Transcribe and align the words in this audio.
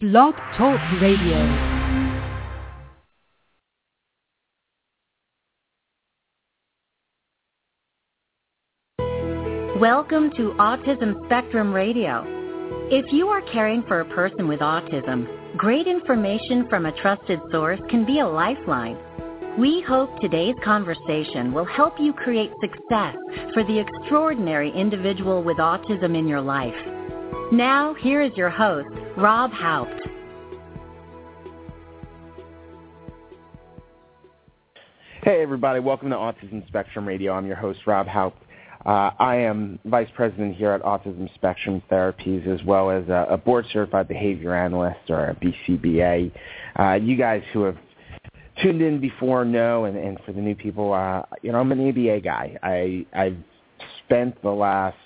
Blog 0.00 0.36
Talk 0.56 0.78
Radio. 1.02 1.38
Welcome 9.80 10.30
to 10.36 10.54
Autism 10.60 11.26
Spectrum 11.26 11.72
Radio. 11.72 12.22
If 12.92 13.12
you 13.12 13.26
are 13.26 13.42
caring 13.52 13.82
for 13.88 13.98
a 13.98 14.04
person 14.14 14.46
with 14.46 14.60
autism, 14.60 15.26
great 15.56 15.88
information 15.88 16.68
from 16.68 16.86
a 16.86 16.92
trusted 16.92 17.40
source 17.50 17.80
can 17.90 18.06
be 18.06 18.20
a 18.20 18.28
lifeline. 18.28 18.96
We 19.58 19.80
hope 19.80 20.10
today's 20.20 20.54
conversation 20.62 21.52
will 21.52 21.64
help 21.64 21.94
you 21.98 22.12
create 22.12 22.52
success 22.60 23.16
for 23.52 23.64
the 23.64 23.80
extraordinary 23.80 24.70
individual 24.70 25.42
with 25.42 25.56
autism 25.56 26.16
in 26.16 26.28
your 26.28 26.40
life. 26.40 26.97
Now, 27.52 27.94
here 27.94 28.22
is 28.22 28.32
your 28.36 28.50
host, 28.50 28.88
Rob 29.16 29.50
Haupt. 29.52 29.90
Hey, 35.22 35.42
everybody. 35.42 35.80
Welcome 35.80 36.10
to 36.10 36.16
Autism 36.16 36.66
Spectrum 36.68 37.06
Radio. 37.06 37.32
I'm 37.32 37.46
your 37.46 37.56
host, 37.56 37.80
Rob 37.86 38.06
Haupt. 38.06 38.42
Uh, 38.86 39.10
I 39.18 39.36
am 39.36 39.78
Vice 39.84 40.08
President 40.14 40.56
here 40.56 40.72
at 40.72 40.82
Autism 40.82 41.32
Spectrum 41.34 41.82
Therapies, 41.90 42.46
as 42.46 42.64
well 42.64 42.90
as 42.90 43.08
a, 43.08 43.26
a 43.30 43.36
board-certified 43.36 44.08
behavior 44.08 44.54
analyst, 44.54 45.10
or 45.10 45.30
a 45.30 45.34
BCBA. 45.34 46.30
Uh, 46.78 46.94
you 46.94 47.16
guys 47.16 47.42
who 47.52 47.62
have 47.64 47.76
tuned 48.62 48.80
in 48.80 49.00
before 49.00 49.44
know, 49.44 49.84
and, 49.86 49.96
and 49.96 50.18
for 50.24 50.32
the 50.32 50.40
new 50.40 50.54
people, 50.54 50.92
uh, 50.92 51.22
you 51.42 51.52
know, 51.52 51.58
I'm 51.58 51.72
an 51.72 51.88
ABA 51.88 52.20
guy. 52.20 52.56
I, 52.62 53.06
I've 53.12 53.36
spent 54.04 54.40
the 54.42 54.50
last 54.50 54.96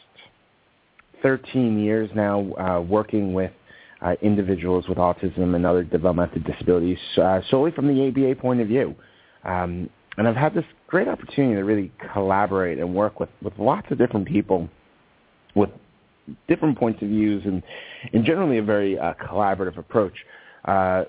13 1.22 1.78
years 1.78 2.10
now 2.14 2.52
uh, 2.54 2.80
working 2.80 3.32
with 3.32 3.52
uh, 4.00 4.14
individuals 4.22 4.88
with 4.88 4.98
autism 4.98 5.54
and 5.54 5.64
other 5.64 5.84
developmental 5.84 6.42
disabilities 6.42 6.98
uh, 7.18 7.40
solely 7.50 7.70
from 7.70 7.86
the 7.86 8.08
ABA 8.08 8.40
point 8.40 8.60
of 8.60 8.68
view. 8.68 8.94
Um, 9.44 9.88
and 10.18 10.28
I've 10.28 10.36
had 10.36 10.54
this 10.54 10.64
great 10.88 11.08
opportunity 11.08 11.54
to 11.54 11.62
really 11.62 11.92
collaborate 12.12 12.78
and 12.78 12.94
work 12.94 13.20
with, 13.20 13.30
with 13.42 13.54
lots 13.58 13.86
of 13.90 13.98
different 13.98 14.26
people 14.26 14.68
with 15.54 15.70
different 16.48 16.78
points 16.78 17.02
of 17.02 17.08
views 17.08 17.42
and, 17.44 17.62
and 18.12 18.24
generally 18.24 18.58
a 18.58 18.62
very 18.62 18.98
uh, 18.98 19.14
collaborative 19.14 19.78
approach. 19.78 20.14
Uh, 20.64 21.04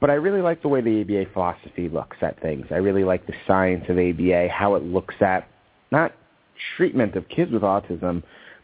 but 0.00 0.08
I 0.10 0.14
really 0.14 0.40
like 0.40 0.62
the 0.62 0.68
way 0.68 0.80
the 0.80 1.02
ABA 1.02 1.32
philosophy 1.32 1.88
looks 1.88 2.16
at 2.22 2.40
things. 2.40 2.66
I 2.70 2.76
really 2.76 3.04
like 3.04 3.26
the 3.26 3.34
science 3.46 3.84
of 3.88 3.98
ABA, 3.98 4.48
how 4.48 4.74
it 4.74 4.82
looks 4.82 5.14
at 5.20 5.48
not 5.90 6.12
treatment 6.76 7.16
of 7.16 7.28
kids 7.28 7.52
with 7.52 7.62
autism, 7.62 8.22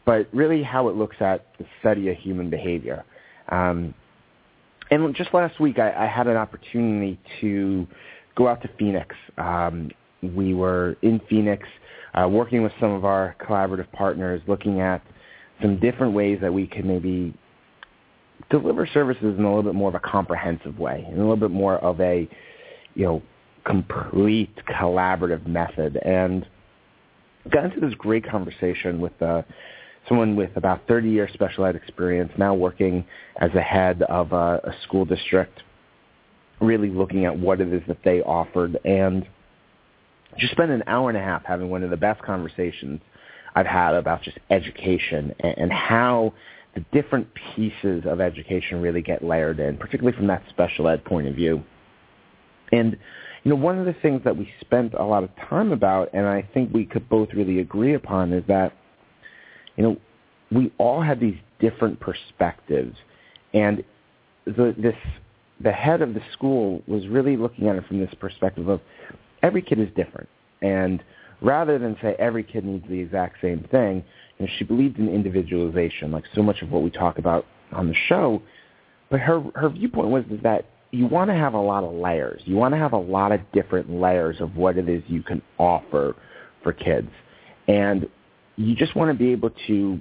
but 0.08 0.26
really 0.32 0.62
how 0.62 0.88
it 0.88 0.96
looks 0.96 1.16
at 1.20 1.44
the 1.58 1.66
study 1.80 2.08
of 2.08 2.16
human 2.16 2.48
behavior. 2.48 3.04
Um, 3.50 3.92
and 4.90 5.14
just 5.14 5.34
last 5.34 5.60
week, 5.60 5.78
I, 5.78 5.92
I 5.92 6.06
had 6.06 6.26
an 6.26 6.38
opportunity 6.38 7.20
to 7.42 7.86
go 8.34 8.48
out 8.48 8.62
to 8.62 8.70
Phoenix. 8.78 9.14
Um, 9.36 9.90
we 10.22 10.54
were 10.54 10.96
in 11.02 11.20
Phoenix 11.28 11.68
uh, 12.14 12.26
working 12.26 12.62
with 12.62 12.72
some 12.80 12.92
of 12.92 13.04
our 13.04 13.36
collaborative 13.38 13.92
partners, 13.92 14.40
looking 14.48 14.80
at 14.80 15.02
some 15.60 15.78
different 15.78 16.14
ways 16.14 16.38
that 16.40 16.54
we 16.54 16.66
could 16.66 16.86
maybe 16.86 17.34
deliver 18.48 18.86
services 18.86 19.34
in 19.38 19.44
a 19.44 19.46
little 19.46 19.62
bit 19.62 19.74
more 19.74 19.90
of 19.90 19.94
a 19.94 20.00
comprehensive 20.00 20.78
way, 20.78 21.04
in 21.06 21.16
a 21.16 21.18
little 21.18 21.36
bit 21.36 21.50
more 21.50 21.76
of 21.84 22.00
a, 22.00 22.26
you 22.94 23.04
know, 23.04 23.22
complete 23.66 24.56
collaborative 24.70 25.46
method. 25.46 25.98
And 26.02 26.46
got 27.50 27.66
into 27.66 27.80
this 27.80 27.92
great 27.98 28.26
conversation 28.26 29.02
with 29.02 29.20
uh, 29.20 29.42
someone 30.08 30.36
with 30.36 30.50
about 30.56 30.86
30 30.88 31.10
years 31.10 31.30
special 31.34 31.64
ed 31.64 31.76
experience, 31.76 32.32
now 32.38 32.54
working 32.54 33.04
as 33.40 33.50
a 33.54 33.60
head 33.60 34.02
of 34.02 34.32
a, 34.32 34.60
a 34.64 34.74
school 34.84 35.04
district, 35.04 35.62
really 36.60 36.90
looking 36.90 37.24
at 37.24 37.38
what 37.38 37.60
it 37.60 37.72
is 37.72 37.82
that 37.88 37.98
they 38.04 38.22
offered, 38.22 38.78
and 38.84 39.26
just 40.38 40.52
spent 40.52 40.70
an 40.70 40.82
hour 40.86 41.08
and 41.08 41.18
a 41.18 41.22
half 41.22 41.44
having 41.44 41.70
one 41.70 41.82
of 41.82 41.90
the 41.90 41.96
best 41.96 42.22
conversations 42.22 43.00
I've 43.54 43.66
had 43.66 43.94
about 43.94 44.22
just 44.22 44.38
education 44.50 45.34
and, 45.40 45.54
and 45.58 45.72
how 45.72 46.32
the 46.74 46.84
different 46.92 47.28
pieces 47.56 48.04
of 48.06 48.20
education 48.20 48.80
really 48.80 49.02
get 49.02 49.24
layered 49.24 49.58
in, 49.58 49.76
particularly 49.76 50.16
from 50.16 50.26
that 50.28 50.42
special 50.50 50.88
ed 50.88 51.04
point 51.04 51.26
of 51.26 51.34
view. 51.34 51.62
And 52.72 52.96
you 53.44 53.50
know, 53.50 53.56
one 53.56 53.78
of 53.78 53.86
the 53.86 53.94
things 54.02 54.22
that 54.24 54.36
we 54.36 54.50
spent 54.60 54.94
a 54.94 55.02
lot 55.02 55.24
of 55.24 55.30
time 55.48 55.72
about, 55.72 56.10
and 56.12 56.26
I 56.26 56.46
think 56.52 56.72
we 56.72 56.84
could 56.84 57.08
both 57.08 57.28
really 57.34 57.60
agree 57.60 57.94
upon, 57.94 58.32
is 58.32 58.44
that 58.48 58.72
you 59.78 59.84
know, 59.84 59.96
we 60.50 60.72
all 60.78 61.00
have 61.00 61.20
these 61.20 61.36
different 61.60 62.00
perspectives, 62.00 62.96
and 63.54 63.84
the, 64.44 64.74
this 64.76 64.96
the 65.60 65.72
head 65.72 66.02
of 66.02 66.14
the 66.14 66.20
school 66.32 66.82
was 66.86 67.06
really 67.08 67.36
looking 67.36 67.68
at 67.68 67.76
it 67.76 67.86
from 67.86 67.98
this 67.98 68.12
perspective 68.20 68.68
of 68.68 68.80
every 69.42 69.62
kid 69.62 69.78
is 69.78 69.88
different, 69.94 70.28
and 70.62 71.02
rather 71.40 71.78
than 71.78 71.96
say 72.02 72.16
every 72.18 72.42
kid 72.42 72.64
needs 72.64 72.86
the 72.88 72.98
exact 72.98 73.36
same 73.40 73.66
thing, 73.70 74.04
you 74.38 74.46
know, 74.46 74.52
she 74.58 74.64
believed 74.64 74.98
in 74.98 75.08
individualization, 75.08 76.10
like 76.10 76.24
so 76.34 76.42
much 76.42 76.60
of 76.60 76.70
what 76.70 76.82
we 76.82 76.90
talk 76.90 77.18
about 77.18 77.46
on 77.72 77.86
the 77.86 77.94
show. 78.08 78.42
But 79.10 79.20
her 79.20 79.42
her 79.54 79.68
viewpoint 79.68 80.08
was 80.08 80.24
that 80.42 80.66
you 80.90 81.06
want 81.06 81.30
to 81.30 81.34
have 81.34 81.54
a 81.54 81.60
lot 81.60 81.84
of 81.84 81.94
layers. 81.94 82.42
You 82.46 82.56
want 82.56 82.74
to 82.74 82.78
have 82.78 82.94
a 82.94 82.98
lot 82.98 83.30
of 83.30 83.40
different 83.52 83.90
layers 83.90 84.40
of 84.40 84.56
what 84.56 84.76
it 84.76 84.88
is 84.88 85.04
you 85.06 85.22
can 85.22 85.40
offer 85.58 86.16
for 86.64 86.72
kids. 86.72 87.10
And 87.68 88.08
you 88.58 88.74
just 88.74 88.96
want 88.96 89.10
to 89.10 89.14
be 89.14 89.30
able 89.30 89.50
to 89.68 90.00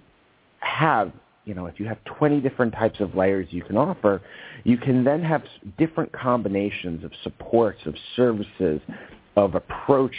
have, 0.60 1.12
you 1.46 1.54
know, 1.54 1.68
if 1.68 1.80
you 1.80 1.86
have 1.86 2.04
20 2.18 2.42
different 2.42 2.74
types 2.74 3.00
of 3.00 3.16
layers 3.16 3.48
you 3.52 3.64
can 3.64 3.78
offer, 3.78 4.22
you 4.64 4.78
can 4.78 5.04
then 5.04 5.24
have 5.24 5.44
different 5.78 6.12
combinations 6.12 7.04
of 7.04 7.12
supports, 7.24 7.80
of 7.86 7.94
services, 8.16 8.82
of 9.36 9.54
approach 9.54 10.14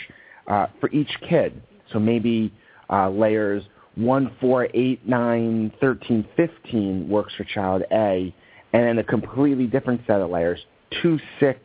uh, 0.47 0.67
for 0.81 0.89
each 0.91 1.11
kid. 1.29 1.61
So 1.93 1.99
maybe 1.99 2.53
uh, 2.89 3.11
layers 3.11 3.65
1, 3.97 4.37
4, 4.41 4.69
8, 4.73 5.09
9, 5.09 5.73
13, 5.81 6.29
15 6.37 7.09
works 7.09 7.35
for 7.37 7.43
child 7.43 7.83
A, 7.91 8.33
and 8.73 8.85
then 8.85 8.99
a 8.99 9.05
completely 9.05 9.67
different 9.67 10.01
set 10.07 10.21
of 10.21 10.31
layers, 10.31 10.61
2, 11.03 11.19
6, 11.41 11.61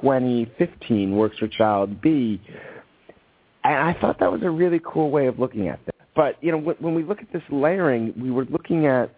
20, 0.00 0.52
15 0.58 1.16
works 1.16 1.38
for 1.38 1.48
child 1.48 2.02
B. 2.02 2.40
And 3.64 3.74
I 3.74 3.98
thought 3.98 4.20
that 4.20 4.30
was 4.30 4.42
a 4.42 4.50
really 4.50 4.80
cool 4.84 5.10
way 5.10 5.26
of 5.26 5.38
looking 5.38 5.68
at 5.68 5.80
this. 5.86 5.99
But 6.20 6.36
you 6.42 6.52
know, 6.52 6.58
when 6.58 6.94
we 6.94 7.02
look 7.02 7.22
at 7.22 7.32
this 7.32 7.42
layering, 7.48 8.12
we 8.20 8.30
were 8.30 8.44
looking 8.44 8.84
at 8.84 9.10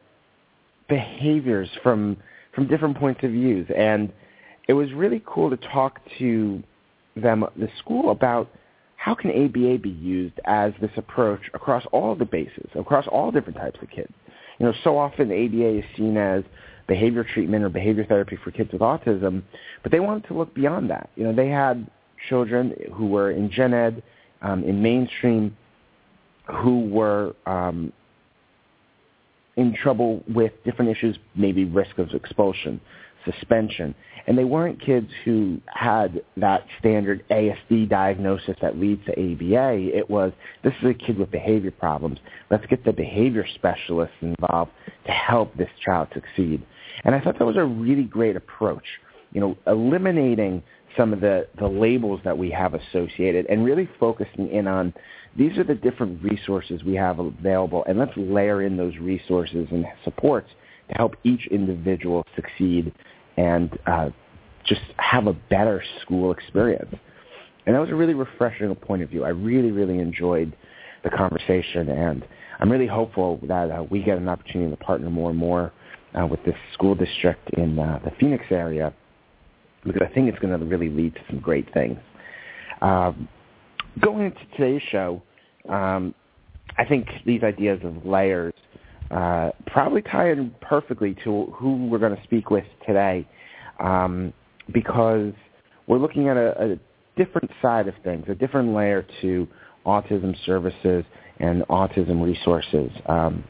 behaviors 0.88 1.68
from 1.82 2.16
from 2.54 2.68
different 2.68 2.96
points 2.96 3.24
of 3.24 3.32
views, 3.32 3.66
and 3.76 4.12
it 4.68 4.74
was 4.74 4.92
really 4.92 5.20
cool 5.26 5.50
to 5.50 5.56
talk 5.56 5.98
to 6.20 6.62
them, 7.16 7.44
the 7.56 7.68
school, 7.80 8.12
about 8.12 8.48
how 8.94 9.16
can 9.16 9.32
ABA 9.32 9.78
be 9.78 9.90
used 9.90 10.38
as 10.44 10.72
this 10.80 10.92
approach 10.96 11.40
across 11.54 11.84
all 11.90 12.14
the 12.14 12.24
bases, 12.24 12.70
across 12.76 13.08
all 13.08 13.32
different 13.32 13.58
types 13.58 13.80
of 13.82 13.90
kids. 13.90 14.12
You 14.60 14.66
know, 14.66 14.74
so 14.84 14.96
often 14.96 15.32
ABA 15.32 15.78
is 15.78 15.84
seen 15.96 16.16
as 16.16 16.44
behavior 16.86 17.24
treatment 17.24 17.64
or 17.64 17.68
behavior 17.68 18.04
therapy 18.04 18.38
for 18.44 18.52
kids 18.52 18.70
with 18.70 18.80
autism, 18.80 19.42
but 19.82 19.90
they 19.90 19.98
wanted 19.98 20.28
to 20.28 20.34
look 20.34 20.54
beyond 20.54 20.88
that. 20.90 21.10
You 21.16 21.24
know, 21.24 21.34
they 21.34 21.48
had 21.48 21.84
children 22.28 22.76
who 22.94 23.08
were 23.08 23.32
in 23.32 23.50
gen 23.50 23.74
ed, 23.74 24.04
um, 24.40 24.62
in 24.62 24.80
mainstream, 24.80 25.56
who 26.46 26.88
were 26.88 27.34
um, 27.46 27.92
in 29.56 29.74
trouble 29.74 30.22
with 30.28 30.52
different 30.64 30.90
issues, 30.90 31.18
maybe 31.34 31.64
risk 31.64 31.98
of 31.98 32.10
expulsion, 32.10 32.80
suspension. 33.24 33.94
And 34.26 34.38
they 34.38 34.44
weren't 34.44 34.80
kids 34.80 35.08
who 35.24 35.60
had 35.66 36.22
that 36.36 36.64
standard 36.78 37.24
ASD 37.30 37.88
diagnosis 37.88 38.56
that 38.62 38.78
leads 38.78 39.04
to 39.06 39.12
ABA. 39.12 39.96
It 39.96 40.08
was, 40.08 40.32
this 40.62 40.72
is 40.82 40.90
a 40.90 40.94
kid 40.94 41.18
with 41.18 41.30
behavior 41.30 41.72
problems. 41.72 42.18
Let's 42.50 42.64
get 42.66 42.84
the 42.84 42.92
behavior 42.92 43.44
specialists 43.54 44.16
involved 44.20 44.70
to 45.06 45.12
help 45.12 45.56
this 45.56 45.70
child 45.84 46.08
succeed. 46.14 46.64
And 47.04 47.14
I 47.14 47.20
thought 47.20 47.38
that 47.38 47.44
was 47.44 47.56
a 47.56 47.64
really 47.64 48.04
great 48.04 48.36
approach. 48.36 48.84
You 49.32 49.40
know, 49.40 49.56
eliminating 49.66 50.62
some 50.96 51.12
of 51.12 51.20
the, 51.20 51.46
the 51.58 51.66
labels 51.66 52.20
that 52.24 52.36
we 52.36 52.50
have 52.50 52.74
associated 52.74 53.46
and 53.46 53.64
really 53.64 53.88
focusing 53.98 54.50
in 54.50 54.66
on 54.66 54.92
these 55.36 55.56
are 55.56 55.64
the 55.64 55.74
different 55.74 56.22
resources 56.22 56.84
we 56.84 56.94
have 56.94 57.18
available, 57.18 57.84
and 57.88 57.98
let's 57.98 58.12
layer 58.16 58.62
in 58.62 58.76
those 58.76 58.96
resources 58.98 59.66
and 59.70 59.86
supports 60.04 60.50
to 60.88 60.94
help 60.96 61.16
each 61.24 61.46
individual 61.46 62.26
succeed 62.36 62.92
and 63.38 63.78
uh, 63.86 64.10
just 64.66 64.82
have 64.98 65.26
a 65.26 65.32
better 65.32 65.82
school 66.02 66.32
experience. 66.32 66.94
And 67.64 67.74
that 67.74 67.80
was 67.80 67.88
a 67.88 67.94
really 67.94 68.14
refreshing 68.14 68.74
point 68.74 69.02
of 69.02 69.08
view. 69.08 69.24
I 69.24 69.30
really, 69.30 69.70
really 69.70 70.00
enjoyed 70.00 70.54
the 71.02 71.10
conversation, 71.10 71.88
and 71.88 72.26
I'm 72.60 72.70
really 72.70 72.86
hopeful 72.86 73.40
that 73.44 73.70
uh, 73.70 73.84
we 73.88 74.02
get 74.02 74.18
an 74.18 74.28
opportunity 74.28 74.70
to 74.70 74.76
partner 74.76 75.08
more 75.08 75.30
and 75.30 75.38
more 75.38 75.72
uh, 76.14 76.26
with 76.26 76.44
this 76.44 76.54
school 76.74 76.94
district 76.94 77.48
in 77.54 77.78
uh, 77.78 78.00
the 78.04 78.10
Phoenix 78.20 78.44
area 78.50 78.92
because 79.84 80.02
I 80.02 80.12
think 80.12 80.28
it's 80.28 80.38
going 80.38 80.58
to 80.58 80.64
really 80.64 80.88
lead 80.88 81.14
to 81.14 81.20
some 81.28 81.40
great 81.40 81.72
things. 81.72 81.98
Um, 82.80 83.28
going 84.00 84.26
into 84.26 84.40
today's 84.56 84.82
show, 84.90 85.22
um, 85.68 86.14
I 86.78 86.84
think 86.84 87.08
these 87.26 87.42
ideas 87.42 87.80
of 87.84 88.04
layers 88.06 88.54
uh, 89.10 89.50
probably 89.66 90.02
tie 90.02 90.30
in 90.30 90.54
perfectly 90.60 91.14
to 91.24 91.46
who 91.54 91.86
we're 91.86 91.98
going 91.98 92.16
to 92.16 92.22
speak 92.24 92.50
with 92.50 92.64
today 92.86 93.28
um, 93.78 94.32
because 94.72 95.32
we're 95.86 95.98
looking 95.98 96.28
at 96.28 96.36
a, 96.36 96.72
a 96.72 96.78
different 97.16 97.50
side 97.60 97.88
of 97.88 97.94
things, 98.02 98.24
a 98.28 98.34
different 98.34 98.74
layer 98.74 99.06
to 99.20 99.46
autism 99.84 100.34
services 100.46 101.04
and 101.40 101.62
autism 101.68 102.24
resources. 102.24 102.90
Um, 103.06 103.44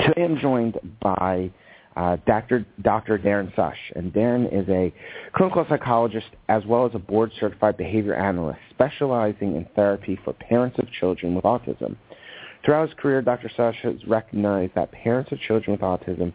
today 0.00 0.24
I'm 0.24 0.38
joined 0.38 0.78
by 1.00 1.50
uh, 1.98 2.16
Dr. 2.26 2.64
Dr. 2.80 3.18
Darren 3.18 3.54
Sush, 3.56 3.76
and 3.96 4.12
Darren 4.12 4.46
is 4.52 4.68
a 4.68 4.94
clinical 5.34 5.66
psychologist 5.68 6.28
as 6.48 6.64
well 6.64 6.86
as 6.86 6.92
a 6.94 6.98
board-certified 6.98 7.76
behavior 7.76 8.14
analyst 8.14 8.60
specializing 8.70 9.56
in 9.56 9.66
therapy 9.74 10.16
for 10.24 10.32
parents 10.32 10.78
of 10.78 10.86
children 10.92 11.34
with 11.34 11.42
autism. 11.42 11.96
Throughout 12.64 12.90
his 12.90 12.98
career, 12.98 13.20
Dr. 13.20 13.50
Sush 13.56 13.74
has 13.82 13.96
recognized 14.06 14.76
that 14.76 14.92
parents 14.92 15.32
of 15.32 15.40
children 15.40 15.72
with 15.72 15.80
autism 15.80 16.32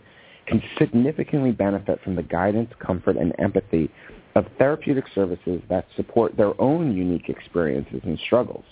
can 0.47 0.61
significantly 0.77 1.53
benefit 1.53 2.01
from 2.03 2.17
the 2.17 2.23
guidance, 2.23 2.69
comfort, 2.85 3.15
and 3.15 3.33
empathy 3.39 3.89
of 4.35 4.45
therapeutic 4.57 5.05
services 5.15 5.61
that 5.69 5.85
support 5.95 6.35
their 6.35 6.59
own 6.61 6.93
unique 6.93 7.29
experiences 7.29 8.01
and 8.03 8.19
struggles. 8.25 8.65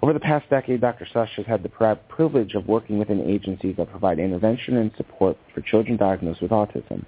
Over 0.00 0.12
the 0.12 0.20
past 0.20 0.48
decade, 0.48 0.80
Dr. 0.80 1.06
Sush 1.12 1.30
has 1.36 1.46
had 1.46 1.62
the 1.62 1.96
privilege 2.08 2.54
of 2.54 2.68
working 2.68 2.98
within 2.98 3.20
agencies 3.28 3.76
that 3.76 3.90
provide 3.90 4.20
intervention 4.20 4.76
and 4.76 4.92
support 4.96 5.36
for 5.52 5.60
children 5.60 5.96
diagnosed 5.96 6.40
with 6.40 6.52
autism. 6.52 7.04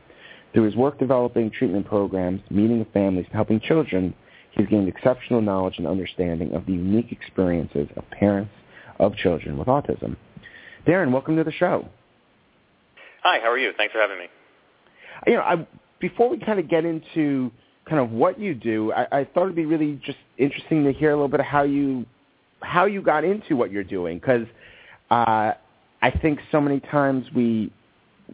Through 0.52 0.64
his 0.64 0.74
work 0.74 0.98
developing 0.98 1.50
treatment 1.50 1.86
programs, 1.86 2.40
meeting 2.50 2.80
with 2.80 2.92
families, 2.92 3.26
and 3.26 3.34
helping 3.34 3.60
children, 3.60 4.12
he's 4.50 4.66
gained 4.66 4.88
exceptional 4.88 5.40
knowledge 5.40 5.74
and 5.78 5.86
understanding 5.86 6.52
of 6.54 6.66
the 6.66 6.72
unique 6.72 7.12
experiences 7.12 7.88
of 7.96 8.10
parents 8.10 8.50
of 8.98 9.14
children 9.14 9.56
with 9.56 9.68
autism. 9.68 10.16
Darren, 10.86 11.12
welcome 11.12 11.36
to 11.36 11.44
the 11.44 11.52
show. 11.52 11.88
Hi, 13.22 13.38
how 13.40 13.50
are 13.50 13.58
you? 13.58 13.70
Thanks 13.76 13.92
for 13.92 14.00
having 14.00 14.18
me. 14.18 14.26
You 15.28 15.34
know, 15.34 15.42
I, 15.42 15.66
before 16.00 16.28
we 16.28 16.38
kind 16.38 16.58
of 16.58 16.68
get 16.68 16.84
into 16.84 17.52
kind 17.88 18.00
of 18.00 18.10
what 18.10 18.40
you 18.40 18.54
do, 18.54 18.92
I, 18.92 19.20
I 19.20 19.24
thought 19.24 19.44
it'd 19.44 19.54
be 19.54 19.66
really 19.66 20.00
just 20.04 20.18
interesting 20.38 20.82
to 20.84 20.92
hear 20.92 21.10
a 21.10 21.14
little 21.14 21.28
bit 21.28 21.40
of 21.40 21.46
how 21.46 21.62
you 21.62 22.06
how 22.62 22.86
you 22.86 23.02
got 23.02 23.24
into 23.24 23.56
what 23.56 23.70
you're 23.70 23.84
doing 23.84 24.18
because 24.18 24.46
uh, 25.10 25.52
I 26.02 26.10
think 26.22 26.40
so 26.52 26.60
many 26.60 26.80
times 26.80 27.26
we 27.34 27.72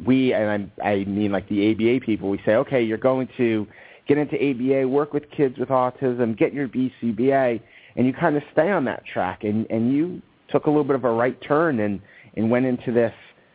we 0.05 0.32
and 0.34 0.70
I, 0.82 0.88
I 0.88 1.05
mean 1.05 1.32
like 1.32 1.49
the 1.49 1.73
ABA 1.73 2.05
people 2.05 2.28
we 2.28 2.40
say 2.44 2.55
okay 2.56 2.82
you're 2.82 2.99
going 2.99 3.28
to 3.38 3.67
get 4.06 4.19
into 4.19 4.37
ABA 4.37 4.88
work 4.88 5.12
with 5.12 5.31
kids 5.31 5.58
with 5.58 5.70
autism 5.70 6.37
get 6.37 6.52
your 6.52 6.69
BCBA 6.69 7.61
and 7.96 8.06
you 8.06 8.12
kind 8.12 8.37
of 8.37 8.43
stay 8.52 8.70
on 8.70 8.84
that 8.84 9.05
track 9.06 9.44
and 9.44 9.67
and 9.70 9.93
you 9.93 10.20
took 10.50 10.67
a 10.67 10.70
little 10.70 10.84
bit 10.84 10.96
of 10.96 11.05
a 11.05 11.11
right 11.11 11.40
turn 11.43 11.81
and 11.81 12.00
and 12.37 12.50
went 12.50 12.67
into 12.67 12.93
this 12.93 13.14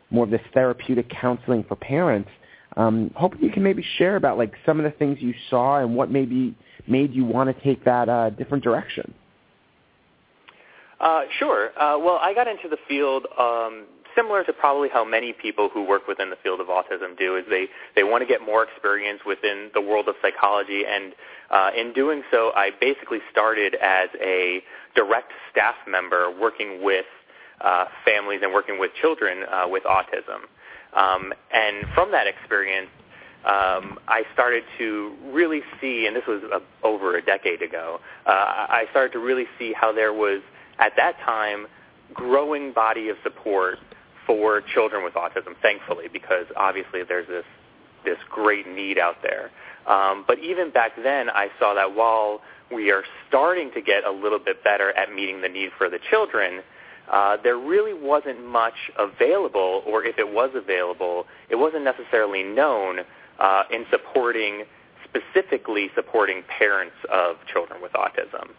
more 0.10 0.26
of 0.26 0.32
this 0.32 0.42
therapeutic 0.54 1.10
counseling 1.10 1.64
for 1.64 1.76
parents 1.76 2.30
um, 2.78 3.12
hoping 3.16 3.42
you 3.44 3.52
can 3.52 3.64
maybe 3.64 3.86
share 3.98 4.16
about 4.16 4.38
like 4.38 4.54
some 4.66 4.80
of 4.80 4.86
the 4.86 4.98
things 4.98 5.18
you 5.20 5.34
saw 5.50 5.80
and 5.80 5.96
what 5.96 6.10
maybe 6.10 6.56
made 6.88 7.14
you 7.14 7.26
want 7.26 7.56
to 7.56 7.64
take 7.64 7.84
that 7.86 8.08
uh, 8.10 8.30
different 8.32 8.64
direction. 8.64 9.14
Uh, 11.02 11.24
sure. 11.40 11.72
Uh, 11.72 11.98
well, 11.98 12.20
I 12.22 12.34
got 12.36 12.48
into 12.48 12.70
the 12.70 12.78
field 12.88 13.26
um, 13.38 13.86
similar 14.16 14.44
to 14.44 14.54
probably 14.54 14.88
how 14.88 15.04
many 15.04 15.34
people 15.34 15.68
who 15.74 15.84
work 15.84 16.08
within 16.08 16.30
the 16.30 16.36
field 16.44 16.62
of 16.62 16.68
autism 16.68 17.18
do. 17.18 17.38
Is 17.38 17.46
they 17.50 17.66
they 17.96 18.04
want 18.04 18.22
to 18.22 18.28
get 18.28 18.42
more 18.42 18.64
experience 18.64 19.22
within 19.26 19.72
the 19.74 19.82
world 19.82 20.08
of 20.08 20.16
psychology, 20.22 20.84
and 20.88 21.14
uh, 21.50 21.72
in 21.76 21.92
doing 21.94 22.22
so, 22.30 22.52
I 22.56 22.70
basically 22.80 23.18
started 23.32 23.76
as 23.82 24.10
a 24.22 24.62
direct 24.96 25.32
staff 25.50 25.76
member 25.88 26.30
working 26.40 26.84
with 26.84 27.06
uh, 27.62 27.86
families 28.06 28.42
and 28.44 28.54
working 28.54 28.80
with 28.80 28.92
children 29.02 29.44
uh, 29.52 29.68
with 29.68 29.84
autism. 29.84 30.46
Um, 30.94 31.34
and 31.52 31.88
from 31.96 32.12
that 32.12 32.28
experience, 32.28 32.90
um, 33.46 33.98
I 34.08 34.24
started 34.34 34.64
to 34.78 35.16
really 35.32 35.62
see, 35.80 36.06
and 36.06 36.16
this 36.16 36.26
was 36.28 36.44
uh, 36.54 36.60
over 36.86 37.18
a 37.18 37.22
decade 37.24 37.62
ago, 37.62 38.00
uh, 38.28 38.30
I 38.30 38.86
started 38.92 39.14
to 39.14 39.20
really 39.20 39.46
see 39.58 39.74
how 39.74 39.92
there 39.92 40.14
was, 40.14 40.42
at 40.82 40.94
that 40.98 41.18
time, 41.24 41.68
growing 42.14 42.74
body 42.74 43.10
of 43.10 43.18
support 43.24 43.78
for 44.26 44.62
children 44.74 45.04
with 45.04 45.14
autism, 45.14 45.56
thankfully, 45.62 46.06
because 46.12 46.46
obviously 46.58 47.04
there's 47.08 47.28
this, 47.28 47.46
this 48.04 48.18
great 48.30 48.68
need 48.68 48.98
out 48.98 49.16
there. 49.22 49.52
Um, 49.88 50.26
but 50.28 50.40
even 50.40 50.72
back 50.72 50.92
then, 51.02 51.30
I 51.30 51.48
saw 51.60 51.74
that 51.76 51.96
while 51.96 52.42
we 52.74 52.92
are 52.92 53.04
starting 53.28 53.72
to 53.74 53.82
get 53.82 54.06
a 54.06 54.12
little 54.12 54.40
bit 54.40 54.64
better 54.64 54.92
at 54.98 55.14
meeting 55.14 55.42
the 55.42 55.50
need 55.50 55.70
for 55.78 55.90
the 55.90 56.00
children, 56.10 56.62
uh, 57.12 57.38
there 57.44 57.58
really 57.58 57.94
wasn't 57.94 58.44
much 58.46 58.92
available, 58.98 59.84
or 59.86 60.04
if 60.04 60.18
it 60.18 60.28
was 60.28 60.52
available, 60.56 61.26
it 61.50 61.56
wasn't 61.56 61.84
necessarily 61.84 62.44
known 62.44 63.00
uh, 63.40 63.64
in 63.72 63.86
supporting, 63.90 64.64
specifically 65.04 65.90
supporting 65.96 66.44
parents 66.58 66.96
of 67.12 67.36
children 67.52 67.82
with 67.82 67.92
autism. 67.94 68.50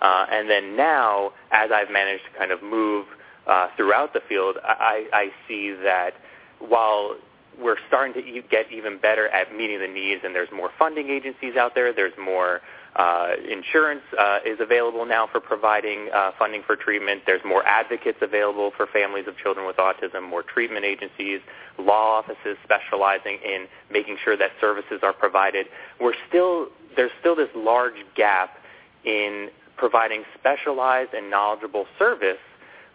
Uh, 0.00 0.26
and 0.30 0.48
then 0.48 0.76
now, 0.76 1.32
as 1.50 1.70
I've 1.72 1.90
managed 1.90 2.24
to 2.32 2.38
kind 2.38 2.52
of 2.52 2.62
move 2.62 3.06
uh, 3.46 3.68
throughout 3.76 4.12
the 4.12 4.20
field, 4.28 4.56
I, 4.62 5.06
I 5.12 5.28
see 5.48 5.72
that 5.82 6.14
while 6.58 7.16
we're 7.60 7.76
starting 7.88 8.12
to 8.14 8.42
get 8.50 8.70
even 8.70 8.98
better 8.98 9.28
at 9.28 9.54
meeting 9.54 9.80
the 9.80 9.88
needs, 9.88 10.22
and 10.24 10.34
there's 10.34 10.50
more 10.52 10.70
funding 10.78 11.08
agencies 11.08 11.56
out 11.56 11.74
there, 11.74 11.92
there's 11.92 12.16
more 12.18 12.60
uh, 12.96 13.32
insurance 13.50 14.02
uh, 14.18 14.38
is 14.44 14.58
available 14.58 15.04
now 15.04 15.26
for 15.30 15.38
providing 15.38 16.08
uh, 16.14 16.32
funding 16.38 16.62
for 16.66 16.76
treatment. 16.76 17.22
There's 17.26 17.44
more 17.44 17.66
advocates 17.66 18.18
available 18.22 18.72
for 18.76 18.86
families 18.86 19.26
of 19.26 19.36
children 19.36 19.66
with 19.66 19.76
autism, 19.76 20.28
more 20.28 20.42
treatment 20.42 20.84
agencies, 20.84 21.40
law 21.78 22.18
offices 22.18 22.56
specializing 22.64 23.38
in 23.44 23.66
making 23.90 24.16
sure 24.24 24.36
that 24.38 24.50
services 24.60 25.00
are 25.02 25.12
provided. 25.12 25.66
We're 26.00 26.14
still 26.28 26.68
there's 26.96 27.10
still 27.20 27.36
this 27.36 27.50
large 27.54 27.96
gap 28.14 28.56
in 29.04 29.50
providing 29.76 30.24
specialized 30.38 31.12
and 31.14 31.30
knowledgeable 31.30 31.86
service 31.98 32.38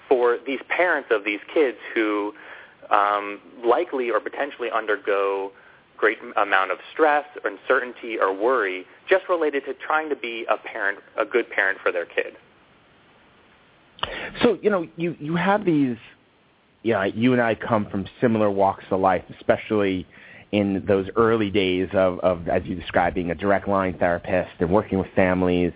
for 0.08 0.38
these 0.46 0.60
parents 0.68 1.10
of 1.12 1.24
these 1.24 1.40
kids 1.54 1.78
who 1.94 2.34
um, 2.90 3.40
likely 3.64 4.10
or 4.10 4.20
potentially 4.20 4.70
undergo 4.74 5.52
great 5.98 6.18
amount 6.36 6.72
of 6.72 6.80
stress, 6.92 7.24
or 7.44 7.52
uncertainty, 7.52 8.18
or 8.20 8.34
worry 8.34 8.86
just 9.08 9.30
related 9.30 9.64
to 9.66 9.74
trying 9.76 10.10
to 10.10 10.16
be 10.16 10.46
a 10.50 10.58
parent, 10.58 10.98
a 11.18 11.24
good 11.24 11.48
parent 11.52 11.78
for 11.82 11.92
their 11.92 12.06
kid. 12.06 12.34
So, 14.42 14.58
you 14.64 14.72
know, 14.72 14.88
you, 14.98 15.16
you 15.20 15.36
have 15.36 15.64
these, 15.64 15.96
you 16.82 16.94
know, 16.94 17.04
you 17.04 17.34
and 17.34 17.42
I 17.42 17.54
come 17.54 17.86
from 17.86 18.08
similar 18.20 18.50
walks 18.50 18.84
of 18.90 19.00
life, 19.00 19.24
especially 19.40 20.08
in 20.52 20.84
those 20.88 21.08
early 21.16 21.52
days 21.52 21.88
of, 21.94 22.20
of 22.20 22.48
as 22.48 22.64
you 22.66 22.76
described, 22.76 23.16
being 23.16 23.30
a 23.30 23.36
direct 23.36 23.68
line 23.68 23.98
therapist 24.00 24.50
and 24.60 24.72
working 24.72 24.98
with 24.98 25.08
families. 25.16 25.72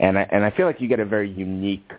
And 0.00 0.18
I, 0.18 0.28
and 0.30 0.44
I 0.44 0.50
feel 0.50 0.66
like 0.66 0.80
you 0.80 0.88
get 0.88 1.00
a 1.00 1.04
very 1.04 1.30
unique 1.30 1.90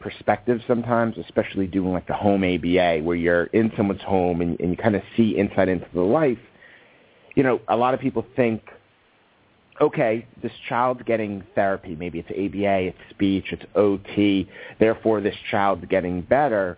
perspective 0.00 0.60
sometimes, 0.66 1.16
especially 1.18 1.66
doing 1.66 1.92
like 1.92 2.06
the 2.06 2.14
home 2.14 2.44
ABA 2.44 3.00
where 3.02 3.16
you're 3.16 3.44
in 3.46 3.72
someone's 3.76 4.02
home 4.02 4.40
and, 4.40 4.58
and 4.60 4.70
you 4.70 4.76
kind 4.76 4.94
of 4.94 5.02
see 5.16 5.36
insight 5.36 5.68
into 5.68 5.86
the 5.92 6.00
life 6.00 6.38
you 7.38 7.44
know, 7.44 7.60
a 7.68 7.76
lot 7.76 7.94
of 7.94 8.00
people 8.00 8.26
think, 8.34 8.68
okay, 9.80 10.26
this 10.42 10.50
child's 10.68 11.02
getting 11.04 11.44
therapy. 11.54 11.94
Maybe 11.94 12.18
it's 12.18 12.30
ABA, 12.30 12.88
it's 12.88 12.98
speech, 13.10 13.52
it's 13.52 13.62
OT. 13.76 14.48
Therefore, 14.80 15.20
this 15.20 15.36
child's 15.48 15.84
getting 15.88 16.22
better. 16.22 16.76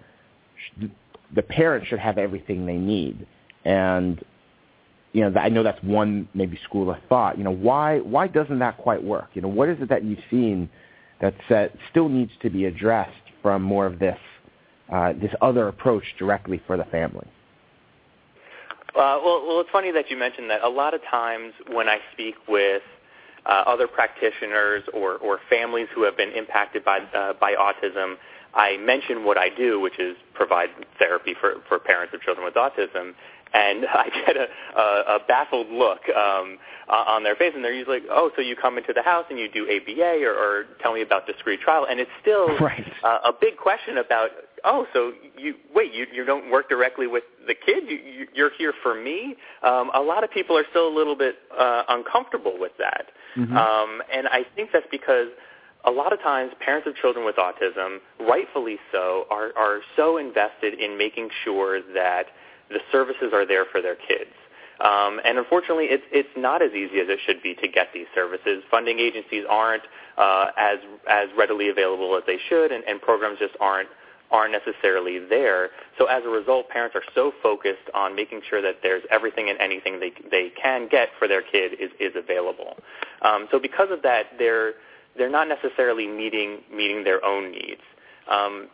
The 1.35 1.43
parent 1.43 1.87
should 1.87 1.99
have 1.99 2.19
everything 2.19 2.67
they 2.67 2.77
need. 2.77 3.27
And 3.65 4.23
you 5.13 5.29
know, 5.29 5.41
I 5.41 5.49
know 5.49 5.63
that's 5.63 5.83
one 5.83 6.29
maybe 6.35 6.59
school 6.65 6.91
of 6.91 6.97
thought. 7.09 7.37
You 7.37 7.45
know, 7.45 7.51
why 7.55 7.99
why 7.99 8.29
doesn't 8.29 8.59
that 8.61 8.79
quite 8.79 9.03
work? 9.03 9.31
You 9.35 9.43
know, 9.43 9.49
what 9.49 9.69
is 9.69 9.79
it 9.81 9.89
that 9.89 10.05
you've 10.05 10.21
seen 10.31 10.69
that 11.21 11.35
still 11.91 12.09
needs 12.09 12.33
to 12.43 12.51
be 12.51 12.65
addressed 12.67 13.11
from 13.43 13.63
more 13.63 13.87
of 13.87 13.99
this 13.99 14.19
uh, 14.93 15.13
this 15.15 15.33
other 15.41 15.69
approach 15.69 16.05
directly 16.19 16.63
for 16.67 16.77
the 16.77 16.85
family? 16.85 17.27
Uh, 18.91 19.19
well, 19.25 19.45
well, 19.47 19.61
it's 19.61 19.71
funny 19.71 19.93
that 19.93 20.11
you 20.11 20.17
mentioned 20.17 20.51
that. 20.51 20.63
A 20.63 20.69
lot 20.69 20.95
of 20.95 21.01
times 21.09 21.53
when 21.69 21.89
I 21.89 21.99
speak 22.13 22.35
with 22.49 22.83
uh, 23.47 23.63
other 23.67 23.87
practitioners 23.87 24.83
or, 24.93 25.17
or 25.19 25.39
families 25.49 25.87
who 25.95 26.03
have 26.03 26.17
been 26.17 26.31
impacted 26.31 26.85
by 26.85 26.99
uh, 26.99 27.35
by 27.41 27.55
autism, 27.55 28.15
I 28.55 28.77
mention 28.79 29.25
what 29.25 29.39
I 29.39 29.49
do, 29.49 29.81
which 29.81 29.99
is 29.99 30.17
provide 30.35 30.69
therapy 30.99 31.35
for, 31.41 31.55
for 31.69 31.79
parents 31.79 32.15
of 32.15 32.21
children 32.23 32.45
with 32.45 32.55
autism, 32.55 33.15
and 33.53 33.87
I 33.95 34.09
get 34.27 34.37
a, 34.37 34.47
a, 34.79 35.17
a 35.17 35.19
baffled 35.27 35.69
look 35.71 36.01
um, 36.17 36.59
on 36.89 37.23
their 37.23 37.37
face, 37.37 37.53
and 37.55 37.65
they're 37.65 37.75
usually 37.75 38.01
like, 38.01 38.09
"Oh, 38.11 38.31
so 38.37 38.43
you 38.43 38.57
come 38.57 38.79
into 38.79 38.93
the 38.93 39.03
house 39.03 39.25
and 39.31 39.39
you 39.39 39.49
do 39.49 39.65
ABA, 39.65 40.25
or, 40.25 40.35
or 40.35 40.65
tell 40.83 40.93
me 40.95 41.03
about 41.03 41.27
discrete 41.27 41.61
trial?" 41.61 41.87
And 41.89 42.01
it's 42.01 42.11
still 42.21 42.57
right. 42.61 42.85
uh, 43.05 43.19
a 43.25 43.33
big 43.39 43.57
question 43.57 43.99
about, 43.99 44.31
"Oh, 44.65 44.87
so 44.93 45.13
you 45.37 45.55
wait, 45.75 45.93
you 45.93 46.07
you 46.13 46.25
don't 46.25 46.51
work 46.51 46.69
directly 46.69 47.07
with 47.07 47.25
the 47.47 47.55
kid? 47.55 47.85
You, 47.89 48.27
you're 48.35 48.51
here 48.59 48.73
for 48.83 48.95
me?" 48.95 49.37
Um, 49.63 49.91
a 49.95 50.01
lot 50.01 50.25
of 50.25 50.31
people 50.31 50.57
are 50.57 50.67
still 50.71 50.89
a 50.89 50.95
little 50.95 51.17
bit 51.17 51.37
uh, 51.57 51.85
uncomfortable 51.89 52.55
with 52.59 52.73
that, 52.79 53.07
mm-hmm. 53.37 53.57
um, 53.57 54.03
and 54.13 54.27
I 54.29 54.43
think 54.57 54.71
that's 54.73 54.87
because 54.91 55.29
a 55.85 55.91
lot 55.91 56.13
of 56.13 56.21
times 56.21 56.53
parents 56.61 56.87
of 56.87 56.95
children 56.97 57.25
with 57.25 57.37
autism, 57.37 57.99
rightfully 58.21 58.79
so, 58.93 59.27
are, 59.31 59.53
are 59.57 59.81
so 59.97 60.19
invested 60.19 60.75
in 60.75 60.99
making 60.99 61.31
sure 61.45 61.81
that 61.95 62.27
the 62.69 62.81
services 62.93 63.31
are 63.33 63.47
there 63.47 63.65
for 63.71 63.81
their 63.81 63.97
kids. 63.97 64.31
Um, 64.81 65.21
and 65.25 65.37
unfortunately, 65.39 65.87
it's, 65.87 66.05
it's 66.11 66.29
not 66.37 66.63
as 66.63 66.73
easy 66.73 67.01
as 67.01 67.09
it 67.09 67.19
should 67.27 67.43
be 67.43 67.55
to 67.57 67.69
get 67.69 67.89
these 67.93 68.07
services. 68.15 68.63
Funding 68.71 68.99
agencies 68.99 69.45
aren't 69.49 69.83
uh, 70.17 70.47
as, 70.57 70.79
as 71.09 71.29
readily 71.37 71.69
available 71.69 72.17
as 72.17 72.23
they 72.27 72.39
should, 72.49 72.73
and, 72.73 72.85
and 72.85 73.01
programs 73.01 73.39
just 73.39 73.55
aren't 73.61 73.89
aren't 74.31 74.53
necessarily 74.53 75.19
there. 75.19 75.71
So 75.99 76.07
as 76.07 76.23
a 76.25 76.29
result, 76.29 76.69
parents 76.69 76.95
are 76.95 77.03
so 77.17 77.33
focused 77.43 77.91
on 77.95 78.15
making 78.15 78.43
sure 78.49 78.63
that 78.63 78.77
there's 78.81 79.03
everything 79.11 79.51
and 79.51 79.59
anything 79.61 79.99
they 79.99 80.13
they 80.31 80.53
can 80.61 80.89
get 80.89 81.09
for 81.19 81.27
their 81.27 81.43
kid 81.43 81.73
is 81.81 81.91
is 81.99 82.13
available. 82.15 82.77
Um, 83.23 83.49
so 83.51 83.59
because 83.59 83.89
of 83.91 84.03
that, 84.03 84.27
they're 84.39 84.75
they're 85.17 85.31
not 85.31 85.49
necessarily 85.49 86.07
meeting 86.07 86.59
meeting 86.75 87.05
their 87.05 87.25
own 87.25 87.53
needs. 87.53 87.83
Um, 88.29 88.69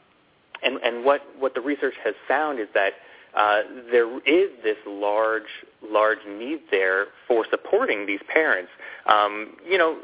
and 0.63 0.79
and 0.83 1.05
what 1.05 1.23
what 1.39 1.55
the 1.55 1.61
research 1.61 1.95
has 2.05 2.15
found 2.29 2.59
is 2.61 2.69
that 2.75 2.95
uh, 3.35 3.63
there 3.91 4.17
is 4.21 4.51
this 4.63 4.77
large 4.87 5.65
large 5.83 6.19
need 6.27 6.61
there 6.71 7.07
for 7.29 7.45
supporting 7.51 8.07
these 8.07 8.21
parents. 8.33 8.71
Um, 9.07 9.57
you 9.69 9.79
know, 9.79 9.99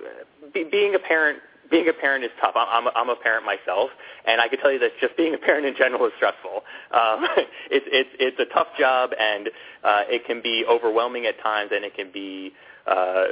be, 0.53 0.65
being 0.65 0.95
a 0.95 0.99
parent 0.99 1.39
being 1.71 1.89
a 1.89 1.93
parent 1.93 2.23
is 2.23 2.31
tough. 2.39 2.53
I'm, 2.55 2.87
I'm, 2.95 3.09
a, 3.09 3.17
parent 3.17 3.47
myself, 3.47 3.89
and 4.27 4.43
I 4.43 4.49
can 4.49 4.59
tell 4.59 4.71
you 4.71 4.79
that 4.81 4.91
just 5.01 5.17
being 5.17 5.33
a 5.33 5.39
parent 5.39 5.65
in 5.65 5.75
general 5.75 6.05
is 6.05 6.12
stressful. 6.17 6.62
Um, 6.93 7.27
it's 7.71 7.87
it's 7.91 8.11
it's 8.21 8.39
a 8.39 8.55
tough 8.55 8.69
job, 8.79 9.11
and 9.19 9.49
uh, 9.83 10.03
it 10.07 10.27
can 10.27 10.43
be 10.43 10.65
overwhelming 10.69 11.25
at 11.25 11.41
times, 11.41 11.71
and 11.75 11.85
it 11.85 11.97
can 11.97 12.12
be 12.12 12.53
uh, 12.87 13.25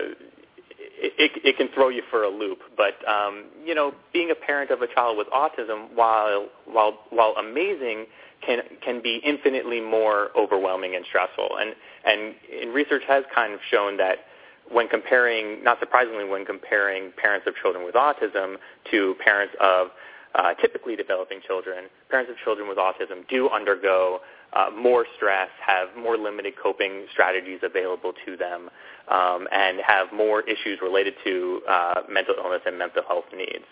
it, 1.00 1.32
it 1.44 1.56
can 1.56 1.68
throw 1.74 1.88
you 1.88 2.02
for 2.10 2.24
a 2.24 2.28
loop. 2.28 2.58
But 2.76 2.94
um, 3.08 3.46
you 3.64 3.74
know, 3.74 3.92
being 4.12 4.30
a 4.30 4.34
parent 4.34 4.70
of 4.70 4.82
a 4.82 4.86
child 4.86 5.16
with 5.16 5.28
autism, 5.28 5.94
while 5.94 6.48
while 6.66 6.98
while 7.10 7.34
amazing, 7.38 8.06
can 8.44 8.60
can 8.84 9.02
be 9.02 9.20
infinitely 9.24 9.80
more 9.80 10.28
overwhelming 10.36 10.94
and 10.94 11.04
stressful. 11.06 11.48
And 11.58 11.74
and, 12.04 12.34
and 12.62 12.74
research 12.74 13.02
has 13.08 13.24
kind 13.34 13.52
of 13.52 13.60
shown 13.70 13.96
that 13.98 14.18
when 14.70 14.88
comparing, 14.88 15.64
not 15.64 15.80
surprisingly, 15.80 16.24
when 16.24 16.44
comparing 16.44 17.12
parents 17.20 17.46
of 17.46 17.54
children 17.56 17.84
with 17.84 17.94
autism 17.94 18.56
to 18.90 19.16
parents 19.24 19.54
of 19.60 19.88
uh, 20.34 20.54
typically 20.54 20.94
developing 20.94 21.40
children, 21.46 21.86
parents 22.08 22.30
of 22.30 22.36
children 22.44 22.68
with 22.68 22.78
autism 22.78 23.26
do 23.28 23.48
undergo 23.48 24.20
uh, 24.52 24.70
more 24.76 25.06
stress, 25.16 25.48
have 25.64 25.88
more 25.96 26.16
limited 26.16 26.54
coping 26.60 27.06
strategies 27.12 27.60
available 27.62 28.12
to 28.26 28.36
them, 28.36 28.68
um, 29.08 29.46
and 29.52 29.78
have 29.86 30.12
more 30.12 30.42
issues 30.42 30.78
related 30.82 31.14
to 31.24 31.60
uh, 31.68 32.02
mental 32.10 32.34
illness 32.36 32.62
and 32.66 32.78
mental 32.78 33.02
health 33.06 33.26
needs. 33.34 33.64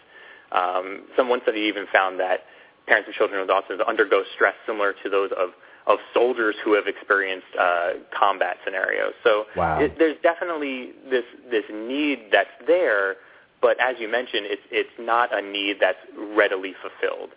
Um, 0.53 1.05
some 1.17 1.29
one 1.29 1.41
study 1.43 1.61
even 1.61 1.87
found 1.93 2.19
that 2.21 2.41
parents 2.87 3.09
of 3.09 3.15
children 3.15 3.41
with 3.41 3.51
autism 3.51 3.87
undergo 3.87 4.23
stress 4.35 4.55
similar 4.67 4.95
to 5.03 5.11
those 5.11 5.31
of 5.39 5.51
of 5.87 5.99
soldiers 6.13 6.55
who 6.65 6.75
have 6.75 6.87
experienced 6.87 7.47
uh, 7.59 7.93
combat 8.17 8.59
scenarios. 8.63 9.15
So 9.25 9.45
wow. 9.57 9.81
it, 9.81 9.99
there's 9.99 10.19
definitely 10.23 10.93
this 11.11 11.25
this 11.51 11.65
need 11.73 12.27
that's 12.31 12.51
there, 12.67 13.17
but 13.63 13.81
as 13.81 13.97
you 13.99 14.07
mentioned, 14.07 14.47
it's 14.47 14.63
it's 14.71 14.91
not 14.99 15.31
a 15.33 15.41
need 15.41 15.79
that's 15.81 15.99
readily 16.37 16.75
fulfilled. 16.83 17.31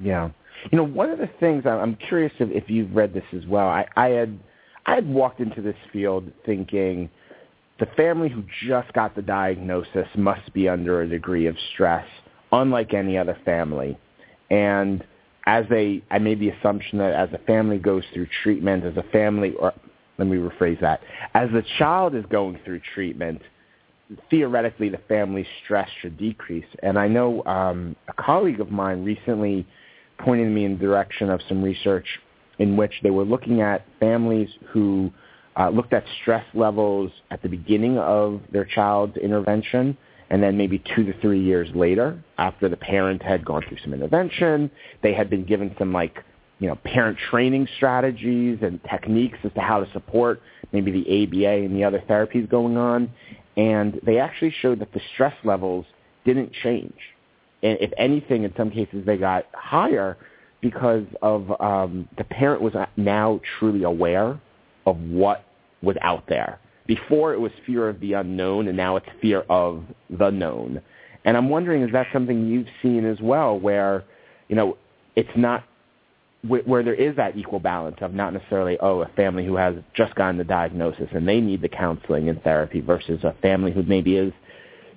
Yeah, 0.00 0.30
you 0.70 0.76
know, 0.76 0.84
one 0.84 1.10
of 1.10 1.18
the 1.18 1.30
things 1.38 1.64
I'm 1.66 1.96
curious 1.96 2.32
if, 2.38 2.50
if 2.50 2.70
you've 2.70 2.94
read 2.94 3.14
this 3.14 3.24
as 3.34 3.46
well. 3.46 3.68
I, 3.68 3.86
I 3.96 4.08
had 4.08 4.38
I 4.86 4.94
had 4.94 5.08
walked 5.08 5.40
into 5.40 5.62
this 5.62 5.76
field 5.92 6.30
thinking 6.44 7.10
the 7.78 7.86
family 7.96 8.28
who 8.28 8.44
just 8.66 8.92
got 8.92 9.14
the 9.14 9.22
diagnosis 9.22 10.06
must 10.16 10.52
be 10.52 10.68
under 10.68 11.02
a 11.02 11.08
degree 11.08 11.46
of 11.46 11.56
stress, 11.72 12.06
unlike 12.52 12.92
any 12.92 13.16
other 13.16 13.38
family, 13.44 13.98
and 14.50 15.04
as 15.46 15.64
they, 15.70 16.02
I 16.10 16.18
made 16.18 16.40
the 16.40 16.50
assumption 16.50 16.98
that 16.98 17.14
as 17.14 17.30
a 17.32 17.38
family 17.44 17.78
goes 17.78 18.04
through 18.12 18.28
treatment, 18.42 18.84
as 18.84 18.96
a 18.96 19.02
family, 19.10 19.54
or 19.58 19.72
let 20.18 20.28
me 20.28 20.36
rephrase 20.36 20.80
that, 20.80 21.00
as 21.34 21.48
the 21.50 21.64
child 21.78 22.14
is 22.14 22.24
going 22.30 22.58
through 22.64 22.80
treatment, 22.94 23.40
theoretically 24.28 24.88
the 24.88 25.00
family 25.08 25.46
stress 25.64 25.88
should 26.00 26.18
decrease. 26.18 26.66
And 26.82 26.98
I 26.98 27.08
know 27.08 27.44
um, 27.46 27.96
a 28.08 28.12
colleague 28.12 28.60
of 28.60 28.70
mine 28.70 29.04
recently 29.04 29.66
pointed 30.24 30.48
me 30.50 30.64
in 30.64 30.72
the 30.72 30.78
direction 30.78 31.30
of 31.30 31.40
some 31.48 31.62
research 31.62 32.06
in 32.58 32.76
which 32.76 32.92
they 33.02 33.10
were 33.10 33.24
looking 33.24 33.60
at 33.60 33.86
families 33.98 34.48
who 34.72 35.10
uh, 35.58 35.68
looked 35.70 35.92
at 35.92 36.04
stress 36.20 36.44
levels 36.54 37.10
at 37.30 37.42
the 37.42 37.48
beginning 37.48 37.98
of 37.98 38.40
their 38.52 38.64
child's 38.64 39.16
intervention 39.16 39.96
and 40.30 40.40
then 40.40 40.56
maybe 40.56 40.82
two 40.94 41.04
to 41.04 41.20
three 41.20 41.42
years 41.42 41.68
later, 41.74 42.22
after 42.38 42.68
the 42.68 42.76
parent 42.76 43.20
had 43.20 43.44
gone 43.44 43.62
through 43.68 43.78
some 43.82 43.92
intervention, 43.92 44.70
they 45.02 45.12
had 45.12 45.28
been 45.28 45.44
given 45.44 45.74
some 45.76 45.92
like, 45.92 46.24
you 46.60 46.68
know, 46.68 46.76
parent 46.76 47.18
training 47.30 47.66
strategies 47.76 48.58
and 48.62 48.80
techniques 48.84 49.38
as 49.42 49.52
to 49.54 49.60
how 49.60 49.80
to 49.80 49.92
support 49.92 50.40
maybe 50.72 50.92
the 50.92 51.24
ABA 51.24 51.64
and 51.64 51.74
the 51.74 51.82
other 51.82 52.02
therapies 52.08 52.48
going 52.48 52.76
on. 52.76 53.10
And 53.56 54.00
they 54.06 54.18
actually 54.18 54.54
showed 54.62 54.78
that 54.78 54.92
the 54.92 55.00
stress 55.14 55.34
levels 55.42 55.84
didn't 56.24 56.52
change. 56.62 56.94
And 57.62 57.78
if 57.80 57.92
anything, 57.98 58.44
in 58.44 58.52
some 58.56 58.70
cases, 58.70 59.04
they 59.04 59.16
got 59.16 59.46
higher 59.52 60.16
because 60.60 61.04
of 61.22 61.50
um, 61.60 62.08
the 62.18 62.24
parent 62.24 62.62
was 62.62 62.74
now 62.96 63.40
truly 63.58 63.82
aware 63.82 64.40
of 64.86 64.98
what 64.98 65.44
was 65.82 65.96
out 66.02 66.24
there 66.28 66.58
before 66.86 67.32
it 67.32 67.40
was 67.40 67.52
fear 67.66 67.88
of 67.88 68.00
the 68.00 68.14
unknown, 68.14 68.66
and 68.66 68.76
now 68.76 68.96
it's 68.96 69.06
fear 69.22 69.42
of 69.48 69.84
the 70.10 70.28
known. 70.30 70.82
And 71.24 71.36
I'm 71.36 71.48
wondering, 71.48 71.82
is 71.82 71.92
that 71.92 72.08
something 72.12 72.48
you've 72.48 72.66
seen 72.82 73.04
as 73.04 73.20
well, 73.20 73.58
where 73.58 74.04
you 74.48 74.56
know 74.56 74.76
it's 75.14 75.30
not 75.36 75.64
where 76.42 76.82
there 76.82 76.94
is 76.94 77.14
that 77.16 77.36
equal 77.36 77.60
balance 77.60 77.96
of 78.00 78.14
not 78.14 78.32
necessarily 78.32 78.78
oh 78.80 79.02
a 79.02 79.08
family 79.08 79.44
who 79.44 79.56
has 79.56 79.74
just 79.94 80.14
gotten 80.14 80.38
the 80.38 80.44
diagnosis 80.44 81.06
and 81.12 81.28
they 81.28 81.38
need 81.38 81.60
the 81.60 81.68
counseling 81.68 82.30
and 82.30 82.42
therapy 82.42 82.80
versus 82.80 83.22
a 83.24 83.34
family 83.42 83.70
who 83.70 83.82
maybe 83.82 84.16
is 84.16 84.32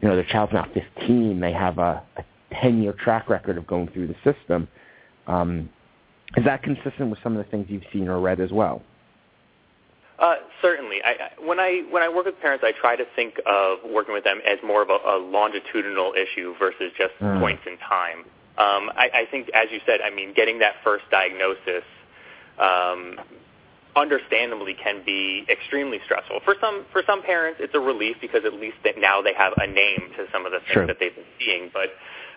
you 0.01 0.07
know 0.07 0.15
their 0.15 0.23
child's 0.23 0.53
now 0.53 0.65
15 0.73 1.41
they 1.41 1.51
have 1.51 1.79
a, 1.79 2.01
a 2.15 2.23
10 2.61 2.81
year 2.81 2.93
track 2.93 3.29
record 3.29 3.57
of 3.57 3.67
going 3.67 3.87
through 3.89 4.07
the 4.07 4.15
system 4.23 4.67
um, 5.27 5.69
is 6.35 6.43
that 6.45 6.63
consistent 6.63 7.09
with 7.09 7.19
some 7.23 7.35
of 7.35 7.43
the 7.43 7.49
things 7.51 7.67
you've 7.69 7.83
seen 7.91 8.07
or 8.07 8.19
read 8.19 8.39
as 8.39 8.51
well 8.51 8.81
uh, 10.19 10.35
certainly. 10.61 10.97
I, 11.03 11.41
when 11.45 11.59
I 11.59 11.83
when 11.89 12.03
I 12.03 12.09
work 12.09 12.25
with 12.25 12.39
parents, 12.39 12.63
I 12.65 12.71
try 12.79 12.95
to 12.95 13.03
think 13.15 13.41
of 13.45 13.79
working 13.89 14.13
with 14.13 14.23
them 14.23 14.39
as 14.47 14.57
more 14.63 14.81
of 14.81 14.89
a, 14.89 14.93
a 14.93 15.17
longitudinal 15.17 16.13
issue 16.13 16.55
versus 16.57 16.91
just 16.97 17.13
mm. 17.19 17.39
points 17.39 17.63
in 17.65 17.77
time. 17.77 18.19
Um, 18.55 18.91
I, 18.95 19.09
I 19.13 19.25
think, 19.31 19.49
as 19.53 19.67
you 19.71 19.79
said, 19.85 19.99
I 20.01 20.13
mean, 20.13 20.33
getting 20.33 20.59
that 20.59 20.75
first 20.83 21.05
diagnosis, 21.09 21.83
um, 22.59 23.19
understandably, 23.95 24.75
can 24.75 25.03
be 25.03 25.45
extremely 25.49 25.99
stressful. 26.05 26.39
For 26.45 26.55
some 26.61 26.85
for 26.91 27.01
some 27.05 27.23
parents, 27.23 27.59
it's 27.61 27.73
a 27.73 27.79
relief 27.79 28.17
because 28.21 28.45
at 28.45 28.53
least 28.53 28.77
that 28.83 28.95
now 28.97 29.21
they 29.21 29.33
have 29.33 29.53
a 29.57 29.65
name 29.65 30.11
to 30.17 30.25
some 30.31 30.45
of 30.45 30.51
the 30.51 30.59
things 30.59 30.73
sure. 30.73 30.87
that 30.87 30.97
they've 30.99 31.15
been 31.15 31.25
seeing. 31.39 31.71
But 31.73 31.89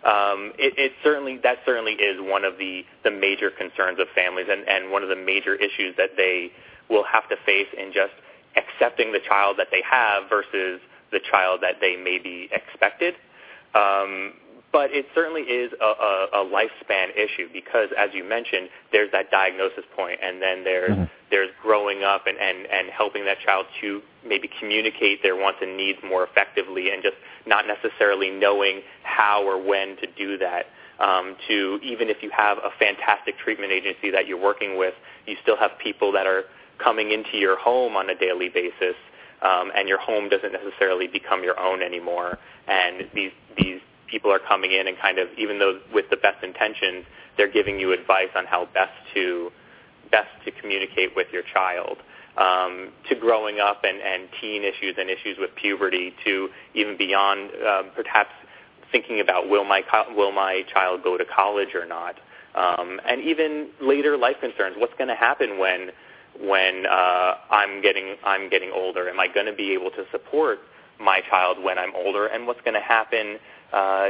um, 0.06 0.52
it, 0.56 0.78
it 0.78 0.92
certainly 1.02 1.38
that 1.42 1.58
certainly 1.66 1.92
is 1.92 2.20
one 2.20 2.44
of 2.44 2.58
the 2.58 2.84
the 3.02 3.10
major 3.10 3.50
concerns 3.50 3.98
of 3.98 4.06
families 4.14 4.46
and 4.48 4.62
and 4.68 4.92
one 4.92 5.02
of 5.02 5.08
the 5.08 5.16
major 5.16 5.54
issues 5.56 5.96
that 5.96 6.10
they 6.16 6.52
will 6.88 7.04
have 7.04 7.28
to 7.28 7.36
face 7.44 7.66
in 7.76 7.92
just 7.92 8.14
accepting 8.54 9.10
the 9.12 9.18
child 9.26 9.58
that 9.58 9.68
they 9.70 9.82
have 9.82 10.30
versus 10.30 10.80
the 11.10 11.20
child 11.30 11.60
that 11.62 11.76
they 11.80 11.96
may 11.96 12.18
be 12.18 12.48
expected. 12.52 13.14
Um, 13.75 14.34
but 14.72 14.90
it 14.92 15.06
certainly 15.14 15.42
is 15.42 15.72
a, 15.80 15.84
a, 15.84 16.28
a 16.34 16.44
lifespan 16.44 17.10
issue 17.16 17.48
because, 17.52 17.88
as 17.98 18.10
you 18.12 18.25
mentioned, 18.25 18.68
there's 18.92 19.10
that 19.12 19.30
diagnosis 19.30 19.84
point, 19.94 20.20
and 20.22 20.40
then 20.40 20.64
there's 20.64 20.90
mm-hmm. 20.90 21.04
There's 21.30 21.50
growing 21.62 22.02
up 22.04 22.26
and, 22.26 22.38
and, 22.38 22.66
and 22.66 22.90
helping 22.90 23.25
that 23.25 23.38
child 23.45 23.66
to 23.80 24.00
maybe 24.25 24.49
communicate 24.61 25.23
their 25.23 25.37
wants 25.37 25.59
and 25.62 25.76
needs 25.76 25.99
more 26.04 26.25
effectively, 26.25 26.90
and 26.90 27.02
just 27.02 27.16
not 27.47 27.64
necessarily 27.66 28.30
knowing 28.30 28.80
how 29.02 29.45
or 29.45 29.62
when 29.62 29.97
to 29.97 30.06
do 30.16 30.38
that. 30.38 30.66
Um, 30.99 31.37
to 31.47 31.78
even 31.83 32.09
if 32.09 32.23
you 32.23 32.30
have 32.30 32.56
a 32.56 32.71
fantastic 32.78 33.37
treatment 33.37 33.71
agency 33.71 34.11
that 34.12 34.26
you're 34.26 34.40
working 34.40 34.78
with, 34.78 34.95
you 35.26 35.37
still 35.42 35.56
have 35.59 35.73
people 35.83 36.11
that 36.12 36.26
are 36.26 36.45
coming 36.83 37.11
into 37.11 37.37
your 37.37 37.59
home 37.59 37.97
on 37.97 38.09
a 38.09 38.14
daily 38.14 38.49
basis, 38.49 38.97
um, 39.42 39.71
and 39.76 39.88
your 39.88 39.99
home 39.99 40.30
doesn't 40.30 40.52
necessarily 40.52 41.06
become 41.06 41.42
your 41.42 41.59
own 41.61 41.83
anymore. 41.83 42.38
And 42.66 43.09
these 43.14 43.33
these 43.59 43.80
people 44.11 44.33
are 44.33 44.38
coming 44.38 44.73
in 44.73 44.87
and 44.87 44.97
kind 44.99 45.18
of, 45.18 45.28
even 45.37 45.59
though 45.59 45.80
with 45.92 46.09
the 46.11 46.16
best 46.16 46.42
intentions, 46.42 47.04
they're 47.37 47.52
giving 47.52 47.78
you 47.78 47.92
advice 47.92 48.30
on 48.35 48.47
how 48.47 48.66
best 48.73 48.92
to 49.14 49.50
best 50.10 50.28
to 50.44 50.50
communicate 50.50 51.14
with 51.16 51.28
your 51.32 51.42
child. 51.42 51.98
Um, 52.36 52.92
to 53.08 53.14
growing 53.14 53.60
up 53.60 53.80
and, 53.84 53.98
and 53.98 54.28
teen 54.42 54.62
issues 54.62 54.96
and 54.98 55.08
issues 55.08 55.38
with 55.38 55.54
puberty, 55.56 56.12
to 56.26 56.50
even 56.75 56.98
beyond 56.98 57.48
um, 57.66 57.90
perhaps 57.94 58.28
thinking 58.92 59.20
about 59.20 59.48
will 59.48 59.64
my 59.64 59.82
will 60.14 60.32
my 60.32 60.62
child 60.72 61.02
go 61.02 61.16
to 61.16 61.25
college 61.25 61.75
or 61.75 61.86
not, 61.86 62.16
um, 62.54 63.00
and 63.08 63.22
even 63.22 63.68
later 63.80 64.16
life 64.18 64.36
concerns. 64.40 64.76
What's 64.78 64.92
going 64.98 65.08
to 65.08 65.14
happen 65.14 65.58
when 65.58 65.90
when 66.40 66.84
uh, 66.86 67.34
I'm 67.50 67.82
getting 67.82 68.16
I'm 68.25 68.50
getting 68.50 68.70
older? 68.70 69.08
Am 69.08 69.18
I 69.18 69.28
going 69.28 69.46
to 69.46 69.54
be 69.54 69.72
able 69.72 69.90
to 69.92 70.04
support 70.10 70.58
my 71.00 71.20
child 71.28 71.62
when 71.62 71.78
I'm 71.78 71.94
older? 71.94 72.26
And 72.26 72.46
what's 72.46 72.60
going 72.62 72.75
to 72.75 72.80
happen 72.80 73.38
uh, 73.72 74.08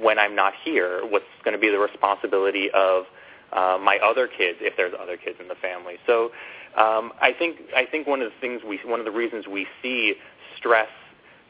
when 0.00 0.18
I'm 0.18 0.34
not 0.34 0.52
here? 0.64 1.02
What's 1.06 1.24
going 1.44 1.54
to 1.54 1.60
be 1.60 1.70
the 1.70 1.78
responsibility 1.78 2.70
of 2.72 3.04
uh, 3.52 3.78
my 3.82 3.98
other 4.02 4.26
kids 4.28 4.58
if 4.60 4.76
there's 4.76 4.94
other 5.00 5.16
kids 5.16 5.38
in 5.40 5.48
the 5.48 5.54
family? 5.56 5.94
So 6.06 6.30
um, 6.76 7.12
I 7.20 7.32
think 7.38 7.56
I 7.74 7.86
think 7.86 8.06
one 8.06 8.22
of 8.22 8.30
the 8.30 8.38
things 8.40 8.62
we 8.66 8.80
one 8.84 9.00
of 9.00 9.06
the 9.06 9.12
reasons 9.12 9.46
we 9.46 9.66
see 9.82 10.14
stress 10.56 10.88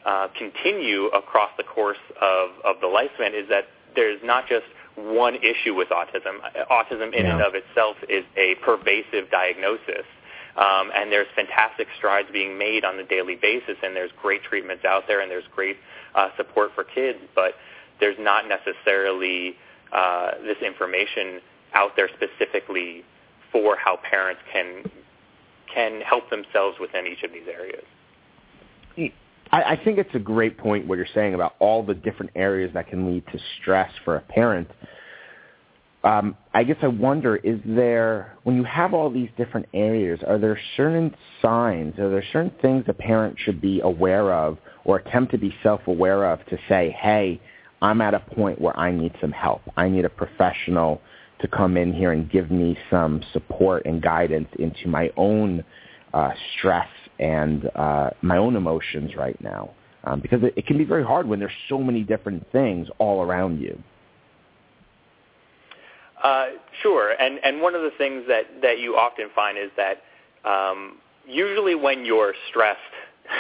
uh, 0.06 0.28
continue 0.38 1.06
across 1.06 1.50
the 1.56 1.64
course 1.64 1.98
of, 2.20 2.50
of 2.64 2.80
the 2.80 2.86
lifespan 2.86 3.34
is 3.34 3.48
that 3.48 3.64
there's 3.94 4.20
not 4.22 4.48
just 4.48 4.66
one 4.96 5.36
issue 5.36 5.74
with 5.74 5.88
autism. 5.88 6.38
Autism 6.70 7.14
in 7.14 7.26
yeah. 7.26 7.34
and 7.34 7.42
of 7.42 7.54
itself 7.54 7.96
is 8.08 8.24
a 8.36 8.54
pervasive 8.64 9.30
diagnosis. 9.30 10.06
Um, 10.56 10.90
and 10.92 11.12
there's 11.12 11.28
fantastic 11.36 11.86
strides 11.96 12.28
being 12.32 12.58
made 12.58 12.84
on 12.84 12.98
a 12.98 13.04
daily 13.04 13.36
basis, 13.36 13.76
and 13.82 13.94
there's 13.94 14.10
great 14.20 14.42
treatments 14.42 14.84
out 14.84 15.04
there, 15.06 15.20
and 15.20 15.30
there's 15.30 15.46
great 15.54 15.76
uh, 16.16 16.30
support 16.36 16.72
for 16.74 16.82
kids, 16.82 17.18
but 17.34 17.54
there's 18.00 18.16
not 18.18 18.44
necessarily 18.48 19.54
uh, 19.92 20.32
this 20.42 20.58
information 20.64 21.40
out 21.78 21.92
there 21.96 22.08
specifically 22.08 23.04
for 23.52 23.76
how 23.76 23.98
parents 24.10 24.42
can 24.52 24.90
can 25.72 26.00
help 26.00 26.28
themselves 26.30 26.78
within 26.80 27.06
each 27.06 27.22
of 27.22 27.30
these 27.32 27.46
areas. 27.46 27.84
I, 29.52 29.62
I 29.62 29.80
think 29.84 29.98
it's 29.98 30.14
a 30.14 30.18
great 30.18 30.58
point 30.58 30.86
what 30.86 30.96
you're 30.98 31.06
saying 31.14 31.34
about 31.34 31.54
all 31.58 31.82
the 31.82 31.94
different 31.94 32.32
areas 32.34 32.70
that 32.74 32.88
can 32.88 33.06
lead 33.06 33.24
to 33.32 33.38
stress 33.60 33.90
for 34.04 34.16
a 34.16 34.20
parent. 34.20 34.68
Um, 36.04 36.36
I 36.54 36.64
guess 36.64 36.78
I 36.82 36.86
wonder, 36.86 37.36
is 37.36 37.60
there, 37.64 38.36
when 38.44 38.56
you 38.56 38.64
have 38.64 38.94
all 38.94 39.10
these 39.10 39.30
different 39.36 39.66
areas, 39.74 40.20
are 40.26 40.38
there 40.38 40.58
certain 40.76 41.14
signs, 41.42 41.98
are 41.98 42.08
there 42.08 42.24
certain 42.32 42.52
things 42.62 42.84
a 42.88 42.94
parent 42.94 43.36
should 43.38 43.60
be 43.60 43.80
aware 43.80 44.32
of 44.32 44.58
or 44.84 44.98
attempt 44.98 45.32
to 45.32 45.38
be 45.38 45.54
self-aware 45.62 46.32
of 46.32 46.44
to 46.46 46.58
say, 46.68 46.96
hey, 46.98 47.40
I'm 47.82 48.00
at 48.00 48.14
a 48.14 48.20
point 48.20 48.60
where 48.60 48.78
I 48.78 48.90
need 48.90 49.12
some 49.20 49.32
help. 49.32 49.62
I 49.76 49.88
need 49.88 50.04
a 50.04 50.10
professional 50.10 51.00
to 51.40 51.48
come 51.48 51.76
in 51.76 51.92
here 51.92 52.12
and 52.12 52.30
give 52.30 52.50
me 52.50 52.76
some 52.90 53.22
support 53.32 53.86
and 53.86 54.02
guidance 54.02 54.48
into 54.58 54.88
my 54.88 55.10
own 55.16 55.64
uh, 56.12 56.30
stress 56.56 56.88
and 57.18 57.70
uh, 57.74 58.10
my 58.22 58.36
own 58.36 58.56
emotions 58.56 59.14
right 59.16 59.40
now. 59.42 59.70
Um, 60.04 60.20
because 60.20 60.42
it, 60.42 60.54
it 60.56 60.66
can 60.66 60.78
be 60.78 60.84
very 60.84 61.04
hard 61.04 61.26
when 61.26 61.38
there's 61.38 61.50
so 61.68 61.78
many 61.78 62.02
different 62.02 62.50
things 62.52 62.88
all 62.98 63.22
around 63.22 63.60
you. 63.60 63.78
Uh, 66.22 66.46
sure, 66.82 67.12
and 67.12 67.38
and 67.44 67.60
one 67.60 67.74
of 67.74 67.82
the 67.82 67.92
things 67.96 68.24
that 68.28 68.44
that 68.62 68.78
you 68.78 68.96
often 68.96 69.28
find 69.34 69.56
is 69.58 69.70
that 69.76 70.02
um, 70.48 70.98
usually 71.26 71.74
when 71.74 72.04
you're 72.04 72.34
stressed, 72.48 72.80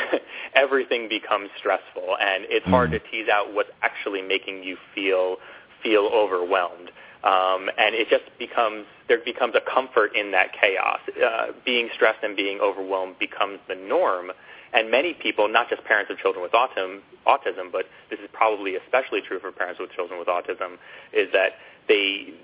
everything 0.54 1.08
becomes 1.08 1.48
stressful, 1.58 2.16
and 2.20 2.44
it's 2.48 2.66
hard 2.66 2.90
mm. 2.90 2.92
to 2.92 3.10
tease 3.10 3.28
out 3.28 3.52
what's 3.52 3.70
actually 3.82 4.22
making 4.22 4.62
you 4.62 4.76
feel 4.94 5.36
feel 5.82 6.10
overwhelmed. 6.12 6.90
Um, 7.24 7.68
and 7.76 7.96
it 7.96 8.08
just 8.08 8.24
becomes 8.38 8.86
there 9.08 9.18
becomes 9.24 9.54
a 9.56 9.60
comfort 9.60 10.14
in 10.14 10.30
that 10.32 10.52
chaos. 10.52 11.00
Uh, 11.08 11.46
being 11.64 11.88
stressed 11.94 12.22
and 12.22 12.36
being 12.36 12.60
overwhelmed 12.60 13.18
becomes 13.18 13.58
the 13.66 13.74
norm, 13.74 14.30
and 14.72 14.90
many 14.90 15.14
people, 15.14 15.48
not 15.48 15.68
just 15.68 15.82
parents 15.84 16.10
of 16.10 16.18
children 16.18 16.42
with 16.42 16.52
autism, 16.52 17.00
autism, 17.26 17.72
but 17.72 17.86
this 18.10 18.20
is 18.20 18.28
probably 18.32 18.76
especially 18.76 19.20
true 19.20 19.40
for 19.40 19.50
parents 19.50 19.80
with 19.80 19.90
children 19.92 20.18
with 20.18 20.28
autism, 20.28 20.78
is 21.12 21.28
that 21.32 21.52
they 21.88 22.34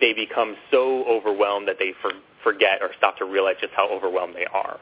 they 0.00 0.12
become 0.12 0.56
so 0.70 1.04
overwhelmed 1.06 1.68
that 1.68 1.76
they 1.78 1.94
for, 2.02 2.10
forget 2.42 2.82
or 2.82 2.90
stop 2.98 3.16
to 3.18 3.24
realize 3.24 3.56
just 3.60 3.72
how 3.74 3.88
overwhelmed 3.88 4.34
they 4.34 4.46
are. 4.46 4.78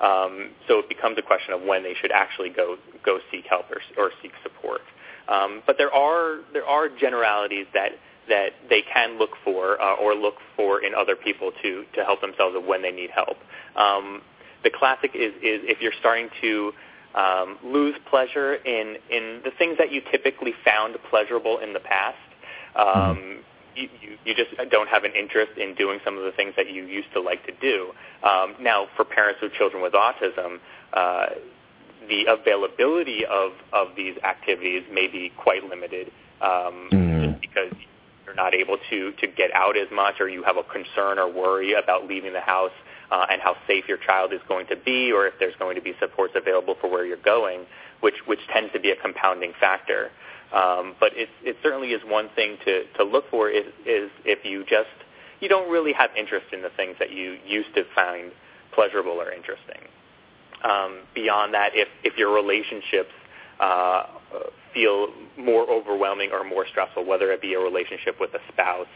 Um, 0.00 0.50
so 0.66 0.80
it 0.80 0.88
becomes 0.88 1.16
a 1.18 1.22
question 1.22 1.54
of 1.54 1.62
when 1.62 1.84
they 1.84 1.94
should 2.00 2.10
actually 2.10 2.50
go 2.50 2.76
go 3.04 3.18
seek 3.30 3.46
help 3.48 3.66
or, 3.70 3.80
or 3.96 4.10
seek 4.20 4.32
support. 4.42 4.80
Um, 5.28 5.62
but 5.66 5.78
there 5.78 5.94
are 5.94 6.40
there 6.52 6.66
are 6.66 6.88
generalities 6.88 7.66
that 7.72 7.92
that 8.28 8.50
they 8.68 8.82
can 8.82 9.18
look 9.18 9.30
for 9.44 9.80
uh, 9.80 9.94
or 9.94 10.14
look 10.14 10.34
for 10.56 10.82
in 10.82 10.94
other 10.94 11.16
people 11.16 11.52
to 11.62 11.84
to 11.94 12.04
help 12.04 12.20
themselves 12.20 12.56
when 12.66 12.82
they 12.82 12.92
need 12.92 13.10
help. 13.10 13.36
Um, 13.76 14.22
the 14.62 14.70
classic 14.70 15.12
is 15.14 15.32
is 15.36 15.60
if 15.64 15.80
you're 15.80 15.92
starting 15.98 16.28
to 16.40 16.72
um, 17.14 17.58
lose 17.62 17.94
pleasure 18.10 18.54
in 18.54 18.96
in 19.10 19.40
the 19.44 19.50
things 19.58 19.78
that 19.78 19.92
you 19.92 20.02
typically 20.10 20.54
found 20.64 20.96
pleasurable 21.10 21.58
in 21.58 21.72
the 21.72 21.80
past. 21.80 22.18
Um, 22.76 22.84
mm-hmm. 22.86 23.40
you, 23.76 23.88
you, 24.02 24.18
you 24.24 24.34
just 24.34 24.50
don't 24.70 24.88
have 24.88 25.04
an 25.04 25.12
interest 25.14 25.52
in 25.56 25.76
doing 25.76 26.00
some 26.04 26.18
of 26.18 26.24
the 26.24 26.32
things 26.32 26.54
that 26.56 26.72
you 26.72 26.84
used 26.86 27.12
to 27.12 27.20
like 27.20 27.46
to 27.46 27.52
do. 27.60 27.92
Um, 28.28 28.56
now, 28.60 28.88
for 28.96 29.04
parents 29.04 29.40
with 29.40 29.52
children 29.52 29.80
with 29.80 29.92
autism, 29.92 30.58
uh, 30.92 31.26
the 32.08 32.24
availability 32.28 33.24
of, 33.24 33.52
of 33.72 33.88
these 33.96 34.16
activities 34.24 34.82
may 34.92 35.06
be 35.06 35.32
quite 35.36 35.64
limited 35.64 36.10
um, 36.40 36.88
mm. 36.92 37.30
just 37.30 37.40
because 37.40 37.72
you're 38.34 38.44
not 38.44 38.54
able 38.54 38.78
to, 38.90 39.12
to 39.12 39.26
get 39.26 39.52
out 39.54 39.76
as 39.76 39.88
much 39.92 40.20
or 40.20 40.28
you 40.28 40.42
have 40.42 40.56
a 40.56 40.62
concern 40.64 41.18
or 41.18 41.30
worry 41.30 41.74
about 41.74 42.06
leaving 42.06 42.32
the 42.32 42.40
house 42.40 42.72
uh, 43.10 43.26
and 43.30 43.40
how 43.40 43.56
safe 43.66 43.84
your 43.88 43.98
child 43.98 44.32
is 44.32 44.40
going 44.48 44.66
to 44.66 44.76
be 44.76 45.12
or 45.12 45.26
if 45.26 45.34
there's 45.38 45.54
going 45.58 45.76
to 45.76 45.82
be 45.82 45.92
supports 46.00 46.34
available 46.36 46.76
for 46.80 46.90
where 46.90 47.06
you're 47.06 47.16
going, 47.18 47.64
which, 48.00 48.14
which 48.26 48.40
tends 48.52 48.72
to 48.72 48.80
be 48.80 48.90
a 48.90 48.96
compounding 48.96 49.52
factor. 49.60 50.10
Um, 50.52 50.94
but 51.00 51.12
it, 51.14 51.28
it 51.42 51.56
certainly 51.62 51.88
is 51.88 52.02
one 52.04 52.28
thing 52.34 52.56
to, 52.64 52.84
to 52.98 53.04
look 53.04 53.28
for 53.30 53.50
is, 53.50 53.66
is 53.86 54.10
if 54.24 54.44
you 54.44 54.64
just, 54.64 54.88
you 55.40 55.48
don't 55.48 55.70
really 55.70 55.92
have 55.92 56.10
interest 56.16 56.46
in 56.52 56.62
the 56.62 56.70
things 56.76 56.96
that 56.98 57.12
you 57.12 57.36
used 57.46 57.74
to 57.74 57.84
find 57.94 58.30
pleasurable 58.72 59.12
or 59.20 59.30
interesting. 59.30 59.80
Um, 60.62 61.00
beyond 61.14 61.54
that, 61.54 61.72
if, 61.74 61.88
if 62.02 62.16
your 62.16 62.32
relationships 62.32 63.10
uh, 63.60 64.06
feel 64.74 65.08
more 65.38 65.68
overwhelming 65.70 66.30
or 66.32 66.44
more 66.44 66.66
stressful, 66.66 67.04
whether 67.04 67.30
it 67.32 67.40
be 67.40 67.54
a 67.54 67.60
relationship 67.60 68.16
with 68.20 68.34
a 68.34 68.40
spouse, 68.52 68.86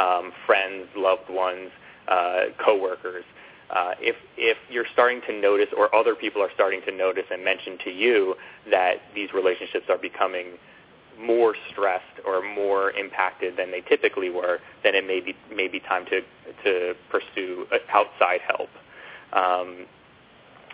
um, 0.00 0.32
friends, 0.46 0.86
loved 0.96 1.28
ones, 1.28 1.70
uh, 2.08 2.44
coworkers. 2.64 3.24
Uh, 3.70 3.92
if 3.98 4.16
if 4.36 4.56
you're 4.70 4.86
starting 4.92 5.20
to 5.26 5.32
notice, 5.32 5.68
or 5.76 5.94
other 5.94 6.14
people 6.14 6.40
are 6.42 6.50
starting 6.54 6.80
to 6.86 6.92
notice 6.92 7.24
and 7.30 7.44
mention 7.44 7.78
to 7.84 7.90
you 7.90 8.34
that 8.70 8.96
these 9.14 9.32
relationships 9.32 9.86
are 9.88 9.98
becoming 9.98 10.58
more 11.18 11.54
stressed 11.70 12.20
or 12.26 12.42
more 12.42 12.90
impacted 12.92 13.56
than 13.56 13.70
they 13.70 13.80
typically 13.80 14.30
were, 14.30 14.58
then 14.82 14.94
it 14.94 15.06
may 15.06 15.20
be 15.20 15.34
may 15.54 15.68
be 15.68 15.80
time 15.80 16.04
to 16.06 16.20
to 16.64 16.94
pursue 17.10 17.66
outside 17.92 18.40
help. 18.46 18.68
Um, 19.32 19.86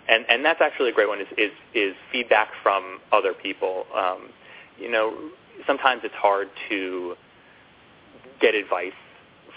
and 0.08 0.24
and 0.28 0.44
that's 0.44 0.60
actually 0.60 0.90
a 0.90 0.92
great 0.92 1.08
one 1.08 1.20
is 1.20 1.28
is, 1.38 1.52
is 1.74 1.94
feedback 2.10 2.48
from 2.62 3.00
other 3.12 3.32
people. 3.32 3.86
Um, 3.94 4.30
you 4.80 4.90
know, 4.90 5.14
sometimes 5.66 6.02
it's 6.04 6.14
hard 6.14 6.48
to 6.68 7.14
get 8.40 8.54
advice 8.54 8.92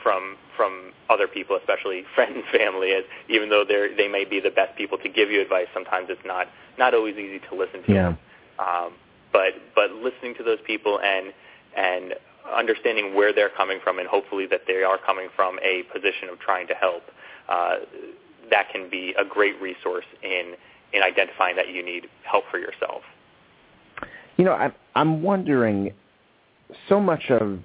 from 0.03 0.37
from 0.55 0.91
other 1.09 1.27
people, 1.27 1.55
especially 1.55 2.03
friends 2.15 2.35
and 2.35 2.45
family, 2.59 2.91
as 2.91 3.03
even 3.29 3.49
though 3.49 3.63
they 3.67 3.93
they 3.95 4.07
may 4.07 4.25
be 4.25 4.39
the 4.39 4.51
best 4.51 4.77
people 4.77 4.97
to 4.99 5.09
give 5.09 5.31
you 5.31 5.41
advice. 5.41 5.67
Sometimes 5.73 6.07
it's 6.09 6.25
not 6.25 6.47
not 6.77 6.93
always 6.93 7.15
easy 7.15 7.39
to 7.49 7.55
listen 7.55 7.83
to. 7.83 7.93
Yeah. 7.93 8.15
Um, 8.59 8.93
but 9.31 9.53
but 9.73 9.91
listening 9.91 10.35
to 10.35 10.43
those 10.43 10.59
people 10.65 10.99
and 10.99 11.33
and 11.75 12.13
understanding 12.55 13.15
where 13.15 13.33
they're 13.33 13.49
coming 13.49 13.79
from 13.83 13.99
and 13.99 14.07
hopefully 14.07 14.45
that 14.47 14.61
they 14.67 14.83
are 14.83 14.97
coming 14.97 15.29
from 15.35 15.57
a 15.63 15.83
position 15.93 16.29
of 16.29 16.39
trying 16.39 16.67
to 16.67 16.73
help, 16.73 17.03
uh, 17.47 17.77
that 18.49 18.69
can 18.69 18.89
be 18.89 19.15
a 19.17 19.25
great 19.25 19.59
resource 19.61 20.05
in 20.21 20.53
in 20.93 21.01
identifying 21.01 21.55
that 21.55 21.69
you 21.69 21.83
need 21.83 22.07
help 22.23 22.43
for 22.51 22.59
yourself. 22.59 23.01
You 24.37 24.45
know, 24.45 24.53
I'm 24.53 24.73
I'm 24.95 25.23
wondering 25.23 25.93
so 26.89 26.99
much 26.99 27.29
of 27.29 27.59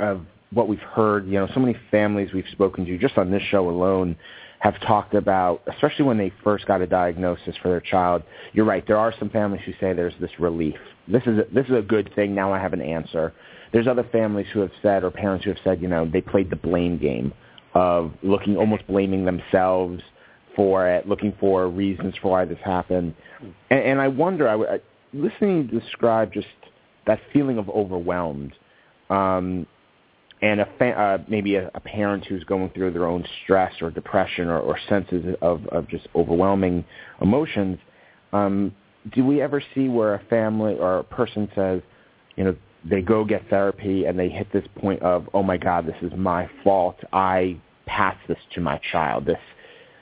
of 0.00 0.22
what 0.50 0.68
we've 0.68 0.78
heard, 0.78 1.26
you 1.26 1.34
know, 1.34 1.48
so 1.52 1.60
many 1.60 1.76
families 1.90 2.32
we've 2.32 2.48
spoken 2.52 2.84
to 2.86 2.98
just 2.98 3.18
on 3.18 3.30
this 3.30 3.42
show 3.50 3.68
alone 3.68 4.16
have 4.60 4.80
talked 4.80 5.14
about, 5.14 5.62
especially 5.72 6.04
when 6.04 6.18
they 6.18 6.32
first 6.42 6.66
got 6.66 6.80
a 6.80 6.86
diagnosis 6.86 7.54
for 7.62 7.68
their 7.68 7.80
child. 7.80 8.22
You're 8.52 8.64
right. 8.64 8.84
There 8.86 8.96
are 8.96 9.14
some 9.18 9.30
families 9.30 9.62
who 9.64 9.72
say 9.72 9.92
there's 9.92 10.14
this 10.20 10.30
relief. 10.40 10.76
This 11.06 11.22
is 11.26 11.38
a, 11.38 11.44
this 11.52 11.66
is 11.66 11.74
a 11.76 11.82
good 11.82 12.12
thing. 12.14 12.34
Now 12.34 12.52
I 12.52 12.58
have 12.58 12.72
an 12.72 12.80
answer. 12.80 13.32
There's 13.72 13.86
other 13.86 14.08
families 14.10 14.46
who 14.52 14.60
have 14.60 14.72
said, 14.82 15.04
or 15.04 15.10
parents 15.10 15.44
who 15.44 15.50
have 15.50 15.60
said, 15.62 15.80
you 15.80 15.88
know, 15.88 16.08
they 16.10 16.20
played 16.20 16.50
the 16.50 16.56
blame 16.56 16.98
game 16.98 17.32
of 17.74 18.12
looking, 18.22 18.56
almost 18.56 18.86
blaming 18.88 19.24
themselves 19.24 20.02
for 20.56 20.88
it, 20.88 21.06
looking 21.06 21.32
for 21.38 21.68
reasons 21.68 22.14
for 22.20 22.32
why 22.32 22.44
this 22.44 22.58
happened. 22.64 23.14
And, 23.70 23.80
and 23.80 24.00
I 24.00 24.08
wonder, 24.08 24.48
I, 24.48 24.80
listening 25.12 25.68
to 25.68 25.80
describe 25.80 26.32
just 26.32 26.46
that 27.06 27.20
feeling 27.32 27.58
of 27.58 27.68
overwhelmed, 27.70 28.52
um, 29.10 29.66
and 30.40 30.60
a 30.60 30.68
fa- 30.78 30.92
uh, 30.92 31.18
maybe 31.28 31.56
a, 31.56 31.70
a 31.74 31.80
parent 31.80 32.24
who's 32.26 32.44
going 32.44 32.70
through 32.70 32.92
their 32.92 33.06
own 33.06 33.24
stress 33.42 33.72
or 33.80 33.90
depression 33.90 34.48
or, 34.48 34.60
or 34.60 34.78
senses 34.88 35.34
of, 35.42 35.66
of 35.68 35.88
just 35.88 36.06
overwhelming 36.14 36.84
emotions. 37.20 37.78
Um, 38.32 38.74
do 39.14 39.24
we 39.24 39.40
ever 39.40 39.62
see 39.74 39.88
where 39.88 40.14
a 40.14 40.24
family 40.26 40.74
or 40.74 40.98
a 40.98 41.04
person 41.04 41.48
says, 41.54 41.80
you 42.36 42.44
know, 42.44 42.56
they 42.88 43.00
go 43.00 43.24
get 43.24 43.48
therapy 43.48 44.04
and 44.04 44.18
they 44.18 44.28
hit 44.28 44.52
this 44.52 44.64
point 44.76 45.02
of, 45.02 45.28
oh 45.34 45.42
my 45.42 45.56
God, 45.56 45.86
this 45.86 45.96
is 46.02 46.12
my 46.16 46.48
fault. 46.62 46.96
I 47.12 47.58
passed 47.86 48.20
this 48.28 48.38
to 48.54 48.60
my 48.60 48.80
child. 48.92 49.26
This, 49.26 49.40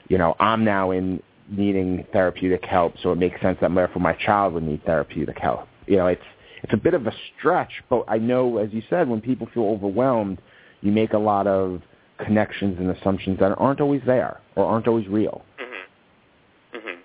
you 0.09 0.17
know, 0.17 0.35
I'm 0.39 0.63
now 0.63 0.91
in 0.91 1.21
needing 1.49 2.05
therapeutic 2.11 2.65
help, 2.65 2.95
so 3.01 3.11
it 3.11 3.17
makes 3.17 3.39
sense 3.41 3.57
that 3.61 3.73
therefore 3.73 4.01
my 4.01 4.13
child 4.13 4.53
would 4.53 4.63
need 4.63 4.83
therapeutic 4.85 5.37
help. 5.39 5.67
You 5.85 5.97
know, 5.97 6.07
it's 6.07 6.23
it's 6.63 6.73
a 6.73 6.77
bit 6.77 6.93
of 6.93 7.07
a 7.07 7.13
stretch, 7.37 7.83
but 7.89 8.03
I 8.07 8.17
know, 8.17 8.57
as 8.57 8.73
you 8.73 8.81
said, 8.89 9.07
when 9.07 9.21
people 9.21 9.47
feel 9.53 9.65
overwhelmed, 9.65 10.41
you 10.81 10.91
make 10.91 11.13
a 11.13 11.17
lot 11.17 11.47
of 11.47 11.81
connections 12.17 12.77
and 12.79 12.89
assumptions 12.89 13.39
that 13.39 13.53
aren't 13.57 13.79
always 13.79 14.01
there 14.05 14.41
or 14.55 14.65
aren't 14.65 14.87
always 14.87 15.07
real. 15.07 15.43
Mm-hmm. 15.61 16.77
Mm-hmm. 16.77 16.99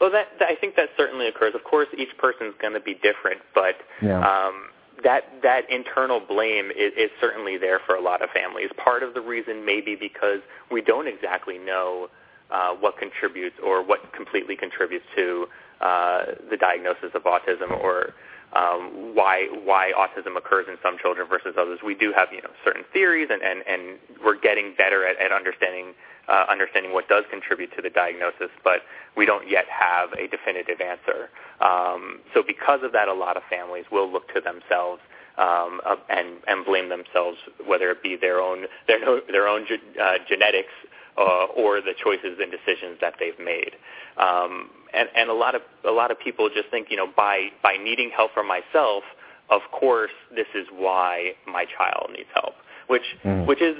Well, 0.00 0.10
that, 0.10 0.26
that, 0.38 0.48
I 0.48 0.56
think 0.56 0.76
that 0.76 0.90
certainly 0.96 1.26
occurs. 1.26 1.54
Of 1.54 1.64
course, 1.64 1.88
each 1.96 2.16
person's 2.18 2.54
going 2.60 2.74
to 2.74 2.80
be 2.80 2.94
different, 2.94 3.40
but 3.54 3.76
yeah. 4.02 4.20
um, 4.20 4.68
that 5.04 5.24
that 5.42 5.70
internal 5.70 6.20
blame 6.20 6.70
is, 6.70 6.92
is 6.96 7.10
certainly 7.20 7.56
there 7.56 7.80
for 7.86 7.94
a 7.94 8.00
lot 8.00 8.22
of 8.22 8.30
families. 8.30 8.68
Part 8.82 9.02
of 9.02 9.14
the 9.14 9.20
reason 9.20 9.64
may 9.64 9.80
be 9.80 9.96
because 9.96 10.40
we 10.70 10.82
don't 10.82 11.06
exactly 11.06 11.58
know 11.58 12.08
uh, 12.50 12.74
what 12.74 12.98
contributes 12.98 13.56
or 13.62 13.82
what 13.82 14.12
completely 14.12 14.56
contributes 14.56 15.04
to 15.16 15.46
uh, 15.80 16.24
the 16.50 16.56
diagnosis 16.56 17.10
of 17.14 17.22
autism 17.24 17.70
or 17.70 18.14
um, 18.52 19.14
why 19.14 19.48
why 19.64 19.92
autism 19.96 20.36
occurs 20.36 20.66
in 20.68 20.76
some 20.82 20.96
children 20.98 21.26
versus 21.28 21.54
others. 21.58 21.80
We 21.84 21.94
do 21.94 22.12
have 22.16 22.28
you 22.32 22.42
know 22.42 22.50
certain 22.64 22.84
theories, 22.92 23.28
and 23.30 23.42
and, 23.42 23.62
and 23.66 23.98
we're 24.24 24.38
getting 24.38 24.74
better 24.76 25.06
at, 25.06 25.20
at 25.20 25.32
understanding 25.32 25.94
uh, 26.28 26.46
understanding 26.48 26.92
what 26.92 27.08
does 27.08 27.24
contribute 27.30 27.74
to 27.76 27.82
the 27.82 27.90
diagnosis, 27.90 28.50
but 28.64 28.82
we 29.16 29.26
don't 29.26 29.48
yet 29.48 29.64
have 29.68 30.12
a 30.12 30.26
definitive 30.28 30.80
answer. 30.80 31.30
Um, 31.60 32.20
so 32.34 32.42
because 32.46 32.80
of 32.82 32.92
that, 32.92 33.08
a 33.08 33.14
lot 33.14 33.36
of 33.36 33.42
families 33.48 33.84
will 33.92 34.10
look 34.10 34.32
to 34.34 34.40
themselves 34.40 35.00
um, 35.38 35.80
uh, 35.84 35.96
and 36.08 36.38
and 36.46 36.64
blame 36.64 36.88
themselves, 36.88 37.38
whether 37.66 37.90
it 37.90 38.02
be 38.02 38.16
their 38.16 38.40
own 38.40 38.66
their 38.86 39.20
their 39.30 39.48
own 39.48 39.66
ge- 39.66 39.98
uh, 40.00 40.18
genetics 40.28 40.72
uh, 41.18 41.46
or 41.56 41.80
the 41.80 41.94
choices 42.02 42.38
and 42.40 42.50
decisions 42.50 42.98
that 43.00 43.14
they've 43.18 43.38
made. 43.38 43.72
Um, 44.16 44.70
and, 44.92 45.08
and 45.14 45.30
a 45.30 45.34
lot 45.34 45.54
of 45.54 45.62
a 45.84 45.90
lot 45.90 46.10
of 46.10 46.18
people 46.18 46.48
just 46.48 46.68
think, 46.70 46.88
you 46.90 46.96
know, 46.96 47.06
by 47.16 47.48
by 47.62 47.76
needing 47.76 48.10
help 48.10 48.32
for 48.32 48.42
myself, 48.42 49.04
of 49.50 49.62
course, 49.72 50.12
this 50.34 50.46
is 50.54 50.66
why 50.72 51.32
my 51.46 51.64
child 51.64 52.10
needs 52.12 52.28
help, 52.34 52.54
which 52.88 53.02
mm. 53.24 53.46
which 53.46 53.62
is 53.62 53.76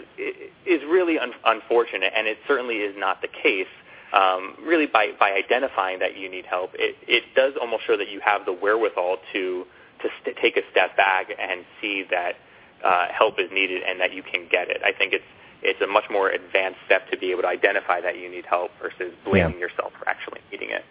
is 0.66 0.82
really 0.88 1.18
un- 1.18 1.32
unfortunate, 1.44 2.12
and 2.14 2.26
it 2.26 2.38
certainly 2.46 2.76
is 2.76 2.94
not 2.96 3.22
the 3.22 3.28
case. 3.28 3.66
Um, 4.12 4.54
really, 4.62 4.86
by 4.86 5.12
by 5.18 5.32
identifying 5.32 5.98
that 5.98 6.16
you 6.16 6.30
need 6.30 6.46
help, 6.46 6.70
it 6.74 6.96
it 7.06 7.24
does 7.34 7.54
almost 7.60 7.86
show 7.86 7.96
that 7.96 8.08
you 8.08 8.20
have 8.20 8.44
the 8.46 8.52
wherewithal 8.52 9.18
to 9.32 9.66
to 10.02 10.08
st- 10.20 10.36
take 10.36 10.56
a 10.56 10.62
step 10.70 10.96
back 10.96 11.28
and 11.38 11.64
see 11.80 12.04
that 12.10 12.36
uh, 12.84 13.06
help 13.10 13.40
is 13.40 13.50
needed 13.52 13.82
and 13.82 14.00
that 14.00 14.12
you 14.12 14.22
can 14.22 14.46
get 14.50 14.70
it. 14.70 14.80
I 14.84 14.92
think 14.92 15.12
it's 15.12 15.24
it's 15.66 15.80
a 15.82 15.86
much 15.86 16.04
more 16.10 16.30
advanced 16.30 16.78
step 16.86 17.10
to 17.10 17.18
be 17.18 17.32
able 17.32 17.42
to 17.42 17.48
identify 17.48 18.00
that 18.00 18.16
you 18.16 18.30
need 18.30 18.46
help 18.46 18.70
versus 18.80 19.12
blaming 19.24 19.54
yeah. 19.54 19.58
yourself 19.58 19.92
for 19.98 20.08
actually 20.08 20.40
needing 20.50 20.70
it. 20.70 20.84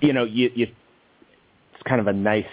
You 0.00 0.12
know, 0.12 0.24
you, 0.24 0.50
you, 0.54 0.66
it's 1.72 1.82
kind 1.84 2.00
of 2.00 2.06
a 2.06 2.12
nice 2.12 2.44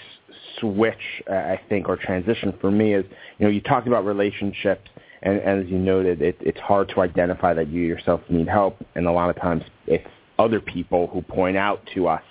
switch, 0.59 0.95
uh, 1.29 1.33
I 1.33 1.59
think, 1.67 1.89
or 1.89 1.97
transition 1.97 2.53
for 2.61 2.71
me 2.71 2.93
is, 2.93 3.05
you 3.37 3.45
know, 3.45 3.51
you 3.51 3.59
talked 3.59 3.87
about 3.87 4.05
relationships, 4.05 4.89
and, 5.21 5.39
and 5.39 5.65
as 5.65 5.69
you 5.69 5.77
noted, 5.77 6.21
it, 6.21 6.37
it's 6.39 6.59
hard 6.59 6.87
to 6.89 7.01
identify 7.01 7.53
that 7.53 7.67
you 7.67 7.81
yourself 7.81 8.21
need 8.29 8.47
help, 8.47 8.77
and 8.95 9.05
a 9.07 9.11
lot 9.11 9.29
of 9.29 9.35
times 9.35 9.63
it's 9.87 10.07
other 10.39 10.61
people 10.61 11.07
who 11.07 11.21
point 11.21 11.57
out 11.57 11.81
to 11.93 12.07
us 12.07 12.23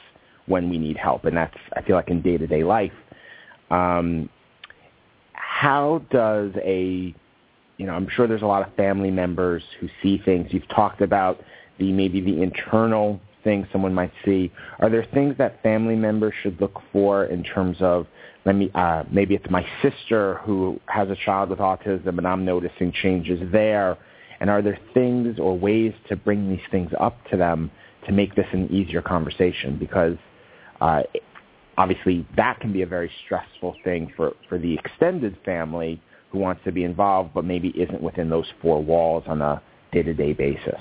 when 0.47 0.71
we 0.71 0.79
need 0.79 0.97
help, 0.97 1.27
and 1.27 1.37
that's, 1.37 1.57
I 1.77 1.83
feel 1.83 1.97
like, 1.97 2.09
in 2.09 2.23
day-to-day 2.23 2.65
life. 2.65 2.93
Um, 3.71 4.31
how 5.35 6.03
does 6.11 6.53
a 6.65 7.15
you 7.81 7.87
know, 7.87 7.95
I'm 7.95 8.09
sure 8.15 8.29
there's 8.29 8.43
a 8.43 8.47
lot 8.47 8.67
of 8.67 8.75
family 8.75 9.11
members 9.11 9.63
who 9.81 9.89
see 10.03 10.19
things. 10.23 10.49
You've 10.51 10.69
talked 10.69 11.01
about 11.01 11.41
the 11.79 11.91
maybe 11.93 12.21
the 12.21 12.43
internal 12.43 13.19
things 13.43 13.67
someone 13.73 13.95
might 13.95 14.13
see. 14.23 14.53
Are 14.81 14.91
there 14.91 15.07
things 15.15 15.35
that 15.39 15.63
family 15.63 15.97
members 15.97 16.35
should 16.43 16.61
look 16.61 16.79
for 16.93 17.25
in 17.25 17.43
terms 17.43 17.79
of 17.81 18.07
let 18.45 18.55
me 18.55 18.71
uh, 18.75 19.05
maybe 19.11 19.35
it's 19.35 19.49
my 19.49 19.67
sister 19.81 20.41
who 20.45 20.79
has 20.87 21.09
a 21.09 21.17
child 21.25 21.49
with 21.49 21.59
autism 21.59 22.19
and 22.19 22.29
I'm 22.29 22.45
noticing 22.45 22.93
changes 22.93 23.41
there. 23.51 23.97
And 24.41 24.51
are 24.51 24.61
there 24.61 24.79
things 24.93 25.39
or 25.39 25.59
ways 25.59 25.95
to 26.11 26.17
bring 26.17 26.51
these 26.51 26.67
things 26.71 26.91
up 27.01 27.17
to 27.31 27.39
them 27.39 27.71
to 28.05 28.13
make 28.13 28.35
this 28.35 28.47
an 28.53 28.71
easier 28.71 29.01
conversation? 29.01 29.79
Because 29.79 30.19
uh, 30.83 31.05
obviously 31.79 32.27
that 32.37 32.61
can 32.61 32.75
be 32.75 32.83
a 32.83 32.87
very 32.87 33.11
stressful 33.25 33.75
thing 33.85 34.13
for, 34.17 34.35
for 34.51 34.59
the 34.59 34.75
extended 34.75 35.39
family 35.47 35.99
who 36.31 36.39
wants 36.39 36.63
to 36.65 36.73
be 36.73 36.85
involved 36.85 37.35
but 37.35 37.45
maybe 37.45 37.69
isn't 37.69 38.03
within 38.03 38.31
those 38.31 38.47
four 38.63 38.83
walls 38.83 39.25
on 39.27 39.43
a 39.43 39.61
day-to-day 39.93 40.33
basis. 40.33 40.81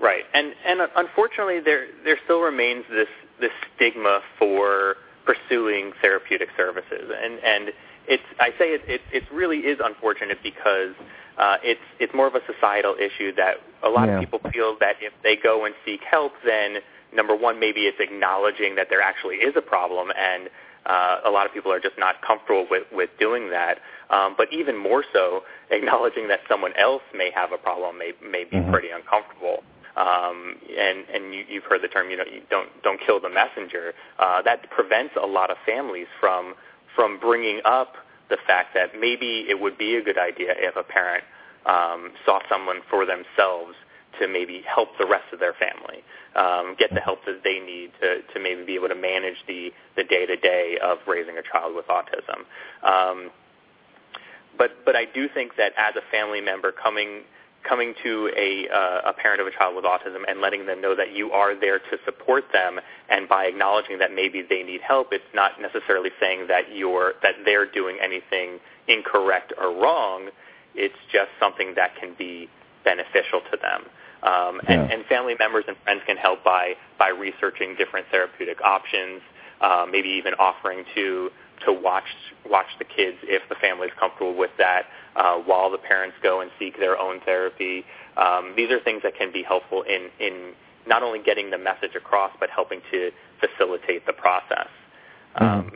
Right, 0.00 0.24
and 0.34 0.52
and 0.66 0.80
unfortunately, 0.96 1.60
there 1.60 1.86
there 2.04 2.18
still 2.24 2.40
remains 2.40 2.84
this 2.90 3.08
this 3.40 3.52
stigma 3.74 4.20
for 4.38 4.96
pursuing 5.24 5.92
therapeutic 6.02 6.48
services, 6.56 7.10
and 7.22 7.38
and 7.38 7.70
it's 8.06 8.22
I 8.38 8.50
say 8.58 8.74
it 8.74 8.82
it, 8.86 9.00
it 9.12 9.22
really 9.32 9.58
is 9.58 9.78
unfortunate 9.82 10.38
because 10.42 10.94
uh, 11.38 11.56
it's 11.62 11.80
it's 12.00 12.12
more 12.12 12.26
of 12.26 12.34
a 12.34 12.42
societal 12.52 12.96
issue 12.96 13.34
that 13.36 13.54
a 13.82 13.88
lot 13.88 14.08
yeah. 14.08 14.14
of 14.16 14.20
people 14.20 14.40
feel 14.52 14.76
that 14.80 14.96
if 15.00 15.12
they 15.22 15.36
go 15.36 15.64
and 15.64 15.74
seek 15.84 16.00
help, 16.02 16.32
then 16.44 16.78
number 17.14 17.34
one, 17.34 17.58
maybe 17.58 17.82
it's 17.82 17.98
acknowledging 18.00 18.74
that 18.74 18.88
there 18.90 19.00
actually 19.00 19.36
is 19.36 19.54
a 19.56 19.62
problem, 19.62 20.10
and 20.18 20.50
uh, 20.86 21.20
a 21.24 21.30
lot 21.30 21.46
of 21.46 21.52
people 21.52 21.72
are 21.72 21.80
just 21.80 21.98
not 21.98 22.20
comfortable 22.22 22.66
with, 22.70 22.84
with 22.92 23.10
doing 23.18 23.50
that. 23.50 23.78
Um, 24.10 24.34
but 24.36 24.52
even 24.52 24.76
more 24.76 25.04
so, 25.12 25.42
acknowledging 25.70 26.28
that 26.28 26.40
someone 26.48 26.72
else 26.78 27.02
may 27.14 27.30
have 27.34 27.52
a 27.52 27.58
problem 27.58 27.98
may, 27.98 28.12
may 28.22 28.44
be 28.44 28.56
mm-hmm. 28.56 28.70
pretty 28.70 28.88
uncomfortable. 28.90 29.62
Um, 29.96 30.56
and 30.76 31.04
and 31.14 31.32
you, 31.32 31.44
you've 31.48 31.64
heard 31.64 31.80
the 31.80 31.88
term, 31.88 32.10
you 32.10 32.16
know, 32.16 32.24
you 32.24 32.42
don't 32.50 32.68
don't 32.82 33.00
kill 33.00 33.20
the 33.20 33.30
messenger. 33.30 33.92
Uh, 34.18 34.42
that 34.42 34.68
prevents 34.70 35.14
a 35.22 35.26
lot 35.26 35.52
of 35.52 35.56
families 35.64 36.08
from 36.18 36.54
from 36.96 37.20
bringing 37.20 37.60
up 37.64 37.94
the 38.28 38.36
fact 38.44 38.74
that 38.74 38.98
maybe 38.98 39.46
it 39.48 39.60
would 39.60 39.78
be 39.78 39.94
a 39.94 40.02
good 40.02 40.18
idea 40.18 40.54
if 40.56 40.74
a 40.74 40.82
parent 40.82 41.22
um, 41.66 42.10
saw 42.24 42.40
someone 42.48 42.80
for 42.90 43.06
themselves 43.06 43.74
to 44.20 44.28
maybe 44.28 44.62
help 44.66 44.88
the 44.98 45.06
rest 45.06 45.32
of 45.32 45.40
their 45.40 45.54
family, 45.54 46.02
um, 46.36 46.76
get 46.78 46.92
the 46.92 47.00
help 47.00 47.24
that 47.26 47.42
they 47.44 47.60
need 47.60 47.90
to, 48.00 48.22
to 48.32 48.40
maybe 48.40 48.64
be 48.64 48.74
able 48.74 48.88
to 48.88 48.94
manage 48.94 49.36
the, 49.46 49.72
the 49.96 50.04
day-to-day 50.04 50.78
of 50.82 50.98
raising 51.06 51.38
a 51.38 51.42
child 51.42 51.74
with 51.74 51.86
autism. 51.86 52.44
Um, 52.82 53.30
but, 54.56 54.84
but 54.84 54.94
I 54.96 55.04
do 55.04 55.28
think 55.28 55.56
that 55.56 55.72
as 55.76 55.94
a 55.96 56.10
family 56.10 56.40
member 56.40 56.72
coming 56.72 57.22
coming 57.64 57.94
to 58.02 58.30
a, 58.36 58.68
uh, 58.68 59.10
a 59.10 59.12
parent 59.14 59.40
of 59.40 59.46
a 59.46 59.50
child 59.50 59.74
with 59.74 59.84
autism 59.84 60.22
and 60.28 60.40
letting 60.40 60.66
them 60.66 60.80
know 60.80 60.94
that 60.94 61.14
you 61.14 61.32
are 61.32 61.58
there 61.58 61.78
to 61.78 61.96
support 62.04 62.44
them 62.52 62.78
and 63.08 63.28
by 63.28 63.46
acknowledging 63.46 63.98
that 63.98 64.12
maybe 64.14 64.42
they 64.48 64.62
need 64.62 64.80
help, 64.82 65.08
it's 65.12 65.24
not 65.34 65.52
necessarily 65.60 66.10
saying 66.20 66.46
that 66.48 66.74
you're 66.74 67.14
that 67.22 67.34
they're 67.44 67.64
doing 67.64 67.96
anything 68.02 68.60
incorrect 68.86 69.52
or 69.58 69.74
wrong. 69.74 70.28
It's 70.74 70.94
just 71.10 71.30
something 71.40 71.74
that 71.76 71.96
can 71.96 72.14
be 72.16 72.48
beneficial 72.84 73.40
to 73.50 73.56
them. 73.56 73.84
Um, 74.24 74.60
and, 74.66 74.80
Yeah. 74.80 74.94
and 74.94 75.06
family 75.06 75.34
members 75.38 75.64
and 75.68 75.76
friends 75.84 76.02
can 76.06 76.16
help 76.16 76.42
by, 76.42 76.74
by 76.98 77.08
researching 77.08 77.74
different 77.76 78.06
therapeutic 78.10 78.58
options, 78.62 79.20
uh, 79.60 79.86
maybe 79.90 80.08
even 80.08 80.32
offering 80.34 80.84
to, 80.94 81.30
to 81.66 81.72
watch, 81.72 82.08
watch 82.48 82.66
the 82.78 82.84
kids 82.84 83.18
if 83.22 83.42
the 83.50 83.54
family 83.56 83.86
is 83.88 83.92
comfortable 84.00 84.34
with 84.34 84.50
that 84.58 84.86
uh, 85.16 85.36
while 85.36 85.70
the 85.70 85.78
parents 85.78 86.16
go 86.22 86.40
and 86.40 86.50
seek 86.58 86.78
their 86.78 86.98
own 86.98 87.20
therapy. 87.20 87.84
Um, 88.16 88.54
these 88.56 88.70
are 88.70 88.80
things 88.80 89.02
that 89.02 89.14
can 89.16 89.30
be 89.30 89.42
helpful 89.42 89.82
in, 89.82 90.08
in 90.18 90.52
not 90.86 91.02
only 91.02 91.20
getting 91.22 91.50
the 91.50 91.58
message 91.58 91.94
across, 91.94 92.32
but 92.40 92.48
helping 92.50 92.80
to 92.90 93.10
facilitate 93.40 94.06
the 94.06 94.12
process. 94.14 94.68
Um, 95.36 95.72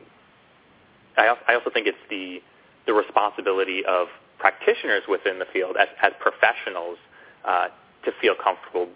I, 1.16 1.34
I 1.48 1.54
also 1.54 1.70
think 1.70 1.87
it's 1.87 1.98
the, 2.08 2.40
the 2.87 2.94
responsibility 2.94 3.84
of 3.84 4.08
practitioners 4.38 5.02
within 5.08 5.38
the 5.38 5.46
field 5.52 5.76
as, 5.76 5.88
as 6.02 6.12
professionals 6.20 6.96
uh, 7.44 7.68
to 8.04 8.12
feel 8.20 8.34
comfortable 8.34 8.88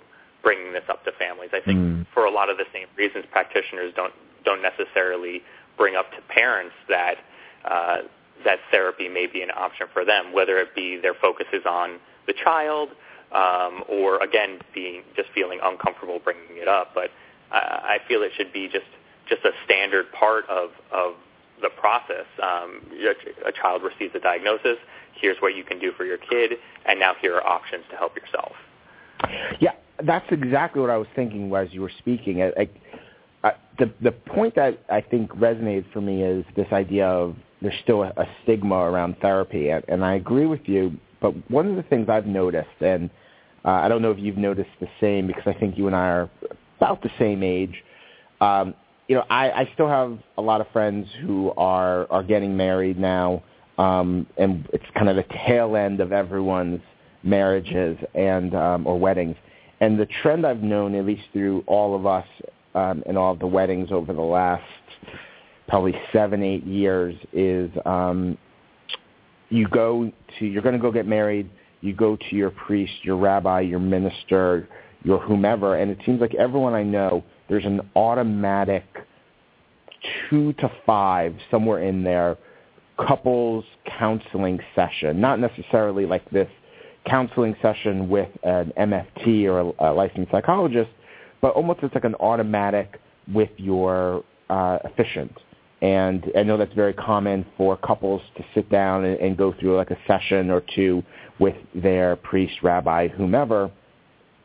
bringing 0.42 0.72
this 0.72 0.84
up 0.88 1.04
to 1.04 1.12
families. 1.12 1.50
I 1.52 1.60
think 1.60 1.78
Mm. 1.78 2.06
for 2.12 2.24
a 2.24 2.30
lot 2.30 2.50
of 2.50 2.56
the 2.58 2.66
same 2.72 2.88
reasons, 2.96 3.26
practitioners 3.30 3.92
don't 3.94 4.14
don't 4.44 4.62
necessarily 4.62 5.42
bring 5.76 5.94
up 5.94 6.10
to 6.16 6.20
parents 6.22 6.74
that 6.88 7.18
uh, 7.64 7.98
that 8.44 8.58
therapy 8.72 9.08
may 9.08 9.26
be 9.26 9.40
an 9.42 9.52
option 9.54 9.86
for 9.92 10.04
them, 10.04 10.32
whether 10.32 10.58
it 10.58 10.74
be 10.74 10.96
their 10.96 11.14
focus 11.14 11.46
is 11.52 11.64
on 11.64 12.00
the 12.26 12.32
child 12.32 12.90
um, 13.30 13.84
or 13.88 14.22
again 14.22 14.58
being 14.74 15.02
just 15.14 15.28
feeling 15.30 15.60
uncomfortable 15.62 16.18
bringing 16.18 16.56
it 16.56 16.68
up. 16.68 16.92
But 16.94 17.10
I, 17.52 17.98
I 18.02 18.08
feel 18.08 18.22
it 18.22 18.32
should 18.36 18.52
be 18.52 18.68
just 18.68 18.90
just 19.28 19.44
a 19.44 19.52
standard 19.64 20.10
part 20.12 20.48
of 20.48 20.70
of 20.90 21.14
the 21.60 21.70
process. 21.70 22.26
Um, 22.42 22.82
a 23.46 23.52
child 23.52 23.82
receives 23.82 24.14
a 24.14 24.18
diagnosis. 24.18 24.78
Here's 25.14 25.38
what 25.40 25.54
you 25.54 25.62
can 25.62 25.78
do 25.78 25.92
for 25.92 26.04
your 26.04 26.18
kid, 26.18 26.58
and 26.84 26.98
now 26.98 27.14
here 27.20 27.36
are 27.36 27.46
options 27.46 27.84
to 27.90 27.96
help 27.96 28.16
yourself. 28.16 28.56
Yeah, 29.60 29.72
that's 30.04 30.26
exactly 30.30 30.80
what 30.80 30.90
I 30.90 30.96
was 30.96 31.08
thinking 31.14 31.54
as 31.54 31.68
you 31.72 31.80
were 31.82 31.92
speaking. 31.98 32.42
I, 32.42 32.48
I, 32.60 32.68
I, 33.44 33.52
the 33.78 33.92
the 34.02 34.12
point 34.12 34.54
that 34.56 34.78
I 34.90 35.00
think 35.00 35.30
resonated 35.32 35.90
for 35.92 36.00
me 36.00 36.22
is 36.22 36.44
this 36.56 36.66
idea 36.72 37.06
of 37.06 37.36
there's 37.60 37.78
still 37.82 38.02
a, 38.02 38.08
a 38.16 38.26
stigma 38.42 38.76
around 38.76 39.16
therapy, 39.20 39.68
and, 39.70 39.84
and 39.88 40.04
I 40.04 40.14
agree 40.14 40.46
with 40.46 40.62
you. 40.66 40.96
But 41.20 41.50
one 41.50 41.68
of 41.68 41.76
the 41.76 41.82
things 41.84 42.08
I've 42.08 42.26
noticed, 42.26 42.80
and 42.80 43.08
uh, 43.64 43.70
I 43.70 43.88
don't 43.88 44.02
know 44.02 44.10
if 44.10 44.18
you've 44.18 44.36
noticed 44.36 44.70
the 44.80 44.88
same, 45.00 45.26
because 45.26 45.44
I 45.46 45.52
think 45.52 45.78
you 45.78 45.86
and 45.86 45.94
I 45.94 46.08
are 46.08 46.30
about 46.78 47.02
the 47.02 47.10
same 47.18 47.42
age, 47.44 47.84
um, 48.40 48.74
you 49.08 49.14
know, 49.16 49.24
I, 49.30 49.50
I 49.50 49.70
still 49.74 49.88
have 49.88 50.18
a 50.36 50.42
lot 50.42 50.60
of 50.60 50.68
friends 50.72 51.06
who 51.20 51.52
are 51.56 52.10
are 52.10 52.22
getting 52.22 52.56
married 52.56 52.98
now, 52.98 53.42
um, 53.78 54.26
and 54.36 54.68
it's 54.72 54.84
kind 54.94 55.08
of 55.08 55.16
the 55.16 55.24
tail 55.46 55.76
end 55.76 56.00
of 56.00 56.12
everyone's 56.12 56.80
marriages 57.22 57.98
and 58.14 58.54
um, 58.54 58.86
or 58.86 58.98
weddings. 58.98 59.36
And 59.80 59.98
the 59.98 60.06
trend 60.22 60.46
I've 60.46 60.62
known, 60.62 60.94
at 60.94 61.04
least 61.04 61.22
through 61.32 61.64
all 61.66 61.96
of 61.96 62.06
us 62.06 62.26
um, 62.74 63.02
and 63.06 63.18
all 63.18 63.32
of 63.32 63.38
the 63.38 63.46
weddings 63.46 63.90
over 63.90 64.12
the 64.12 64.20
last 64.20 64.62
probably 65.68 65.94
seven, 66.12 66.42
eight 66.42 66.64
years, 66.64 67.14
is 67.32 67.70
um, 67.84 68.36
you 69.48 69.66
go 69.68 70.10
to 70.38 70.46
you're 70.46 70.62
going 70.62 70.74
to 70.74 70.80
go 70.80 70.92
get 70.92 71.06
married. 71.06 71.50
You 71.80 71.94
go 71.94 72.16
to 72.16 72.36
your 72.36 72.50
priest, 72.50 72.92
your 73.02 73.16
rabbi, 73.16 73.60
your 73.62 73.80
minister, 73.80 74.68
your 75.02 75.18
whomever, 75.18 75.76
and 75.76 75.90
it 75.90 75.98
seems 76.06 76.20
like 76.20 76.32
everyone 76.36 76.74
I 76.74 76.84
know, 76.84 77.24
there's 77.48 77.64
an 77.64 77.80
automatic 77.96 78.84
two 80.30 80.52
to 80.54 80.70
five 80.86 81.34
somewhere 81.50 81.82
in 81.82 82.04
there 82.04 82.36
couples 82.98 83.64
counseling 83.98 84.60
session, 84.74 85.20
not 85.20 85.40
necessarily 85.40 86.06
like 86.06 86.28
this 86.30 86.48
counseling 87.06 87.56
session 87.60 88.08
with 88.08 88.28
an 88.42 88.72
MFT 88.78 89.44
or 89.44 89.74
a, 89.78 89.92
licensed 89.92 90.30
psychologist, 90.30 90.90
but 91.40 91.52
almost 91.54 91.80
it's 91.82 91.94
like 91.94 92.04
an 92.04 92.14
automatic 92.16 93.00
with 93.32 93.50
your 93.56 94.24
uh, 94.50 94.78
efficient. 94.84 95.32
And 95.80 96.30
I 96.36 96.44
know 96.44 96.56
that's 96.56 96.74
very 96.74 96.92
common 96.92 97.44
for 97.56 97.76
couples 97.76 98.22
to 98.36 98.44
sit 98.54 98.70
down 98.70 99.04
and, 99.04 99.18
and 99.18 99.36
go 99.36 99.52
through 99.58 99.76
like 99.76 99.90
a 99.90 99.98
session 100.06 100.50
or 100.50 100.62
two 100.74 101.02
with 101.40 101.56
their 101.74 102.14
priest, 102.16 102.54
rabbi, 102.62 103.08
whomever. 103.08 103.70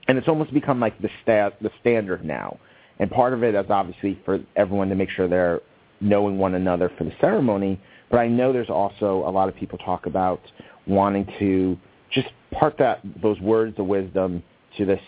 And 0.07 0.17
it's 0.17 0.27
almost 0.27 0.51
become 0.53 0.79
like 0.79 0.99
the, 0.99 1.09
sta- 1.21 1.55
the 1.61 1.69
standard 1.79 2.25
now. 2.25 2.57
And 2.99 3.11
part 3.11 3.33
of 3.33 3.43
it 3.43 3.53
is 3.53 3.65
obviously 3.69 4.19
for 4.25 4.39
everyone 4.55 4.89
to 4.89 4.95
make 4.95 5.11
sure 5.11 5.27
they're 5.27 5.61
knowing 6.01 6.39
one 6.39 6.55
another 6.55 6.91
for 6.97 7.03
the 7.03 7.13
ceremony. 7.21 7.79
But 8.09 8.17
I 8.17 8.27
know 8.27 8.51
there's 8.51 8.69
also 8.69 9.23
a 9.27 9.29
lot 9.29 9.47
of 9.47 9.55
people 9.55 9.77
talk 9.79 10.07
about 10.07 10.41
wanting 10.87 11.27
to 11.37 11.77
just 12.11 12.27
part 12.51 12.77
that 12.79 13.01
those 13.21 13.39
words 13.39 13.77
of 13.79 13.85
wisdom 13.85 14.43
to 14.77 14.85
this 14.85 15.01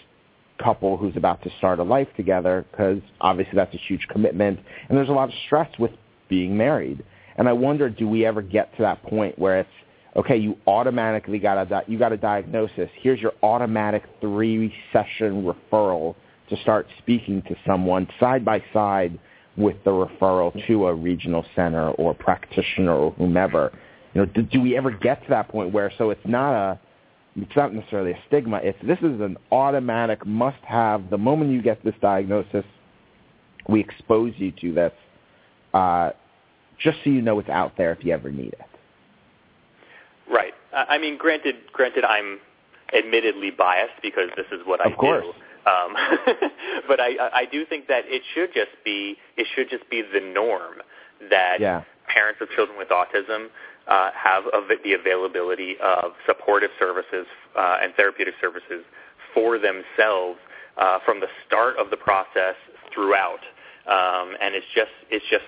couple 0.62 0.98
who's 0.98 1.16
about 1.16 1.42
to 1.44 1.50
start 1.58 1.80
a 1.80 1.84
life 1.84 2.08
together 2.18 2.66
because 2.72 3.00
obviously 3.22 3.56
that's 3.56 3.74
a 3.74 3.80
huge 3.88 4.06
commitment 4.10 4.60
and 4.90 4.98
there's 4.98 5.10
a 5.10 5.14
lot 5.14 5.30
of 5.30 5.36
stress 5.46 5.70
with 5.80 5.92
being 6.28 6.58
married. 6.58 7.04
And 7.38 7.48
I 7.48 7.54
wonder, 7.54 7.90
do 7.90 8.08
we 8.08 8.26
ever 8.26 8.42
get 8.42 8.76
to 8.76 8.82
that 8.82 9.02
point 9.04 9.40
where 9.40 9.62
it's 9.62 9.70
okay, 10.16 10.38
you 10.38 10.58
automatically 10.68 11.40
got 11.40 11.72
a 11.72 11.84
you 11.88 11.98
got 11.98 12.12
a 12.12 12.18
diagnosis. 12.18 12.90
Here's 13.02 13.20
your 13.20 13.34
automatic 13.44 14.04
three 14.20 14.74
session 14.92 15.44
referral 15.44 16.16
to 16.50 16.58
start 16.62 16.88
speaking 16.98 17.42
to 17.44 17.56
someone 17.66 18.08
side 18.20 18.44
by 18.44 18.64
side 18.74 19.20
with 19.56 19.76
the 19.84 19.92
referral 19.92 20.68
to 20.68 20.88
a 20.88 20.94
regional 20.94 21.46
center 21.56 21.92
or 21.92 22.14
practitioner 22.14 22.94
or 22.94 23.12
whomever. 23.12 23.72
You 24.14 24.22
know, 24.22 24.26
do, 24.26 24.42
do 24.42 24.62
we 24.62 24.76
ever 24.76 24.92
get 24.92 25.22
to 25.24 25.30
that 25.30 25.50
point 25.50 25.72
where 25.72 25.92
so 25.98 26.10
it's 26.10 26.26
not 26.26 26.54
a 26.54 26.80
it's 27.44 27.56
not 27.56 27.74
necessarily 27.74 28.12
a 28.12 28.20
stigma. 28.28 28.60
It's 28.64 28.78
this 28.84 29.00
is 29.00 29.20
an 29.22 29.38
automatic 29.52 30.26
must-have. 30.26 31.10
The 31.10 31.18
moment 31.18 31.52
you 31.52 31.62
get 31.62 31.84
this 31.84 31.96
diagnosis, 32.02 32.66
we 33.68 33.80
expose 33.80 34.34
you 34.38 34.52
to 34.62 34.74
this, 34.74 34.94
uh, 35.74 36.12
just 36.80 36.98
so 37.04 37.10
you 37.10 37.22
know 37.22 37.40
it's 37.40 37.50
out 37.50 37.74
there 37.78 37.92
if 37.92 38.04
you 38.04 38.14
ever 38.14 38.32
need 38.32 38.54
it. 38.54 38.60
Right. 40.32 40.54
I 40.74 40.98
mean, 40.98 41.18
granted, 41.18 41.56
granted, 41.74 42.04
I'm 42.04 42.40
admittedly 42.96 43.52
biased 43.52 44.02
because 44.02 44.30
this 44.36 44.46
is 44.52 44.60
what 44.66 44.86
of 44.86 44.94
I 44.94 44.96
course. 44.96 45.26
do. 45.26 45.70
Um, 45.70 45.94
but 46.88 47.00
I, 47.00 47.18
I 47.34 47.46
do 47.52 47.66
think 47.66 47.88
that 47.88 48.04
it 48.08 48.22
should 48.34 48.54
just 48.54 48.72
be 48.86 49.18
it 49.38 49.48
should 49.56 49.70
just 49.70 49.90
be 49.90 50.02
the 50.02 50.20
norm 50.20 50.76
that 51.30 51.60
yeah. 51.60 51.84
parents 52.08 52.40
of 52.42 52.50
children 52.56 52.78
with 52.78 52.90
autism 52.90 53.48
uh, 53.90 54.12
have 54.16 54.44
av- 54.54 54.70
the 54.84 54.94
availability 54.94 55.76
of 55.84 56.14
supportive 56.26 56.72
services 56.80 57.26
uh, 57.58 57.78
and 57.82 57.94
therapeutic 57.96 58.36
services 58.42 58.86
for 59.34 59.60
themselves 59.60 60.40
uh, 60.78 61.00
from 61.06 61.20
the 61.20 61.28
start 61.48 61.76
of 61.78 61.90
the 61.90 61.98
process 61.98 62.56
throughout. 62.94 63.42
Um, 63.88 64.36
and 64.42 64.56
it's 64.56 64.68
just 64.76 64.92
it's 65.10 65.26
just 65.30 65.46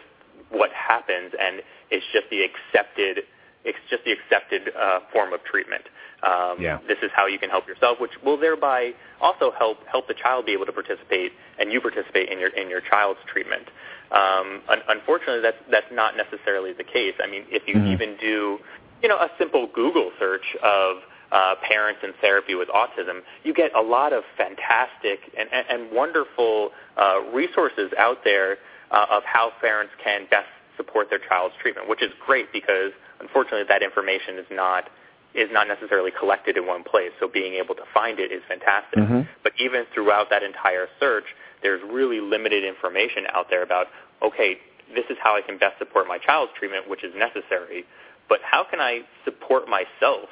what 0.50 0.72
happens, 0.74 1.32
and 1.40 1.62
it's 1.92 2.06
just 2.14 2.26
the 2.32 2.42
accepted 2.44 3.24
it's 3.64 3.78
just 3.92 4.04
the 4.06 4.12
accepted 4.12 4.74
uh, 4.76 5.02
form 5.14 5.34
of 5.34 5.44
treatment. 5.44 5.86
Um, 6.24 6.58
Yeah. 6.60 6.80
This 6.88 6.98
is 7.04 7.12
how 7.16 7.28
you 7.28 7.38
can 7.40 7.50
help 7.50 7.68
yourself, 7.68 8.00
which 8.00 8.12
will 8.24 8.38
thereby 8.38 8.92
also 9.22 9.52
help 9.58 9.78
help 9.88 10.08
the 10.08 10.16
child 10.16 10.46
be 10.46 10.54
able 10.54 10.66
to 10.66 10.74
participate, 10.74 11.32
and 11.60 11.72
you 11.72 11.80
participate 11.82 12.30
in 12.30 12.40
your 12.40 12.50
in 12.50 12.70
your 12.70 12.82
child's 12.82 13.20
treatment. 13.32 13.68
Um, 14.12 14.62
un- 14.68 14.84
unfortunately, 14.90 15.42
that's 15.42 15.58
that's 15.70 15.92
not 15.92 16.16
necessarily 16.18 16.74
the 16.74 16.84
case. 16.84 17.16
I 17.24 17.28
mean, 17.28 17.46
if 17.50 17.68
you 17.68 17.76
Mhm. 17.76 17.94
even 17.94 18.16
do, 18.18 18.60
you 19.02 19.10
know, 19.10 19.18
a 19.18 19.32
simple 19.38 19.68
Google 19.68 20.12
search 20.20 20.56
of 20.62 21.04
uh, 21.32 21.56
parents 21.64 22.02
in 22.04 22.12
therapy 22.20 22.56
with 22.56 22.68
autism, 22.70 23.22
you 23.44 23.54
get 23.54 23.74
a 23.74 23.82
lot 23.82 24.12
of 24.12 24.26
fantastic 24.36 25.32
and, 25.38 25.48
and, 25.54 25.66
and 25.70 25.92
wonderful 25.92 26.74
uh, 26.98 27.22
resources 27.32 27.92
out 27.98 28.24
there 28.26 28.58
uh, 28.92 29.06
of 29.10 29.24
how 29.24 29.52
parents 29.62 29.94
can 30.04 30.26
best 30.30 30.50
support 30.76 31.10
their 31.10 31.20
child's 31.20 31.56
treatment, 31.62 31.88
which 31.88 32.02
is 32.02 32.12
great 32.26 32.52
because 32.52 32.92
unfortunately 33.22 33.64
that 33.68 33.82
information 33.82 34.38
is 34.38 34.46
not 34.52 34.90
is 35.34 35.50
not 35.52 35.68
necessarily 35.68 36.12
collected 36.12 36.58
in 36.58 36.68
one 36.68 36.84
place. 36.84 37.12
So 37.20 37.28
being 37.28 37.54
able 37.54 37.76
to 37.76 37.84
find 37.94 38.20
it 38.20 38.32
is 38.32 38.44
fantastic. 38.48 39.00
Mhm. 39.00 39.28
But 39.44 39.54
even 39.58 39.86
throughout 39.94 40.30
that 40.30 40.44
entire 40.44 40.90
search, 41.00 41.26
there's 41.62 41.82
really 41.84 42.20
limited 42.20 42.64
information 42.64 43.28
out 43.30 43.50
there 43.50 43.64
about 43.64 43.88
okay, 44.22 44.60
this 44.94 45.06
is 45.10 45.18
how 45.20 45.36
I 45.36 45.42
can 45.42 45.58
best 45.58 45.78
support 45.80 46.08
my 46.08 46.18
child's 46.18 46.52
treatment, 46.54 46.88
which 46.88 47.04
is 47.04 47.14
necessary. 47.16 47.86
But 48.28 48.42
how 48.44 48.64
can 48.64 48.80
I 48.80 49.02
support 49.26 49.68
myself, 49.68 50.30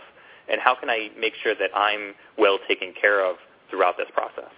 and 0.47 0.61
how 0.61 0.75
can 0.75 0.89
I 0.89 1.09
make 1.17 1.33
sure 1.35 1.55
that 1.55 1.71
I'm 1.75 2.15
well 2.37 2.59
taken 2.67 2.93
care 2.93 3.23
of 3.23 3.37
throughout 3.69 3.97
this 3.97 4.09
process? 4.11 4.51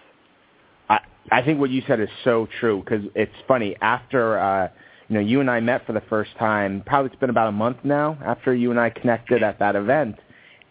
I 0.89 0.99
I 1.31 1.41
think 1.41 1.59
what 1.59 1.69
you 1.69 1.81
said 1.87 1.99
is 1.99 2.09
so 2.23 2.47
true 2.59 2.81
because 2.83 3.05
it's 3.15 3.35
funny 3.47 3.75
after 3.81 4.39
uh, 4.39 4.67
you 5.07 5.15
know 5.15 5.21
you 5.21 5.39
and 5.39 5.49
I 5.49 5.59
met 5.59 5.85
for 5.85 5.93
the 5.93 6.01
first 6.01 6.35
time. 6.37 6.83
Probably 6.85 7.11
it's 7.11 7.19
been 7.19 7.29
about 7.29 7.47
a 7.47 7.53
month 7.53 7.77
now 7.83 8.17
after 8.23 8.53
you 8.53 8.71
and 8.71 8.79
I 8.79 8.89
connected 8.89 9.43
at 9.43 9.59
that 9.59 9.75
event, 9.75 10.19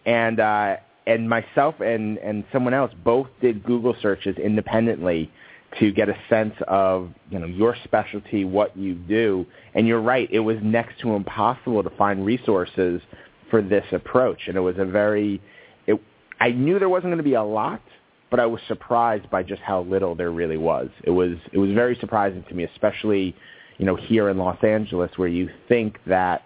and 0.05 0.39
uh, 0.39 0.77
and 1.07 1.29
myself 1.29 1.79
and 1.79 2.17
and 2.19 2.43
someone 2.51 2.73
else 2.73 2.91
both 3.03 3.27
did 3.41 3.63
Google 3.63 3.95
searches 4.01 4.37
independently 4.37 5.31
to 5.79 5.91
get 5.91 6.09
a 6.09 6.15
sense 6.29 6.53
of 6.67 7.11
you 7.29 7.39
know 7.39 7.45
your 7.45 7.75
specialty, 7.83 8.45
what 8.45 8.75
you 8.75 8.93
do. 8.95 9.45
And 9.73 9.87
you're 9.87 10.01
right, 10.01 10.29
it 10.31 10.39
was 10.39 10.57
next 10.61 10.99
to 11.01 11.15
impossible 11.15 11.83
to 11.83 11.89
find 11.91 12.25
resources 12.25 13.01
for 13.49 13.61
this 13.61 13.85
approach, 13.91 14.47
and 14.47 14.57
it 14.57 14.61
was 14.61 14.75
a 14.77 14.85
very 14.85 15.41
it. 15.87 16.01
I 16.39 16.51
knew 16.51 16.79
there 16.79 16.89
wasn't 16.89 17.09
going 17.09 17.17
to 17.17 17.23
be 17.23 17.35
a 17.35 17.43
lot, 17.43 17.81
but 18.29 18.39
I 18.39 18.45
was 18.45 18.61
surprised 18.67 19.29
by 19.29 19.43
just 19.43 19.61
how 19.61 19.81
little 19.81 20.15
there 20.15 20.31
really 20.31 20.57
was. 20.57 20.89
It 21.03 21.11
was 21.11 21.37
it 21.51 21.57
was 21.57 21.71
very 21.71 21.97
surprising 21.99 22.43
to 22.49 22.55
me, 22.55 22.63
especially 22.63 23.35
you 23.77 23.85
know 23.85 23.95
here 23.95 24.29
in 24.29 24.37
Los 24.37 24.61
Angeles, 24.63 25.11
where 25.15 25.29
you 25.29 25.49
think 25.67 25.99
that 26.05 26.43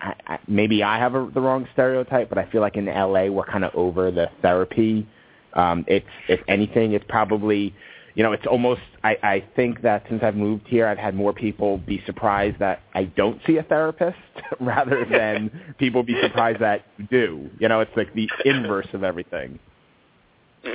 I, 0.00 0.14
I, 0.26 0.38
maybe 0.46 0.82
I 0.82 0.98
have 0.98 1.14
a, 1.14 1.30
the 1.32 1.40
wrong 1.40 1.66
stereotype, 1.72 2.28
but 2.28 2.38
I 2.38 2.50
feel 2.50 2.60
like 2.60 2.76
in 2.76 2.86
LA 2.86 3.26
we're 3.26 3.46
kind 3.46 3.64
of 3.64 3.74
over 3.74 4.10
the 4.10 4.28
therapy. 4.42 5.06
Um, 5.54 5.84
it's 5.88 6.06
if 6.28 6.40
anything, 6.48 6.92
it's 6.92 7.04
probably 7.08 7.74
you 8.14 8.22
know 8.22 8.32
it's 8.32 8.46
almost 8.46 8.82
I, 9.02 9.16
I 9.22 9.44
think 9.56 9.82
that 9.82 10.04
since 10.08 10.22
I've 10.22 10.36
moved 10.36 10.66
here, 10.68 10.86
I've 10.86 10.98
had 10.98 11.14
more 11.14 11.32
people 11.32 11.78
be 11.78 12.02
surprised 12.06 12.58
that 12.58 12.80
I 12.94 13.04
don't 13.04 13.40
see 13.46 13.56
a 13.56 13.62
therapist 13.62 14.18
rather 14.60 15.04
than 15.10 15.74
people 15.78 16.02
be 16.02 16.20
surprised 16.22 16.60
that 16.60 16.84
you 16.98 17.06
do. 17.10 17.50
You 17.58 17.68
know, 17.68 17.80
it's 17.80 17.96
like 17.96 18.14
the 18.14 18.28
inverse 18.44 18.88
of 18.92 19.04
everything 19.04 19.58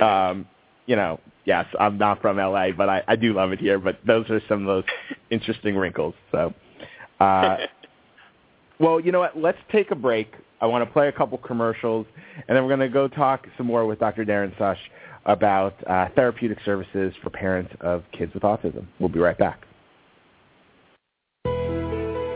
um, 0.00 0.46
you 0.86 0.96
know, 0.96 1.20
yes, 1.44 1.66
I'm 1.78 1.98
not 1.98 2.20
from 2.20 2.36
LA, 2.36 2.72
but 2.76 2.88
I, 2.88 3.02
I 3.06 3.16
do 3.16 3.32
love 3.32 3.52
it 3.52 3.58
here. 3.60 3.78
But 3.78 3.98
those 4.06 4.28
are 4.30 4.40
some 4.48 4.62
of 4.62 4.66
those 4.66 4.84
interesting 5.30 5.76
wrinkles. 5.76 6.14
So, 6.32 6.52
uh, 7.20 7.56
well, 8.78 9.00
you 9.00 9.12
know 9.12 9.20
what? 9.20 9.36
Let's 9.36 9.58
take 9.70 9.90
a 9.90 9.94
break. 9.94 10.32
I 10.60 10.66
want 10.66 10.86
to 10.86 10.92
play 10.92 11.08
a 11.08 11.12
couple 11.12 11.38
commercials, 11.38 12.06
and 12.48 12.56
then 12.56 12.64
we're 12.64 12.76
going 12.76 12.80
to 12.80 12.88
go 12.88 13.08
talk 13.08 13.46
some 13.56 13.66
more 13.66 13.86
with 13.86 13.98
Dr. 13.98 14.24
Darren 14.24 14.56
Sush 14.58 14.78
about 15.26 15.74
uh, 15.88 16.08
therapeutic 16.14 16.58
services 16.64 17.12
for 17.22 17.30
parents 17.30 17.72
of 17.80 18.02
kids 18.12 18.32
with 18.34 18.42
autism. 18.42 18.86
We'll 18.98 19.08
be 19.08 19.20
right 19.20 19.38
back. 19.38 19.66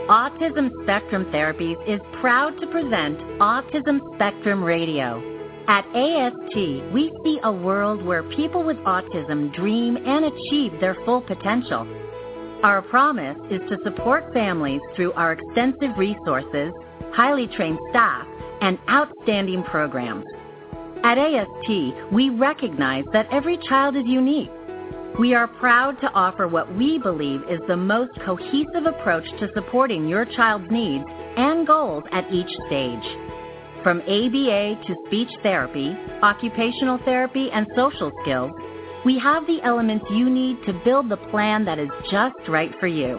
Autism 0.09 0.69
Spectrum 0.83 1.25
Therapies 1.25 1.77
is 1.87 1.99
proud 2.19 2.59
to 2.59 2.67
present 2.67 3.19
Autism 3.39 3.99
Spectrum 4.15 4.63
Radio. 4.63 5.21
At 5.67 5.85
AST, 5.95 6.55
we 6.91 7.11
see 7.23 7.39
a 7.43 7.51
world 7.51 8.03
where 8.03 8.23
people 8.23 8.63
with 8.63 8.77
autism 8.77 9.53
dream 9.53 9.97
and 9.97 10.25
achieve 10.25 10.79
their 10.79 10.95
full 11.05 11.21
potential. 11.21 11.85
Our 12.61 12.81
promise 12.81 13.37
is 13.49 13.61
to 13.69 13.77
support 13.85 14.33
families 14.33 14.81
through 14.93 15.13
our 15.13 15.31
extensive 15.31 15.97
resources, 15.97 16.73
highly 17.13 17.47
trained 17.47 17.79
staff, 17.89 18.27
and 18.59 18.77
outstanding 18.89 19.63
programs. 19.63 20.25
At 21.01 21.17
AST, 21.17 22.11
we 22.11 22.29
recognize 22.29 23.05
that 23.13 23.27
every 23.31 23.57
child 23.69 23.95
is 23.95 24.03
unique. 24.05 24.51
We 25.17 25.33
are 25.33 25.47
proud 25.47 26.01
to 26.01 26.11
offer 26.11 26.49
what 26.49 26.75
we 26.75 26.99
believe 26.99 27.43
is 27.49 27.61
the 27.69 27.77
most 27.77 28.11
cohesive 28.25 28.85
approach 28.85 29.23
to 29.39 29.49
supporting 29.53 30.09
your 30.09 30.25
child's 30.25 30.69
needs 30.69 31.05
and 31.37 31.65
goals 31.65 32.03
at 32.11 32.29
each 32.29 32.51
stage. 32.67 33.07
From 33.83 34.01
ABA 34.01 34.83
to 34.85 34.95
speech 35.07 35.29
therapy, 35.43 35.95
occupational 36.21 36.99
therapy, 37.05 37.49
and 37.53 37.65
social 37.77 38.11
skills, 38.23 38.51
we 39.05 39.17
have 39.19 39.45
the 39.47 39.61
elements 39.63 40.05
you 40.11 40.29
need 40.29 40.57
to 40.65 40.73
build 40.83 41.07
the 41.09 41.17
plan 41.31 41.63
that 41.65 41.79
is 41.79 41.89
just 42.11 42.35
right 42.47 42.71
for 42.79 42.87
you. 42.87 43.17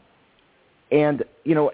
and 0.91 1.23
you 1.45 1.55
know, 1.55 1.71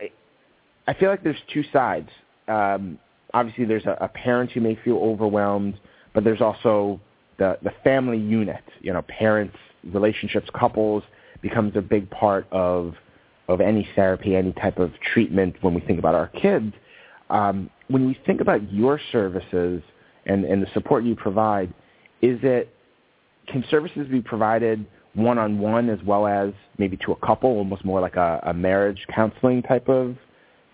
I 0.89 0.95
feel 0.95 1.11
like 1.11 1.23
there's 1.23 1.37
two 1.55 1.63
sides. 1.73 2.09
Um, 2.49 2.99
obviously, 3.33 3.67
there's 3.67 3.87
a, 3.87 3.97
a 4.01 4.09
parent 4.09 4.51
who 4.51 4.61
may 4.61 4.77
feel 4.85 4.97
overwhelmed 4.97 5.79
but 6.19 6.25
there's 6.25 6.41
also 6.41 6.99
the 7.39 7.57
the 7.63 7.71
family 7.85 8.19
unit. 8.19 8.65
You 8.81 8.93
know, 8.93 9.03
parents, 9.03 9.57
relationships, 9.85 10.49
couples 10.53 11.05
becomes 11.43 11.77
a 11.77 11.81
big 11.81 12.11
part 12.11 12.49
of 12.51 12.95
of 13.47 13.61
any 13.61 13.89
therapy, 13.95 14.35
any 14.35 14.53
type 14.55 14.81
of 14.81 14.91
treatment 15.15 15.55
when 15.61 15.75
we 15.75 15.81
think 15.81 16.01
about 16.01 16.17
our 16.17 16.27
kids. 16.27 16.75
Um, 17.31 17.71
when 17.87 18.05
we 18.05 18.19
think 18.27 18.41
about 18.41 18.73
your 18.73 19.01
services 19.13 19.81
and, 20.27 20.45
and 20.45 20.61
the 20.61 20.67
support 20.75 21.05
you 21.05 21.15
provide, 21.15 21.73
is 22.21 22.41
it 22.43 22.75
can 23.47 23.65
services 23.71 24.09
be 24.09 24.21
provided 24.21 24.85
one-on-one 25.15 25.89
as 25.89 26.01
well 26.05 26.27
as 26.27 26.53
maybe 26.79 26.97
to 27.07 27.13
a 27.13 27.17
couple, 27.25 27.51
almost 27.51 27.85
more 27.85 28.01
like 28.01 28.17
a, 28.17 28.41
a 28.45 28.53
marriage 28.53 29.07
counseling 29.15 29.63
type 29.63 29.89
of 29.89 30.17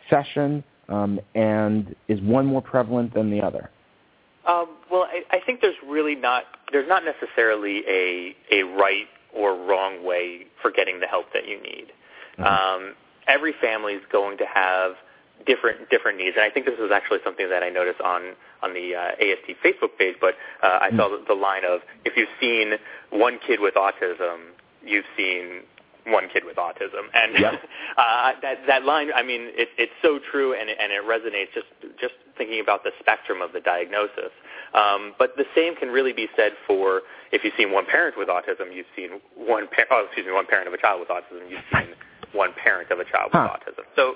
session? 0.09 0.65
Um, 0.89 1.21
and 1.35 1.95
is 2.09 2.19
one 2.23 2.47
more 2.47 2.63
prevalent 2.63 3.13
than 3.13 3.31
the 3.31 3.43
other? 3.43 3.69
Um, 4.47 4.69
well, 4.95 5.09
I, 5.11 5.39
I 5.39 5.41
think 5.45 5.61
there's 5.61 5.75
really 5.85 6.15
not 6.15 6.45
there's 6.71 6.89
not 6.89 7.03
necessarily 7.05 7.83
a 7.89 8.37
a 8.53 8.63
right 8.63 9.09
or 9.35 9.57
wrong 9.57 10.07
way 10.07 10.47
for 10.63 10.71
getting 10.71 11.01
the 11.01 11.07
help 11.07 11.27
that 11.35 11.49
you 11.49 11.61
need. 11.61 11.87
Mm-hmm. 12.39 12.45
Um, 12.45 12.95
every 13.27 13.55
family 13.61 13.95
is 13.95 14.03
going 14.13 14.39
to 14.39 14.45
have 14.47 14.93
different 15.47 15.91
different 15.91 16.19
needs, 16.19 16.37
and 16.37 16.45
I 16.45 16.51
think 16.51 16.67
this 16.67 16.79
is 16.79 16.93
actually 16.95 17.19
something 17.25 17.51
that 17.51 17.65
I 17.65 17.71
noticed 17.71 18.01
on 18.01 18.35
on 18.63 18.73
the 18.73 18.95
uh, 18.95 19.19
AST 19.19 19.59
Facebook 19.65 19.99
page. 19.99 20.15
But 20.21 20.35
uh, 20.63 20.79
I 20.81 20.89
mm-hmm. 20.89 20.99
saw 20.99 21.09
the, 21.09 21.25
the 21.27 21.35
line 21.35 21.65
of 21.65 21.81
if 22.05 22.17
you've 22.17 22.29
seen 22.41 22.75
one 23.11 23.41
kid 23.45 23.59
with 23.59 23.75
autism, 23.75 24.55
you've 24.85 25.11
seen 25.17 25.63
one 26.07 26.29
kid 26.33 26.45
with 26.45 26.57
autism, 26.57 27.11
and 27.15 27.39
yep. 27.39 27.55
uh, 27.97 28.33
that 28.43 28.59
that 28.69 28.85
line. 28.85 29.11
I 29.13 29.25
mean, 29.25 29.51
it, 29.59 29.69
it's 29.77 29.93
so 30.03 30.21
true, 30.31 30.55
and 30.55 30.71
it, 30.71 30.79
and 30.81 30.93
it 30.93 31.03
resonates. 31.03 31.53
Just 31.53 31.67
just 32.01 32.15
thinking 32.37 32.61
about 32.61 32.85
the 32.85 32.91
spectrum 33.01 33.41
of 33.43 33.53
the 33.53 33.61
diagnosis, 33.61 34.33
um, 34.75 35.15
but 35.19 35.37
the 35.37 35.45
same 35.55 35.77
can 35.77 35.89
really 35.89 36.13
be 36.13 36.29
said 36.37 36.53
for 36.67 37.03
if 37.33 37.45
you've 37.45 37.55
seen 37.57 37.73
one 37.73 37.87
parent 37.87 38.17
with 38.19 38.29
autism, 38.29 38.75
you've 38.75 38.91
seen 38.97 39.21
one 39.37 39.67
par- 39.69 39.87
oh, 39.91 40.05
excuse 40.07 40.27
me, 40.27 40.33
one 40.33 40.47
parent 40.47 40.69
of 40.69 40.75
a 40.75 40.79
child 40.79 41.01
with 41.01 41.09
autism, 41.09 41.49
you've 41.49 41.65
seen 41.73 41.95
one 42.33 42.53
parent 42.53 42.91
of 42.91 42.99
a 42.99 43.05
child 43.05 43.31
with 43.33 43.41
huh. 43.41 43.57
autism. 43.57 43.85
So 43.97 44.15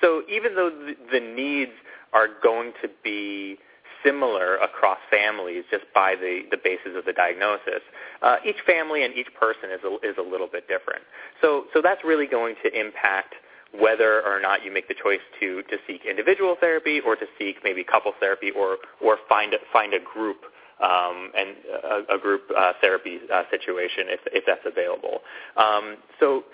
so 0.00 0.22
even 0.28 0.54
though 0.54 0.70
the, 0.70 0.94
the 1.12 1.20
needs 1.20 1.72
are 2.12 2.28
going 2.42 2.72
to 2.82 2.88
be 3.04 3.58
similar 4.04 4.56
across 4.56 4.98
families 5.10 5.64
just 5.70 5.84
by 5.94 6.14
the, 6.14 6.42
the 6.50 6.56
basis 6.56 6.92
of 6.96 7.04
the 7.04 7.12
diagnosis. 7.12 7.82
Uh, 8.22 8.36
each 8.46 8.56
family 8.66 9.04
and 9.04 9.14
each 9.14 9.28
person 9.38 9.70
is 9.70 9.80
a, 9.84 10.08
is 10.08 10.16
a 10.18 10.22
little 10.22 10.46
bit 10.46 10.68
different. 10.68 11.02
So, 11.40 11.64
so 11.72 11.82
that's 11.82 12.02
really 12.04 12.26
going 12.26 12.54
to 12.64 12.68
impact 12.78 13.34
whether 13.78 14.22
or 14.26 14.40
not 14.40 14.64
you 14.64 14.72
make 14.72 14.88
the 14.88 14.94
choice 14.94 15.20
to, 15.38 15.62
to 15.64 15.76
seek 15.86 16.02
individual 16.04 16.56
therapy 16.58 17.00
or 17.00 17.14
to 17.16 17.26
seek 17.38 17.56
maybe 17.62 17.84
couple 17.84 18.12
therapy 18.18 18.50
or, 18.50 18.78
or 19.00 19.18
find, 19.28 19.54
a, 19.54 19.58
find 19.72 19.94
a 19.94 20.00
group 20.00 20.38
um, 20.82 21.30
and 21.36 21.56
a, 21.84 22.14
a 22.16 22.18
group 22.18 22.42
uh, 22.56 22.72
therapy 22.80 23.20
uh, 23.32 23.42
situation 23.50 24.06
if, 24.08 24.20
if 24.32 24.44
that's 24.46 24.64
available. 24.64 25.20
Um, 25.56 25.96
so 26.18 26.44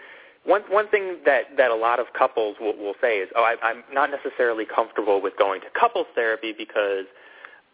one 0.45 0.63
one 0.71 0.89
thing 0.89 1.19
that 1.25 1.57
that 1.57 1.73
a 1.73 1.75
lot 1.75 1.99
of 1.99 2.07
couples 2.17 2.57
will, 2.61 2.77
will 2.77 2.95
say 3.01 3.19
is, 3.19 3.29
"Oh, 3.35 3.43
I, 3.43 3.57
I'm 3.67 3.83
not 3.93 4.11
necessarily 4.11 4.65
comfortable 4.65 5.21
with 5.21 5.37
going 5.37 5.61
to 5.63 5.67
couples 5.79 6.07
therapy 6.15 6.55
because 6.57 7.07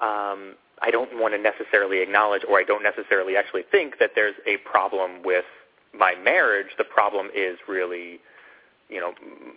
um, 0.00 0.56
I 0.80 0.90
don't 0.90 1.18
want 1.18 1.34
to 1.34 1.38
necessarily 1.38 2.02
acknowledge 2.02 2.42
or 2.48 2.58
I 2.58 2.64
don't 2.64 2.82
necessarily 2.82 3.36
actually 3.36 3.62
think 3.70 3.98
that 4.00 4.12
there's 4.14 4.34
a 4.46 4.56
problem 4.68 5.22
with 5.22 5.44
my 5.94 6.14
marriage. 6.22 6.68
The 6.76 6.84
problem 6.84 7.28
is 7.34 7.58
really, 7.68 8.18
you 8.92 9.00
know, 9.00 9.12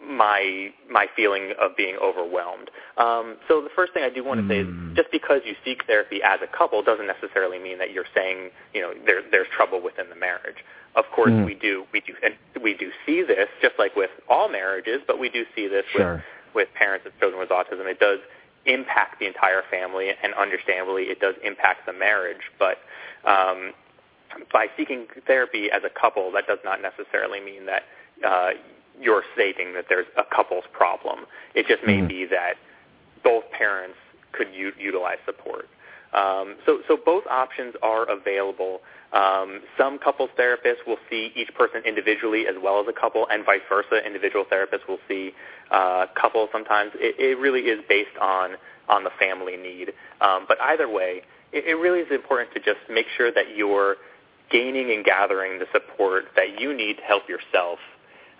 my 0.08 0.70
my 0.90 1.08
feeling 1.16 1.54
of 1.60 1.76
being 1.76 1.98
overwhelmed. 2.02 2.72
Um, 2.98 3.38
so 3.48 3.62
the 3.62 3.70
first 3.76 3.94
thing 3.94 4.04
I 4.04 4.10
do 4.10 4.24
want 4.24 4.40
to 4.40 4.44
mm. 4.46 4.50
say 4.50 4.60
is 4.60 4.68
hmm. 4.68 4.96
just 4.96 5.12
because 5.12 5.42
you 5.46 5.56
seek 5.66 5.86
therapy 5.86 6.22
as 6.24 6.40
a 6.42 6.48
couple 6.48 6.82
doesn't 6.82 7.08
necessarily 7.08 7.60
mean 7.60 7.78
that 7.80 7.92
you're 7.92 8.08
saying, 8.16 8.50
you 8.74 8.82
know, 8.82 8.94
there, 9.06 9.22
there's 9.30 9.48
trouble 9.56 9.82
within 9.82 10.10
the 10.10 10.16
marriage. 10.16 10.64
Of 10.96 11.06
course, 11.14 11.32
mm. 11.32 11.46
we 11.46 11.56
do 11.56 11.84
we 11.92 12.00
do 12.00 12.14
and 12.24 12.36
we 12.64 12.74
do 12.74 12.92
see 13.06 13.22
this 13.24 13.50
just 13.62 13.76
like 13.78 13.96
with 13.96 14.12
all 14.30 14.48
marriages, 14.48 15.02
but 15.06 15.20
we 15.20 15.30
do 15.30 15.44
see 15.56 15.68
this 15.68 15.84
sure. 15.92 16.14
with 16.14 16.24
with 16.56 16.68
parents 16.74 17.06
of 17.06 17.12
children 17.20 17.40
with 17.40 17.50
autism. 17.50 17.86
It 17.92 18.00
does 18.00 18.20
impact 18.66 19.20
the 19.20 19.28
entire 19.28 19.62
family, 19.70 20.10
and 20.24 20.34
understandably, 20.34 21.04
it 21.04 21.20
does 21.20 21.36
impact 21.44 21.86
the 21.86 21.94
marriage. 21.94 22.50
But 22.58 22.78
um, 23.30 23.74
by 24.52 24.68
seeking 24.78 25.08
therapy 25.28 25.70
as 25.72 25.84
a 25.84 25.90
couple, 25.90 26.32
that 26.32 26.48
does 26.48 26.60
not 26.64 26.82
necessarily 26.82 27.40
mean 27.40 27.66
that 27.66 27.84
uh, 28.26 28.50
you're 29.02 29.24
stating 29.34 29.74
that 29.74 29.86
there's 29.90 30.08
a 30.18 30.24
couple's 30.24 30.66
problem. 30.72 31.26
It 31.54 31.68
just 31.68 31.84
may 31.86 31.98
mm-hmm. 31.98 32.08
be 32.08 32.26
that 32.26 32.56
both 33.24 33.44
parents 33.52 33.98
could 34.32 34.48
u- 34.54 34.74
utilize 34.80 35.18
support. 35.26 35.68
Um, 36.14 36.56
so, 36.66 36.80
so 36.88 36.98
both 37.04 37.26
options 37.30 37.76
are 37.84 38.10
available. 38.10 38.80
Um, 39.12 39.62
some 39.78 40.00
couples 40.00 40.30
therapists 40.40 40.88
will 40.88 40.98
see 41.10 41.32
each 41.36 41.54
person 41.56 41.82
individually 41.86 42.48
as 42.48 42.56
well 42.62 42.80
as 42.80 42.88
a 42.88 42.94
couple, 42.94 43.28
and 43.30 43.46
vice 43.46 43.62
versa. 43.68 44.06
Individual 44.06 44.46
therapists 44.46 44.88
will 44.88 45.00
see 45.08 45.34
uh, 45.72 46.06
couples 46.20 46.50
sometimes. 46.54 46.92
It, 46.96 47.20
it 47.20 47.38
really 47.38 47.62
is 47.62 47.82
based 47.90 48.18
on 48.22 48.56
on 48.88 49.04
the 49.04 49.10
family 49.20 49.58
need. 49.58 49.94
Um, 50.22 50.46
but 50.48 50.62
either 50.62 50.88
way, 50.88 51.24
it, 51.52 51.66
it 51.66 51.74
really 51.76 52.00
is 52.00 52.12
important 52.12 52.54
to 52.54 52.60
just 52.60 52.80
make 52.90 53.08
sure 53.18 53.32
that 53.32 53.56
you're 53.56 53.96
gaining 54.52 54.92
and 54.92 55.04
gathering 55.04 55.60
the 55.60 55.66
support 55.74 56.26
that 56.36 56.60
you 56.60 56.76
need 56.76 56.98
to 56.98 57.04
help 57.04 57.28
yourself, 57.28 57.80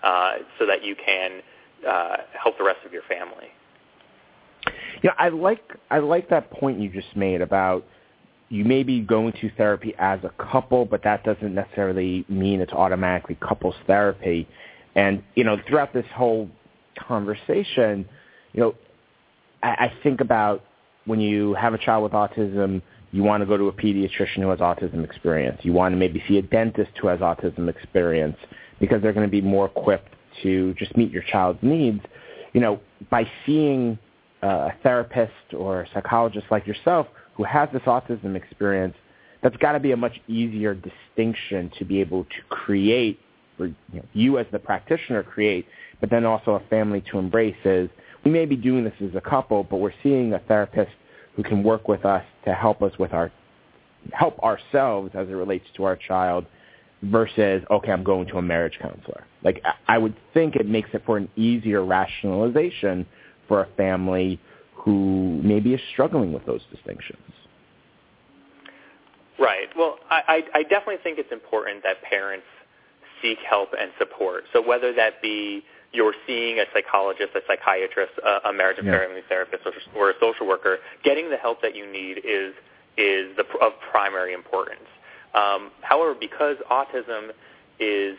so 0.02 0.66
that 0.66 0.84
you 0.84 0.94
can 0.94 1.40
uh, 1.86 2.16
help 2.40 2.58
the 2.58 2.64
rest 2.64 2.80
of 2.84 2.92
your 2.92 3.02
family. 3.08 3.48
Yeah, 5.02 5.12
I 5.18 5.28
like 5.28 5.62
I 5.90 5.98
like 5.98 6.28
that 6.30 6.50
point 6.50 6.80
you 6.80 6.88
just 6.88 7.14
made 7.16 7.40
about 7.40 7.84
you 8.48 8.64
may 8.64 8.82
be 8.82 9.00
going 9.00 9.32
to 9.40 9.50
therapy 9.56 9.94
as 9.98 10.20
a 10.22 10.30
couple, 10.42 10.84
but 10.84 11.02
that 11.02 11.24
doesn't 11.24 11.54
necessarily 11.54 12.24
mean 12.28 12.60
it's 12.60 12.72
automatically 12.72 13.36
couples 13.40 13.74
therapy. 13.86 14.48
And 14.94 15.22
you 15.34 15.44
know, 15.44 15.56
throughout 15.68 15.92
this 15.92 16.06
whole 16.14 16.48
conversation, 16.98 18.08
you 18.52 18.60
know, 18.60 18.74
I, 19.62 19.68
I 19.68 19.92
think 20.02 20.20
about 20.20 20.64
when 21.04 21.20
you 21.20 21.54
have 21.54 21.74
a 21.74 21.78
child 21.78 22.04
with 22.04 22.12
autism, 22.12 22.82
you 23.12 23.22
want 23.22 23.42
to 23.42 23.46
go 23.46 23.56
to 23.56 23.68
a 23.68 23.72
pediatrician 23.72 24.38
who 24.38 24.48
has 24.48 24.58
autism 24.58 25.04
experience. 25.04 25.60
You 25.62 25.72
want 25.72 25.92
to 25.92 25.96
maybe 25.96 26.22
see 26.26 26.38
a 26.38 26.42
dentist 26.42 26.90
who 27.00 27.08
has 27.08 27.20
autism 27.20 27.68
experience 27.68 28.36
because 28.80 29.02
they're 29.02 29.12
going 29.12 29.26
to 29.26 29.30
be 29.30 29.40
more 29.40 29.66
equipped 29.66 30.14
to 30.42 30.74
just 30.74 30.96
meet 30.96 31.10
your 31.10 31.22
child's 31.22 31.58
needs. 31.62 32.00
You 32.52 32.60
know, 32.60 32.80
by 33.10 33.28
seeing 33.44 33.98
uh, 34.42 34.46
a 34.46 34.74
therapist 34.82 35.54
or 35.56 35.82
a 35.82 35.88
psychologist 35.94 36.46
like 36.50 36.66
yourself 36.66 37.06
who 37.34 37.44
has 37.44 37.68
this 37.72 37.82
autism 37.82 38.34
experience, 38.34 38.94
that's 39.42 39.56
got 39.58 39.72
to 39.72 39.80
be 39.80 39.92
a 39.92 39.96
much 39.96 40.20
easier 40.28 40.74
distinction 40.74 41.70
to 41.78 41.84
be 41.84 42.00
able 42.00 42.24
to 42.24 42.42
create, 42.48 43.20
for 43.56 43.66
you, 43.66 43.74
know, 43.92 44.04
you 44.12 44.38
as 44.38 44.46
the 44.52 44.58
practitioner 44.58 45.22
create, 45.22 45.66
but 46.00 46.10
then 46.10 46.24
also 46.24 46.52
a 46.52 46.60
family 46.68 47.02
to 47.10 47.18
embrace 47.18 47.56
is 47.64 47.88
we 48.24 48.30
may 48.30 48.44
be 48.44 48.56
doing 48.56 48.84
this 48.84 48.94
as 49.02 49.14
a 49.14 49.20
couple, 49.20 49.62
but 49.62 49.76
we're 49.76 49.92
seeing 50.02 50.32
a 50.32 50.38
therapist 50.40 50.90
who 51.34 51.42
can 51.42 51.62
work 51.62 51.86
with 51.86 52.04
us 52.04 52.24
to 52.44 52.54
help 52.54 52.82
us 52.82 52.92
with 52.98 53.12
our 53.12 53.30
help 54.12 54.38
ourselves 54.40 55.10
as 55.14 55.28
it 55.28 55.32
relates 55.32 55.66
to 55.76 55.84
our 55.84 55.96
child 55.96 56.46
versus 57.02 57.62
okay 57.70 57.92
i'm 57.92 58.04
going 58.04 58.26
to 58.26 58.38
a 58.38 58.42
marriage 58.42 58.78
counselor 58.80 59.24
like 59.42 59.62
i 59.88 59.98
would 59.98 60.14
think 60.32 60.56
it 60.56 60.66
makes 60.66 60.88
it 60.92 61.02
for 61.04 61.16
an 61.16 61.28
easier 61.36 61.84
rationalization 61.84 63.06
for 63.48 63.62
a 63.62 63.68
family 63.76 64.40
who 64.72 65.40
maybe 65.42 65.74
is 65.74 65.80
struggling 65.92 66.32
with 66.32 66.44
those 66.46 66.62
distinctions 66.72 67.20
right 69.38 69.68
well 69.76 69.98
i 70.10 70.42
i 70.54 70.62
definitely 70.62 70.96
think 71.02 71.18
it's 71.18 71.32
important 71.32 71.82
that 71.82 72.02
parents 72.02 72.46
seek 73.20 73.38
help 73.48 73.68
and 73.78 73.90
support 73.98 74.44
so 74.52 74.66
whether 74.66 74.92
that 74.94 75.20
be 75.20 75.62
you're 75.92 76.14
seeing 76.26 76.58
a 76.58 76.64
psychologist, 76.72 77.30
a 77.34 77.40
psychiatrist, 77.46 78.12
a, 78.24 78.50
a 78.50 78.52
marriage 78.52 78.78
and 78.78 78.86
yeah. 78.86 78.98
family 78.98 79.22
therapist, 79.28 79.64
or, 79.64 79.72
or 79.96 80.10
a 80.10 80.14
social 80.20 80.46
worker, 80.46 80.78
getting 81.02 81.30
the 81.30 81.36
help 81.36 81.62
that 81.62 81.74
you 81.74 81.90
need 81.90 82.18
is 82.18 82.54
is 82.98 83.36
the, 83.36 83.44
of 83.60 83.72
primary 83.90 84.32
importance. 84.32 84.88
Um, 85.36 85.70
however, 85.82 86.14
because 86.18 86.56
autism 86.70 87.30
is 87.78 88.16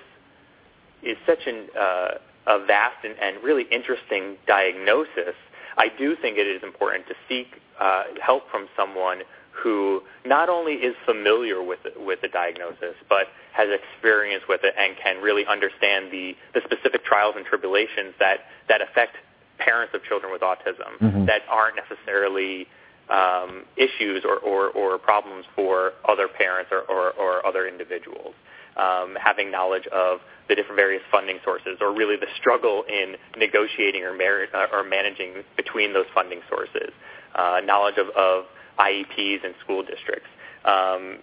is 1.03 1.17
such 1.25 1.45
an 1.47 1.67
uh, 1.77 2.09
a 2.47 2.65
vast 2.65 3.03
and, 3.03 3.15
and 3.19 3.43
really 3.43 3.65
interesting 3.71 4.37
diagnosis, 4.47 5.35
I 5.77 5.89
do 5.89 6.15
think 6.15 6.37
it 6.37 6.47
is 6.47 6.63
important 6.63 7.07
to 7.07 7.15
seek 7.27 7.47
uh, 7.79 8.03
help 8.21 8.49
from 8.49 8.67
someone 8.75 9.21
who 9.51 10.01
not 10.25 10.49
only 10.49 10.73
is 10.73 10.95
familiar 11.05 11.61
with 11.63 11.79
with 11.97 12.21
the 12.21 12.27
diagnosis, 12.27 12.95
but 13.09 13.27
has 13.57 13.69
experience 13.71 14.43
with 14.47 14.61
it 14.63 14.75
and 14.77 14.95
can 15.01 15.21
really 15.21 15.45
understand 15.47 16.11
the, 16.11 16.35
the 16.53 16.61
specific 16.63 17.03
trials 17.03 17.33
and 17.35 17.43
tribulations 17.43 18.13
that, 18.19 18.41
that 18.69 18.81
affect 18.81 19.17
parents 19.57 19.95
of 19.95 20.03
children 20.03 20.31
with 20.31 20.41
autism 20.41 20.93
mm-hmm. 21.01 21.25
that 21.25 21.41
aren't 21.49 21.75
necessarily 21.75 22.67
um, 23.09 23.63
issues 23.77 24.23
or, 24.25 24.39
or, 24.39 24.69
or 24.69 24.97
problems 24.97 25.45
for 25.55 25.93
other 26.07 26.27
parents 26.27 26.71
or, 26.71 27.11
or, 27.11 27.45
other 27.45 27.67
individuals. 27.67 28.33
Um, 28.75 29.17
having 29.19 29.49
knowledge 29.49 29.87
of 29.87 30.19
the 30.49 30.55
different 30.55 30.75
various 30.75 31.01
funding 31.11 31.39
sources, 31.43 31.77
or 31.81 31.95
really 31.95 32.15
the 32.15 32.27
struggle 32.39 32.83
in 32.87 33.15
negotiating 33.35 34.03
or, 34.03 34.13
mar- 34.13 34.47
uh, 34.53 34.67
or 34.71 34.83
managing 34.83 35.43
between 35.55 35.93
those 35.93 36.05
funding 36.13 36.41
sources, 36.47 36.93
uh, 37.33 37.61
knowledge 37.65 37.95
of, 37.97 38.07
of 38.09 38.45
IEPs 38.77 39.43
and 39.43 39.55
school 39.63 39.81
districts, 39.81 40.29
um, 40.65 41.17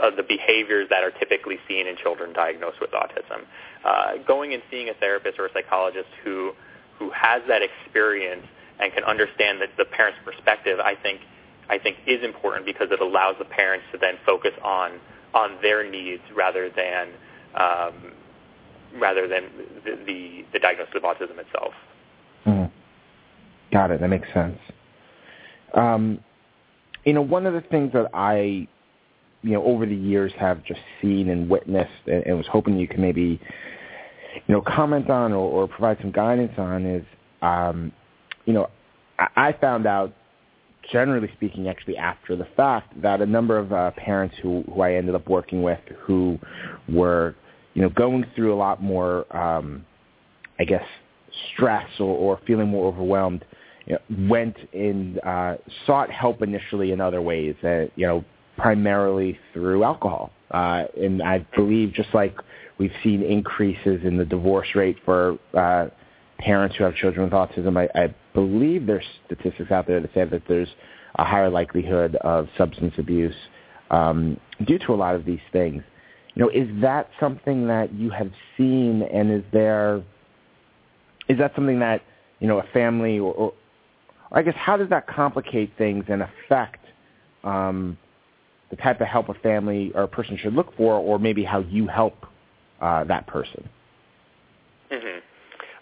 of 0.00 0.16
the 0.16 0.22
behaviors 0.22 0.86
that 0.90 1.02
are 1.02 1.10
typically 1.10 1.58
seen 1.66 1.86
in 1.86 1.96
children 1.96 2.32
diagnosed 2.32 2.80
with 2.80 2.90
autism. 2.90 3.42
Uh, 3.84 4.22
going 4.26 4.54
and 4.54 4.62
seeing 4.70 4.88
a 4.88 4.94
therapist 4.94 5.38
or 5.38 5.46
a 5.46 5.52
psychologist 5.52 6.08
who 6.22 6.52
who 6.98 7.10
has 7.10 7.42
that 7.48 7.60
experience 7.60 8.46
and 8.80 8.92
can 8.92 9.04
understand 9.04 9.60
the, 9.60 9.66
the 9.78 9.84
parent's 9.84 10.18
perspective, 10.24 10.78
I 10.80 10.94
think 10.94 11.20
I 11.68 11.78
think 11.78 11.96
is 12.06 12.22
important 12.22 12.66
because 12.66 12.88
it 12.90 13.00
allows 13.00 13.36
the 13.38 13.44
parents 13.44 13.86
to 13.92 13.98
then 13.98 14.14
focus 14.26 14.52
on 14.62 15.00
on 15.32 15.56
their 15.62 15.88
needs 15.88 16.22
rather 16.36 16.70
than 16.70 17.08
um, 17.54 18.12
rather 19.00 19.26
than 19.26 19.44
the, 19.84 19.96
the, 20.06 20.44
the 20.52 20.58
diagnosis 20.58 20.94
of 20.94 21.02
autism 21.02 21.38
itself. 21.38 21.72
Mm. 22.46 22.70
Got 23.72 23.90
it. 23.90 24.00
That 24.00 24.08
makes 24.08 24.28
sense. 24.32 24.58
Um, 25.74 26.20
you 27.04 27.12
know, 27.12 27.22
one 27.22 27.46
of 27.46 27.54
the 27.54 27.60
things 27.62 27.92
that 27.92 28.10
I 28.14 28.68
you 29.42 29.52
know 29.52 29.64
over 29.64 29.86
the 29.86 29.94
years 29.94 30.32
have 30.38 30.64
just 30.64 30.80
seen 31.02 31.28
and 31.28 31.48
witnessed 31.48 31.90
and, 32.06 32.24
and 32.26 32.36
was 32.36 32.46
hoping 32.50 32.78
you 32.78 32.88
could 32.88 33.00
maybe 33.00 33.40
you 34.46 34.54
know 34.54 34.62
comment 34.62 35.10
on 35.10 35.32
or, 35.32 35.50
or 35.50 35.68
provide 35.68 35.98
some 36.00 36.10
guidance 36.10 36.52
on 36.56 36.86
is 36.86 37.04
um, 37.42 37.92
you 38.44 38.52
know 38.52 38.68
I, 39.18 39.48
I 39.48 39.52
found 39.52 39.86
out 39.86 40.12
generally 40.92 41.30
speaking 41.36 41.68
actually 41.68 41.96
after 41.96 42.36
the 42.36 42.46
fact 42.56 43.00
that 43.00 43.20
a 43.20 43.26
number 43.26 43.58
of 43.58 43.72
uh, 43.72 43.90
parents 43.92 44.34
who 44.42 44.62
who 44.72 44.80
I 44.82 44.94
ended 44.94 45.14
up 45.14 45.28
working 45.28 45.62
with 45.62 45.80
who 46.02 46.38
were 46.88 47.34
you 47.74 47.82
know 47.82 47.90
going 47.90 48.24
through 48.34 48.54
a 48.54 48.56
lot 48.56 48.82
more 48.82 49.24
um, 49.36 49.84
I 50.58 50.64
guess 50.64 50.84
stress 51.52 51.88
or, 51.98 52.16
or 52.16 52.40
feeling 52.46 52.68
more 52.68 52.86
overwhelmed 52.86 53.44
you 53.86 53.94
know, 53.94 54.28
went 54.28 54.56
and 54.72 55.18
uh, 55.24 55.56
sought 55.86 56.10
help 56.10 56.42
initially 56.42 56.92
in 56.92 57.00
other 57.00 57.20
ways. 57.20 57.54
Uh, 57.62 57.84
you 57.96 58.06
know, 58.06 58.24
primarily 58.56 59.38
through 59.52 59.84
alcohol. 59.84 60.30
Uh, 60.50 60.84
and 61.00 61.22
I 61.22 61.44
believe 61.56 61.92
just 61.92 62.14
like 62.14 62.36
we've 62.78 62.92
seen 63.02 63.22
increases 63.22 64.00
in 64.04 64.16
the 64.16 64.24
divorce 64.24 64.68
rate 64.74 64.96
for 65.04 65.38
uh, 65.54 65.88
parents 66.44 66.76
who 66.76 66.84
have 66.84 66.94
children 66.94 67.24
with 67.24 67.32
autism, 67.32 67.76
I, 67.78 67.88
I 67.98 68.14
believe 68.34 68.86
there's 68.86 69.04
statistics 69.26 69.70
out 69.70 69.86
there 69.86 70.00
that 70.00 70.12
say 70.12 70.24
that 70.24 70.42
there's 70.46 70.68
a 71.16 71.24
higher 71.24 71.48
likelihood 71.48 72.16
of 72.16 72.48
substance 72.58 72.92
abuse 72.98 73.34
um, 73.90 74.38
due 74.66 74.78
to 74.80 74.92
a 74.92 74.94
lot 74.94 75.14
of 75.14 75.24
these 75.24 75.40
things. 75.52 75.82
You 76.34 76.42
know, 76.42 76.50
is 76.50 76.68
that 76.82 77.08
something 77.18 77.68
that 77.68 77.94
you 77.94 78.10
have 78.10 78.30
seen, 78.56 79.02
and 79.02 79.32
is 79.32 79.44
there 79.52 80.02
is 81.28 81.38
that 81.38 81.52
something 81.54 81.78
that 81.78 82.02
you 82.40 82.48
know 82.48 82.58
a 82.58 82.66
family 82.74 83.18
or, 83.18 83.32
or 83.32 83.54
I 84.32 84.42
guess 84.42 84.56
how 84.56 84.76
does 84.76 84.90
that 84.90 85.06
complicate 85.06 85.72
things 85.78 86.04
and 86.08 86.22
affect 86.22 86.84
um, 87.44 87.96
the 88.70 88.76
type 88.76 89.00
of 89.00 89.06
help 89.06 89.28
a 89.28 89.34
family 89.34 89.92
or 89.94 90.02
a 90.02 90.08
person 90.08 90.36
should 90.36 90.54
look 90.54 90.76
for, 90.76 90.94
or 90.94 91.18
maybe 91.18 91.44
how 91.44 91.60
you 91.60 91.86
help 91.86 92.26
uh, 92.80 93.04
that 93.04 93.26
person. 93.26 93.68
Mm-hmm. 94.90 95.18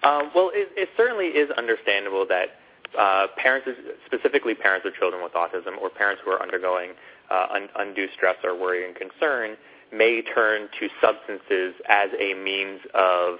Um, 0.02 0.30
well, 0.34 0.50
it, 0.52 0.68
it 0.76 0.88
certainly 0.96 1.26
is 1.26 1.50
understandable 1.56 2.26
that 2.28 2.58
uh, 2.98 3.26
parents, 3.36 3.68
specifically 4.06 4.54
parents 4.54 4.86
of 4.86 4.94
children 4.94 5.22
with 5.22 5.32
autism 5.32 5.78
or 5.80 5.88
parents 5.90 6.20
who 6.24 6.30
are 6.30 6.42
undergoing 6.42 6.90
uh, 7.30 7.46
un- 7.54 7.68
undue 7.76 8.06
stress 8.14 8.36
or 8.44 8.58
worry 8.58 8.86
and 8.86 8.94
concern, 8.96 9.56
may 9.92 10.22
turn 10.34 10.68
to 10.80 10.88
substances 11.00 11.74
as 11.88 12.10
a 12.18 12.34
means 12.34 12.80
of 12.94 13.38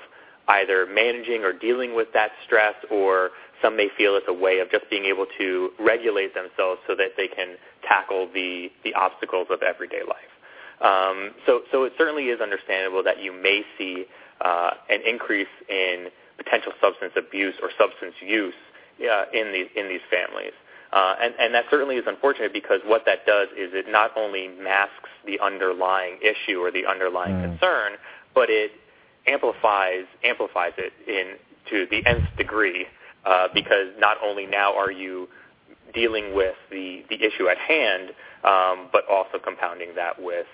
either 0.48 0.86
managing 0.86 1.44
or 1.44 1.52
dealing 1.52 1.94
with 1.94 2.08
that 2.14 2.30
stress 2.44 2.74
or 2.90 3.30
some 3.62 3.76
may 3.76 3.88
feel 3.96 4.16
it's 4.16 4.26
a 4.28 4.32
way 4.32 4.58
of 4.58 4.70
just 4.70 4.88
being 4.90 5.04
able 5.04 5.26
to 5.38 5.70
regulate 5.78 6.34
themselves 6.34 6.80
so 6.86 6.94
that 6.96 7.10
they 7.16 7.28
can 7.28 7.56
tackle 7.86 8.28
the, 8.34 8.68
the 8.84 8.92
obstacles 8.94 9.46
of 9.50 9.62
everyday 9.62 10.02
life. 10.02 10.32
Um, 10.80 11.30
so, 11.46 11.60
so 11.70 11.84
it 11.84 11.92
certainly 11.96 12.24
is 12.24 12.40
understandable 12.40 13.02
that 13.04 13.22
you 13.22 13.32
may 13.32 13.62
see 13.78 14.04
uh, 14.40 14.70
an 14.90 15.00
increase 15.06 15.46
in 15.68 16.08
potential 16.42 16.72
substance 16.80 17.12
abuse 17.16 17.54
or 17.62 17.70
substance 17.78 18.14
use 18.20 18.54
uh, 19.00 19.24
in 19.32 19.52
these 19.52 19.68
in 19.76 19.88
these 19.88 20.04
families, 20.10 20.52
uh, 20.92 21.14
and 21.20 21.34
and 21.38 21.54
that 21.54 21.64
certainly 21.70 21.96
is 21.96 22.04
unfortunate 22.06 22.52
because 22.52 22.80
what 22.84 23.04
that 23.06 23.24
does 23.26 23.48
is 23.56 23.70
it 23.72 23.86
not 23.88 24.10
only 24.16 24.48
masks 24.48 25.10
the 25.26 25.38
underlying 25.40 26.18
issue 26.22 26.58
or 26.58 26.70
the 26.70 26.86
underlying 26.86 27.34
mm. 27.34 27.50
concern, 27.50 27.92
but 28.34 28.50
it 28.50 28.72
amplifies 29.26 30.04
amplifies 30.24 30.72
it 30.78 30.92
in 31.06 31.38
to 31.70 31.86
the 31.90 32.04
nth 32.06 32.36
degree 32.36 32.86
uh, 33.24 33.48
because 33.54 33.88
not 33.98 34.16
only 34.22 34.46
now 34.46 34.76
are 34.76 34.90
you 34.90 35.28
dealing 35.94 36.34
with 36.34 36.54
the, 36.70 37.04
the 37.08 37.16
issue 37.16 37.48
at 37.48 37.58
hand, 37.58 38.10
um, 38.44 38.88
but 38.92 39.04
also 39.10 39.38
compounding 39.42 39.94
that 39.94 40.20
with 40.20 40.46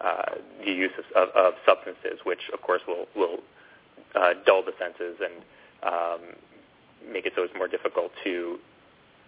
uh, 0.00 0.34
the 0.64 0.72
use 0.72 0.90
of, 1.14 1.28
of, 1.30 1.54
substances, 1.66 2.20
which 2.24 2.50
of 2.52 2.60
course 2.62 2.80
will, 2.88 3.06
will 3.14 3.38
uh, 4.14 4.34
dull 4.46 4.62
the 4.62 4.72
senses 4.78 5.16
and 5.20 5.42
um, 5.82 6.20
make 7.12 7.26
it 7.26 7.32
so 7.36 7.42
it's 7.42 7.54
more 7.56 7.68
difficult 7.68 8.12
to 8.24 8.58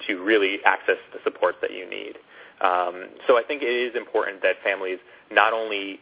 to 0.07 0.23
really 0.23 0.59
access 0.65 0.97
the 1.13 1.21
supports 1.23 1.59
that 1.63 1.71
you 1.71 1.89
need. 1.89 2.19
Um, 2.61 3.09
so 3.27 3.39
I 3.39 3.43
think 3.47 3.63
it 3.63 3.67
is 3.71 3.95
important 3.97 4.43
that 4.43 4.57
families 4.65 4.99
not 5.31 5.53
only 5.53 6.01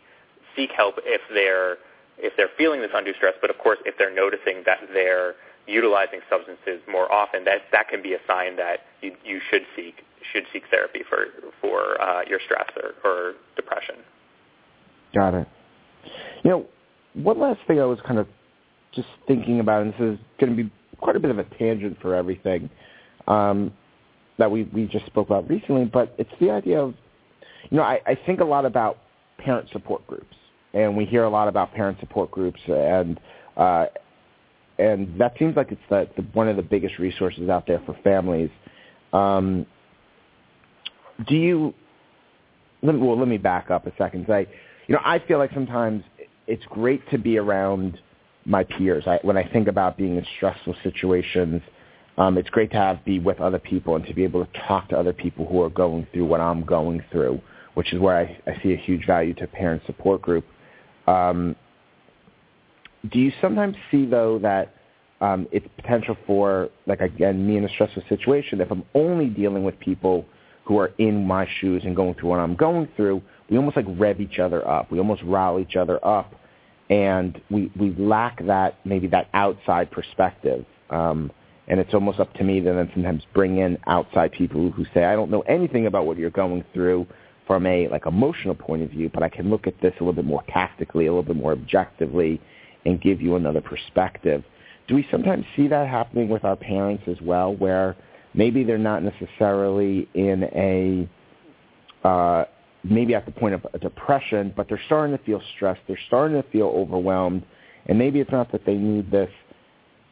seek 0.56 0.70
help 0.76 0.96
if 1.04 1.20
they're 1.32 1.76
if 2.18 2.34
they're 2.36 2.52
feeling 2.58 2.80
this 2.80 2.90
undue 2.92 3.14
stress, 3.14 3.34
but 3.40 3.50
of 3.50 3.58
course 3.58 3.78
if 3.84 3.96
they're 3.98 4.14
noticing 4.14 4.62
that 4.66 4.78
they're 4.92 5.34
utilizing 5.66 6.20
substances 6.28 6.80
more 6.90 7.10
often, 7.10 7.44
that 7.44 7.62
that 7.72 7.88
can 7.88 8.02
be 8.02 8.14
a 8.14 8.18
sign 8.26 8.56
that 8.56 8.80
you, 9.00 9.14
you 9.24 9.40
should 9.50 9.62
seek 9.76 10.04
should 10.32 10.44
seek 10.52 10.64
therapy 10.70 11.00
for 11.08 11.26
for 11.60 12.00
uh, 12.00 12.22
your 12.28 12.40
stress 12.44 12.68
or, 12.76 12.92
or 13.04 13.32
depression. 13.56 13.96
Got 15.14 15.34
it. 15.34 15.48
You 16.44 16.50
know, 16.50 16.66
one 17.14 17.38
last 17.38 17.60
thing 17.66 17.80
I 17.80 17.84
was 17.84 17.98
kind 18.06 18.18
of 18.18 18.26
just 18.94 19.08
thinking 19.26 19.60
about, 19.60 19.82
and 19.82 19.92
this 19.92 20.00
is 20.00 20.18
going 20.38 20.56
to 20.56 20.62
be 20.64 20.70
quite 20.98 21.16
a 21.16 21.20
bit 21.20 21.30
of 21.30 21.38
a 21.38 21.44
tangent 21.58 21.98
for 22.00 22.14
everything 22.14 22.68
um, 23.26 23.72
that 24.38 24.50
we 24.50 24.64
we 24.64 24.86
just 24.86 25.06
spoke 25.06 25.26
about 25.26 25.48
recently, 25.48 25.84
but 25.84 26.14
it's 26.18 26.30
the 26.40 26.50
idea 26.50 26.80
of 26.80 26.94
you 27.70 27.76
know, 27.76 27.82
I, 27.82 28.00
I 28.06 28.14
think 28.26 28.40
a 28.40 28.44
lot 28.44 28.64
about 28.64 28.98
parent 29.38 29.68
support 29.72 30.06
groups, 30.06 30.36
and 30.72 30.96
we 30.96 31.04
hear 31.04 31.24
a 31.24 31.30
lot 31.30 31.48
about 31.48 31.74
parent 31.74 31.98
support 32.00 32.30
groups, 32.30 32.60
and 32.66 33.20
uh, 33.56 33.86
and 34.78 35.20
that 35.20 35.34
seems 35.38 35.56
like 35.56 35.70
it's 35.70 35.80
the, 35.90 36.08
the, 36.16 36.22
one 36.32 36.48
of 36.48 36.56
the 36.56 36.62
biggest 36.62 36.98
resources 36.98 37.48
out 37.48 37.66
there 37.66 37.82
for 37.84 37.96
families. 38.02 38.50
Um, 39.12 39.66
do 41.28 41.36
you? 41.36 41.74
Let 42.82 42.94
me, 42.94 43.00
well, 43.02 43.18
let 43.18 43.28
me 43.28 43.36
back 43.36 43.70
up 43.70 43.86
a 43.86 43.92
second. 43.98 44.24
Say, 44.26 44.46
you 44.86 44.94
know, 44.94 45.02
I 45.04 45.18
feel 45.18 45.36
like 45.38 45.50
sometimes 45.52 46.02
it's 46.46 46.64
great 46.70 47.08
to 47.10 47.18
be 47.18 47.36
around 47.36 48.00
my 48.44 48.64
peers. 48.64 49.04
I, 49.06 49.18
when 49.22 49.36
I 49.36 49.48
think 49.48 49.68
about 49.68 49.96
being 49.96 50.16
in 50.16 50.26
stressful 50.36 50.74
situations, 50.82 51.62
um, 52.18 52.36
it's 52.36 52.50
great 52.50 52.70
to 52.72 52.76
have 52.76 53.04
be 53.04 53.18
with 53.18 53.40
other 53.40 53.58
people 53.58 53.96
and 53.96 54.06
to 54.06 54.14
be 54.14 54.24
able 54.24 54.44
to 54.44 54.52
talk 54.66 54.88
to 54.90 54.98
other 54.98 55.12
people 55.12 55.46
who 55.46 55.62
are 55.62 55.70
going 55.70 56.06
through 56.12 56.26
what 56.26 56.40
I'm 56.40 56.64
going 56.64 57.02
through, 57.10 57.40
which 57.74 57.92
is 57.92 58.00
where 58.00 58.16
I, 58.16 58.40
I 58.50 58.62
see 58.62 58.72
a 58.72 58.76
huge 58.76 59.06
value 59.06 59.34
to 59.34 59.46
parent 59.46 59.82
support 59.86 60.22
group. 60.22 60.44
Um, 61.06 61.56
do 63.10 63.18
you 63.18 63.32
sometimes 63.40 63.76
see 63.90 64.04
though 64.04 64.38
that 64.40 64.74
um, 65.20 65.46
it's 65.52 65.66
potential 65.76 66.16
for, 66.26 66.70
like 66.86 67.00
again, 67.00 67.46
me 67.46 67.56
in 67.56 67.64
a 67.64 67.68
stressful 67.68 68.02
situation, 68.08 68.60
if 68.60 68.70
I'm 68.70 68.84
only 68.94 69.26
dealing 69.26 69.64
with 69.64 69.78
people 69.80 70.24
who 70.64 70.78
are 70.78 70.92
in 70.98 71.26
my 71.26 71.46
shoes 71.60 71.82
and 71.84 71.94
going 71.94 72.14
through 72.14 72.30
what 72.30 72.38
I'm 72.38 72.56
going 72.56 72.88
through, 72.96 73.22
we 73.50 73.56
almost 73.56 73.76
like 73.76 73.86
rev 73.88 74.20
each 74.20 74.38
other 74.38 74.66
up. 74.66 74.90
We 74.90 74.98
almost 74.98 75.22
rile 75.24 75.58
each 75.58 75.76
other 75.76 76.04
up, 76.06 76.34
and 76.90 77.40
we 77.50 77.72
we 77.78 77.94
lack 77.96 78.44
that 78.44 78.78
maybe 78.84 79.06
that 79.06 79.28
outside 79.32 79.90
perspective. 79.90 80.66
Um, 80.90 81.30
and 81.68 81.78
it's 81.78 81.94
almost 81.94 82.18
up 82.18 82.34
to 82.34 82.44
me 82.44 82.60
to 82.60 82.72
then 82.72 82.90
sometimes 82.92 83.22
bring 83.32 83.58
in 83.58 83.78
outside 83.86 84.32
people 84.32 84.72
who 84.72 84.84
say, 84.92 85.04
I 85.04 85.14
don't 85.14 85.30
know 85.30 85.42
anything 85.42 85.86
about 85.86 86.04
what 86.04 86.18
you're 86.18 86.30
going 86.30 86.64
through 86.74 87.06
from 87.46 87.64
a 87.64 87.86
like 87.88 88.06
emotional 88.06 88.56
point 88.56 88.82
of 88.82 88.90
view, 88.90 89.08
but 89.14 89.22
I 89.22 89.28
can 89.28 89.50
look 89.50 89.68
at 89.68 89.80
this 89.80 89.92
a 90.00 90.04
little 90.04 90.12
bit 90.12 90.24
more 90.24 90.42
tactically, 90.48 91.06
a 91.06 91.12
little 91.12 91.22
bit 91.22 91.36
more 91.36 91.52
objectively, 91.52 92.40
and 92.84 93.00
give 93.00 93.22
you 93.22 93.36
another 93.36 93.60
perspective. 93.60 94.42
Do 94.88 94.96
we 94.96 95.06
sometimes 95.12 95.44
see 95.54 95.68
that 95.68 95.88
happening 95.88 96.28
with 96.28 96.44
our 96.44 96.56
parents 96.56 97.04
as 97.06 97.20
well, 97.22 97.54
where 97.54 97.96
maybe 98.34 98.64
they're 98.64 98.78
not 98.78 99.04
necessarily 99.04 100.08
in 100.14 100.44
a 100.44 101.08
uh, 102.08 102.46
maybe 102.82 103.14
at 103.14 103.26
the 103.26 103.32
point 103.32 103.54
of 103.54 103.66
a 103.74 103.78
depression, 103.78 104.52
but 104.56 104.68
they're 104.68 104.80
starting 104.86 105.16
to 105.16 105.22
feel 105.24 105.42
stressed, 105.56 105.80
they're 105.86 105.98
starting 106.06 106.40
to 106.40 106.48
feel 106.50 106.66
overwhelmed, 106.68 107.44
and 107.86 107.98
maybe 107.98 108.20
it's 108.20 108.30
not 108.30 108.50
that 108.52 108.64
they 108.64 108.74
need 108.74 109.10
this 109.10 109.30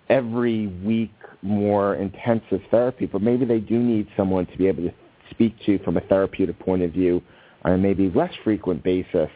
every 0.08 0.66
week 0.84 1.12
more 1.42 1.94
intensive 1.96 2.60
therapy, 2.70 3.06
but 3.06 3.22
maybe 3.22 3.44
they 3.44 3.60
do 3.60 3.78
need 3.78 4.08
someone 4.16 4.46
to 4.46 4.58
be 4.58 4.66
able 4.66 4.82
to 4.82 4.92
speak 5.30 5.54
to 5.66 5.78
from 5.80 5.96
a 5.96 6.00
therapeutic 6.02 6.58
point 6.58 6.82
of 6.82 6.92
view 6.92 7.22
on 7.62 7.72
a 7.72 7.78
maybe 7.78 8.10
less 8.14 8.32
frequent 8.44 8.82
basis, 8.82 9.30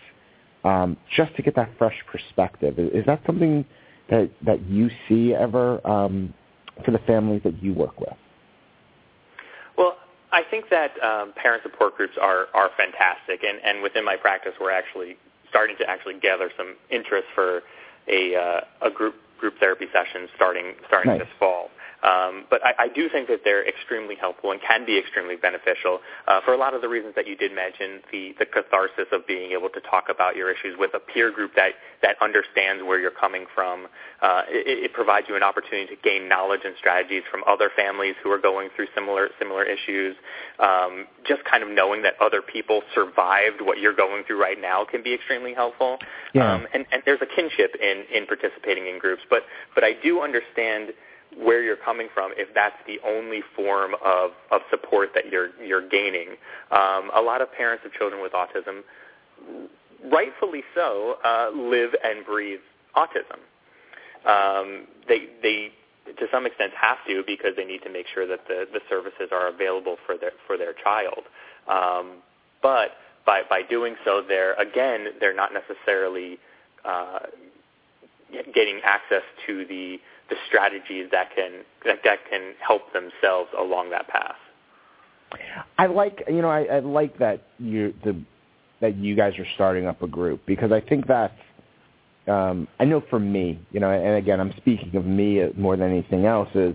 um, 0.64 0.96
just 1.16 1.34
to 1.36 1.42
get 1.42 1.54
that 1.56 1.70
fresh 1.78 1.96
perspective. 2.10 2.78
Is 2.78 3.04
that 3.06 3.20
something 3.26 3.64
that 4.10 4.30
that 4.44 4.64
you 4.66 4.90
see 5.08 5.34
ever 5.34 5.84
um, 5.86 6.32
for 6.84 6.90
the 6.90 7.00
families 7.00 7.42
that 7.44 7.62
you 7.62 7.72
work 7.72 8.00
with? 8.00 8.14
I 10.32 10.42
think 10.42 10.70
that 10.70 10.92
um, 11.02 11.32
parent 11.34 11.62
support 11.62 11.96
groups 11.96 12.16
are 12.20 12.48
are 12.54 12.70
fantastic, 12.76 13.44
and 13.44 13.60
and 13.62 13.82
within 13.82 14.04
my 14.04 14.16
practice, 14.16 14.52
we're 14.60 14.70
actually 14.70 15.16
starting 15.48 15.76
to 15.76 15.88
actually 15.88 16.18
gather 16.18 16.50
some 16.56 16.76
interest 16.90 17.28
for 17.34 17.62
a 18.08 18.34
uh, 18.34 18.60
a 18.80 18.90
group 18.90 19.14
group 19.38 19.58
therapy 19.60 19.86
session 19.92 20.28
starting 20.34 20.74
starting 20.86 21.12
nice. 21.12 21.20
this 21.20 21.28
fall. 21.38 21.70
Um, 22.03 22.46
but 22.50 22.64
I, 22.64 22.86
I 22.86 22.88
do 22.88 23.09
think 23.09 23.28
that 23.28 23.40
they're 23.44 23.66
extremely 23.66 24.16
helpful 24.16 24.50
and 24.50 24.61
can 24.61 24.84
be 24.84 24.98
extremely 24.98 25.36
beneficial 25.36 26.00
uh, 26.26 26.40
for 26.44 26.53
a 26.53 26.57
lot 26.59 26.74
of 26.74 26.82
the 26.82 26.88
reasons 26.88 27.14
that 27.14 27.26
you 27.26 27.36
did 27.36 27.55
mention. 27.55 28.00
The 28.11 28.34
the 28.38 28.46
catharsis 28.46 29.07
of 29.12 29.26
being 29.26 29.53
able 29.53 29.68
to 29.70 29.80
talk 29.80 30.07
about 30.11 30.34
your 30.34 30.50
issues 30.50 30.74
with 30.78 30.90
a 30.94 30.98
peer 30.98 31.30
group 31.30 31.53
that 31.55 31.72
that 32.03 32.16
understands 32.20 32.82
where 32.82 32.98
you're 32.98 33.11
coming 33.14 33.46
from. 33.55 33.86
Uh, 34.20 34.42
it, 34.48 34.90
it 34.90 34.92
provides 34.92 35.26
you 35.28 35.36
an 35.36 35.42
opportunity 35.42 35.94
to 35.94 36.00
gain 36.03 36.28
knowledge 36.28 36.61
and 36.64 36.74
strategies 36.78 37.22
from 37.30 37.42
other 37.46 37.70
families 37.76 38.14
who 38.22 38.30
are 38.30 38.38
going 38.38 38.68
through 38.74 38.86
similar 38.94 39.28
similar 39.38 39.64
issues. 39.64 40.16
Um, 40.59 41.07
just 41.24 41.44
kind 41.44 41.62
of 41.62 41.68
knowing 41.68 42.03
that 42.03 42.14
other 42.20 42.42
people 42.42 42.82
survived 42.94 43.61
what 43.61 43.78
you're 43.78 43.94
going 43.94 44.24
through 44.24 44.40
right 44.40 44.61
now 44.61 44.84
can 44.84 45.03
be 45.03 45.14
extremely 45.14 45.55
helpful. 45.55 45.98
Yeah. 46.34 46.55
Um, 46.55 46.66
and, 46.74 46.84
and 46.90 47.03
there's 47.07 47.22
a 47.22 47.26
kinship 47.26 47.76
in 47.80 48.05
in 48.12 48.26
participating 48.26 48.88
in 48.88 48.98
groups. 48.98 49.22
But 49.30 49.42
but 49.74 49.84
I 49.84 49.92
do 50.03 50.20
understand 50.20 50.92
where 51.38 51.62
you're 51.62 51.76
coming 51.76 52.08
from 52.12 52.32
if 52.36 52.48
that's 52.54 52.76
the 52.86 52.98
only 53.06 53.40
form 53.56 53.94
of, 54.04 54.32
of 54.50 54.60
support 54.70 55.10
that 55.14 55.30
you're 55.30 55.50
you're 55.64 55.86
gaining. 55.88 56.30
Um, 56.70 57.10
a 57.14 57.20
lot 57.20 57.40
of 57.40 57.52
parents 57.52 57.84
of 57.86 57.92
children 57.92 58.22
with 58.22 58.32
autism, 58.32 58.82
rightfully 60.12 60.62
so, 60.74 61.16
uh, 61.24 61.50
live 61.54 61.90
and 62.04 62.24
breathe 62.24 62.60
autism. 62.96 63.40
Um, 64.26 64.86
they 65.08 65.28
they 65.42 65.72
to 66.18 66.26
some 66.30 66.46
extent 66.46 66.72
have 66.80 66.98
to 67.06 67.22
because 67.26 67.52
they 67.56 67.64
need 67.64 67.82
to 67.82 67.90
make 67.90 68.06
sure 68.12 68.26
that 68.26 68.46
the, 68.48 68.66
the 68.72 68.80
services 68.88 69.28
are 69.30 69.48
available 69.48 69.96
for 70.06 70.16
their 70.16 70.32
for 70.46 70.56
their 70.56 70.74
child. 70.74 71.22
Um, 71.68 72.18
but 72.62 72.92
by 73.24 73.42
by 73.48 73.62
doing 73.62 73.96
so, 74.04 74.22
they're 74.26 74.54
again 74.54 75.06
they're 75.20 75.34
not 75.34 75.50
necessarily 75.52 76.38
uh, 76.84 77.20
getting 78.54 78.80
access 78.84 79.22
to 79.46 79.64
the 79.66 79.98
the 80.32 80.38
strategies 80.48 81.08
that 81.12 81.28
can 81.36 81.62
that, 81.84 81.98
that 82.04 82.18
can 82.30 82.54
help 82.66 82.90
themselves 82.94 83.50
along 83.58 83.90
that 83.90 84.08
path. 84.08 84.36
I 85.76 85.86
like 85.86 86.24
you 86.26 86.40
know 86.40 86.48
I, 86.48 86.64
I 86.64 86.78
like 86.80 87.18
that 87.18 87.42
you 87.58 87.92
the 88.02 88.18
that 88.80 88.96
you 88.96 89.14
guys 89.14 89.38
are 89.38 89.46
starting 89.54 89.86
up 89.86 90.02
a 90.02 90.08
group 90.08 90.40
because 90.46 90.72
I 90.72 90.80
think 90.80 91.06
that's 91.06 91.38
um, 92.28 92.66
I 92.80 92.86
know 92.86 93.02
for 93.10 93.18
me 93.18 93.60
you 93.72 93.80
know 93.80 93.90
and 93.90 94.16
again 94.16 94.40
I'm 94.40 94.54
speaking 94.56 94.96
of 94.96 95.04
me 95.04 95.46
more 95.56 95.76
than 95.76 95.90
anything 95.90 96.24
else 96.24 96.48
is 96.54 96.74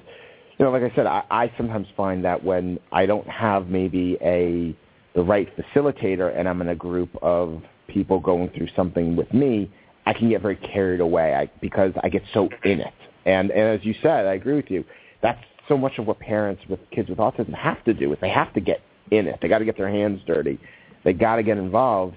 you 0.57 0.65
know 0.65 0.71
like 0.71 0.83
I 0.83 0.95
said 0.95 1.07
I, 1.07 1.23
I 1.31 1.51
sometimes 1.57 1.87
find 1.97 2.23
that 2.23 2.43
when 2.43 2.79
I 2.91 3.07
don't 3.07 3.27
have 3.27 3.69
maybe 3.69 4.17
a 4.21 4.75
the 5.15 5.23
right 5.23 5.49
facilitator 5.57 6.37
and 6.37 6.47
I'm 6.47 6.61
in 6.61 6.69
a 6.69 6.75
group 6.75 7.09
of 7.23 7.63
people 7.87 8.19
going 8.19 8.49
through 8.49 8.67
something 8.75 9.15
with 9.15 9.33
me 9.33 9.71
I 10.05 10.13
can 10.13 10.29
get 10.29 10.43
very 10.43 10.57
carried 10.57 10.99
away 10.99 11.33
I, 11.33 11.49
because 11.59 11.93
I 12.03 12.09
get 12.09 12.21
so 12.33 12.49
in 12.63 12.81
it 12.81 12.93
and, 13.28 13.51
and 13.51 13.80
as 13.80 13.86
you 13.86 13.93
said, 14.01 14.25
I 14.25 14.34
agree 14.34 14.55
with 14.55 14.71
you. 14.71 14.86
That's 15.21 15.39
so 15.67 15.78
much 15.78 15.97
of 15.97 16.07
what 16.07 16.19
parents 16.19 16.63
with 16.69 16.80
kids 16.91 17.09
with 17.09 17.17
autism 17.17 17.53
have 17.53 17.84
to 17.84 17.93
do 17.93 18.13
is 18.13 18.17
they 18.21 18.30
have 18.30 18.53
to 18.53 18.61
get 18.61 18.82
in 19.11 19.28
it. 19.28 19.39
They 19.41 19.49
got 19.49 19.59
to 19.59 19.65
get 19.65 19.78
their 19.78 19.89
hands 19.89 20.21
dirty. 20.25 20.59
They 21.03 21.13
got 21.13 21.36
to 21.36 21.43
get 21.43 21.57
involved. 21.57 22.15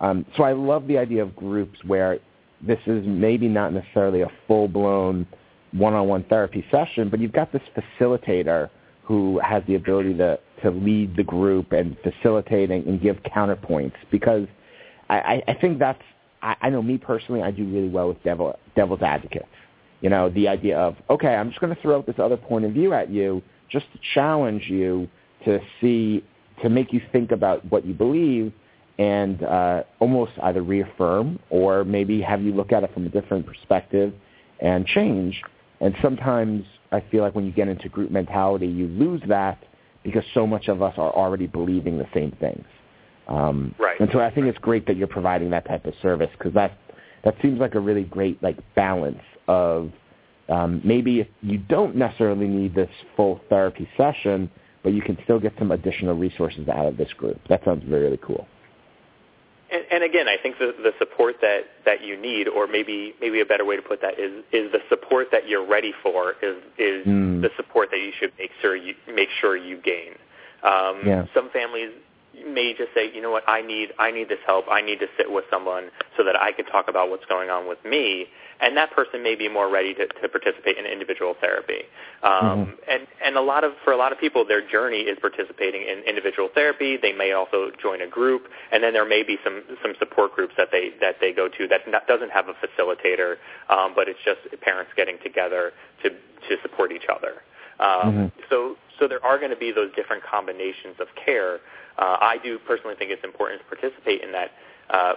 Um, 0.00 0.26
so 0.36 0.42
I 0.42 0.52
love 0.52 0.86
the 0.86 0.98
idea 0.98 1.22
of 1.22 1.34
groups 1.36 1.78
where 1.86 2.18
this 2.60 2.78
is 2.86 3.04
maybe 3.06 3.48
not 3.48 3.72
necessarily 3.72 4.22
a 4.22 4.28
full-blown 4.48 5.26
one-on-one 5.72 6.24
therapy 6.24 6.64
session, 6.70 7.08
but 7.08 7.20
you've 7.20 7.32
got 7.32 7.52
this 7.52 7.62
facilitator 7.76 8.70
who 9.04 9.38
has 9.38 9.62
the 9.66 9.76
ability 9.76 10.14
to, 10.14 10.38
to 10.62 10.70
lead 10.70 11.16
the 11.16 11.22
group 11.22 11.72
and 11.72 11.96
facilitate 12.02 12.70
and, 12.70 12.84
and 12.86 13.00
give 13.00 13.16
counterpoints 13.34 13.94
because 14.10 14.46
I, 15.08 15.42
I 15.46 15.54
think 15.54 15.78
that's, 15.78 16.02
I, 16.42 16.56
I 16.62 16.70
know 16.70 16.82
me 16.82 16.98
personally, 16.98 17.42
I 17.42 17.50
do 17.50 17.64
really 17.64 17.88
well 17.88 18.08
with 18.08 18.22
devil, 18.22 18.58
devil's 18.76 19.02
advocates. 19.02 19.46
You 20.00 20.10
know, 20.10 20.28
the 20.28 20.48
idea 20.48 20.78
of, 20.78 20.96
okay, 21.10 21.34
I'm 21.34 21.48
just 21.48 21.60
going 21.60 21.74
to 21.74 21.80
throw 21.82 21.96
out 21.98 22.06
this 22.06 22.18
other 22.18 22.36
point 22.36 22.64
of 22.64 22.72
view 22.72 22.92
at 22.92 23.10
you 23.10 23.42
just 23.70 23.86
to 23.92 23.98
challenge 24.14 24.64
you 24.68 25.08
to 25.44 25.60
see, 25.80 26.24
to 26.62 26.68
make 26.68 26.92
you 26.92 27.00
think 27.12 27.32
about 27.32 27.64
what 27.70 27.84
you 27.84 27.94
believe 27.94 28.52
and 28.98 29.42
uh, 29.42 29.82
almost 30.00 30.32
either 30.42 30.62
reaffirm 30.62 31.38
or 31.50 31.84
maybe 31.84 32.20
have 32.20 32.42
you 32.42 32.52
look 32.52 32.72
at 32.72 32.82
it 32.82 32.92
from 32.92 33.06
a 33.06 33.08
different 33.08 33.46
perspective 33.46 34.12
and 34.60 34.86
change. 34.86 35.40
And 35.80 35.94
sometimes 36.02 36.64
I 36.90 37.00
feel 37.10 37.22
like 37.22 37.34
when 37.34 37.46
you 37.46 37.52
get 37.52 37.68
into 37.68 37.88
group 37.88 38.10
mentality, 38.10 38.66
you 38.66 38.88
lose 38.88 39.22
that 39.28 39.62
because 40.02 40.24
so 40.34 40.46
much 40.46 40.68
of 40.68 40.82
us 40.82 40.94
are 40.96 41.12
already 41.12 41.46
believing 41.46 41.98
the 41.98 42.06
same 42.14 42.32
things. 42.40 42.64
Um, 43.28 43.74
right. 43.78 44.00
And 44.00 44.08
so 44.12 44.20
I 44.20 44.30
think 44.30 44.46
it's 44.46 44.58
great 44.58 44.86
that 44.86 44.96
you're 44.96 45.06
providing 45.06 45.50
that 45.50 45.66
type 45.66 45.84
of 45.86 45.94
service 46.00 46.30
because 46.36 46.54
that 46.54 46.78
that 47.24 47.34
seems 47.42 47.60
like 47.60 47.74
a 47.74 47.80
really 47.80 48.04
great 48.04 48.42
like 48.42 48.56
balance 48.74 49.20
of 49.48 49.90
um, 50.48 50.80
maybe 50.84 51.20
if 51.20 51.28
you 51.42 51.58
don't 51.58 51.96
necessarily 51.96 52.46
need 52.46 52.74
this 52.74 52.90
full 53.16 53.40
therapy 53.48 53.88
session, 53.96 54.50
but 54.82 54.92
you 54.92 55.02
can 55.02 55.18
still 55.24 55.40
get 55.40 55.52
some 55.58 55.72
additional 55.72 56.16
resources 56.16 56.68
out 56.68 56.86
of 56.86 56.96
this 56.96 57.12
group. 57.14 57.40
That 57.48 57.64
sounds 57.64 57.84
really, 57.86 58.04
really 58.04 58.20
cool. 58.22 58.46
And, 59.70 59.84
and 59.90 60.04
again, 60.04 60.28
I 60.28 60.36
think 60.42 60.58
the, 60.58 60.74
the 60.82 60.92
support 60.98 61.36
that, 61.42 61.64
that 61.84 62.02
you 62.02 62.16
need, 62.16 62.48
or 62.48 62.66
maybe 62.66 63.14
maybe 63.20 63.40
a 63.40 63.44
better 63.44 63.66
way 63.66 63.76
to 63.76 63.82
put 63.82 64.00
that 64.00 64.18
is 64.18 64.42
is 64.52 64.72
the 64.72 64.80
support 64.88 65.28
that 65.32 65.46
you're 65.46 65.66
ready 65.66 65.92
for 66.02 66.36
is 66.42 66.56
is 66.78 67.06
mm. 67.06 67.42
the 67.42 67.50
support 67.56 67.90
that 67.90 67.98
you 67.98 68.12
should 68.18 68.32
make 68.38 68.50
sure 68.62 68.76
you 68.76 68.94
make 69.14 69.28
sure 69.40 69.56
you 69.56 69.76
gain. 69.76 70.12
Um, 70.62 71.02
yeah. 71.04 71.26
Some 71.34 71.50
families 71.50 71.90
may 72.46 72.74
just 72.74 72.94
say, 72.94 73.10
you 73.12 73.22
know 73.22 73.30
what, 73.30 73.44
I 73.48 73.62
need 73.62 73.90
I 73.98 74.10
need 74.10 74.28
this 74.28 74.38
help. 74.46 74.66
I 74.70 74.80
need 74.80 74.98
to 75.00 75.06
sit 75.16 75.30
with 75.30 75.44
someone 75.50 75.90
so 76.16 76.24
that 76.24 76.36
I 76.36 76.52
can 76.52 76.66
talk 76.66 76.88
about 76.88 77.10
what's 77.10 77.26
going 77.26 77.50
on 77.50 77.68
with 77.68 77.78
me. 77.84 78.26
And 78.60 78.76
that 78.76 78.90
person 78.90 79.22
may 79.22 79.36
be 79.36 79.48
more 79.48 79.70
ready 79.70 79.94
to, 79.94 80.06
to 80.06 80.28
participate 80.28 80.78
in 80.78 80.84
individual 80.84 81.34
therapy. 81.40 81.82
Um, 82.22 82.32
mm-hmm. 82.32 82.70
And 82.88 83.06
and 83.24 83.36
a 83.36 83.40
lot 83.40 83.62
of 83.62 83.72
for 83.84 83.92
a 83.92 83.96
lot 83.96 84.10
of 84.10 84.18
people, 84.18 84.44
their 84.44 84.66
journey 84.66 85.00
is 85.00 85.16
participating 85.20 85.82
in 85.82 86.02
individual 86.08 86.48
therapy. 86.54 86.96
They 87.00 87.12
may 87.12 87.32
also 87.32 87.70
join 87.80 88.02
a 88.02 88.08
group, 88.08 88.48
and 88.72 88.82
then 88.82 88.92
there 88.92 89.06
may 89.08 89.22
be 89.22 89.38
some 89.44 89.62
some 89.82 89.94
support 89.98 90.34
groups 90.34 90.54
that 90.56 90.68
they 90.72 90.90
that 91.00 91.16
they 91.20 91.32
go 91.32 91.48
to 91.48 91.68
that 91.68 91.82
not, 91.86 92.06
doesn't 92.06 92.30
have 92.30 92.46
a 92.48 92.54
facilitator, 92.54 93.36
um, 93.68 93.92
but 93.94 94.08
it's 94.08 94.20
just 94.24 94.40
parents 94.60 94.90
getting 94.96 95.18
together 95.22 95.72
to 96.02 96.10
to 96.10 96.56
support 96.62 96.90
each 96.90 97.06
other. 97.08 97.42
Um, 97.78 97.86
mm-hmm. 97.86 98.26
So 98.50 98.76
so 98.98 99.06
there 99.06 99.24
are 99.24 99.38
going 99.38 99.50
to 99.50 99.56
be 99.56 99.72
those 99.72 99.94
different 99.94 100.22
combinations 100.24 100.96
of 101.00 101.06
care. 101.24 101.60
Uh, 101.98 102.16
I 102.20 102.36
do 102.42 102.58
personally 102.66 102.94
think 102.96 103.10
it's 103.10 103.24
important 103.24 103.60
to 103.60 103.66
participate 103.66 104.22
in 104.22 104.30
that, 104.32 104.50
uh, 104.90 105.14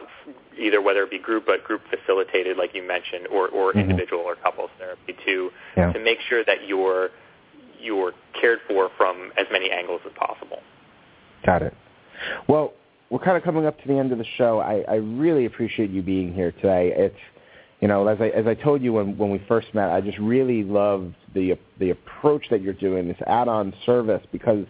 either 0.57 0.81
whether 0.81 1.03
it 1.03 1.11
be 1.11 1.19
group 1.19 1.45
but 1.45 1.63
group 1.63 1.81
facilitated, 1.89 2.57
like 2.57 2.73
you 2.73 2.85
mentioned, 2.85 3.27
or, 3.27 3.49
or 3.49 3.69
mm-hmm. 3.69 3.79
individual 3.79 4.23
or 4.23 4.35
couples 4.35 4.71
therapy, 4.79 5.15
to 5.25 5.51
yeah. 5.77 5.93
to 5.93 5.99
make 5.99 6.17
sure 6.27 6.43
that 6.43 6.67
you're 6.67 7.09
you're 7.79 8.13
cared 8.39 8.59
for 8.67 8.89
from 8.97 9.31
as 9.37 9.45
many 9.51 9.69
angles 9.71 10.01
as 10.05 10.11
possible. 10.13 10.59
Got 11.45 11.61
it. 11.61 11.73
Well, 12.47 12.73
we're 13.09 13.19
kind 13.19 13.37
of 13.37 13.43
coming 13.43 13.65
up 13.65 13.79
to 13.81 13.87
the 13.87 13.95
end 13.95 14.11
of 14.11 14.17
the 14.17 14.25
show. 14.37 14.59
I, 14.59 14.83
I 14.87 14.95
really 14.95 15.45
appreciate 15.45 15.89
you 15.89 16.01
being 16.01 16.33
here 16.33 16.51
today. 16.51 16.93
It's 16.95 17.15
you 17.79 17.87
know, 17.87 18.07
as 18.07 18.19
I 18.21 18.27
as 18.29 18.47
I 18.47 18.53
told 18.53 18.81
you 18.81 18.93
when 18.93 19.17
when 19.17 19.31
we 19.31 19.43
first 19.47 19.73
met, 19.73 19.89
I 19.89 20.01
just 20.01 20.17
really 20.17 20.63
loved 20.63 21.15
the 21.33 21.57
the 21.79 21.91
approach 21.91 22.45
that 22.49 22.61
you're 22.61 22.73
doing, 22.73 23.07
this 23.07 23.17
add-on 23.27 23.73
service, 23.85 24.23
because 24.31 24.65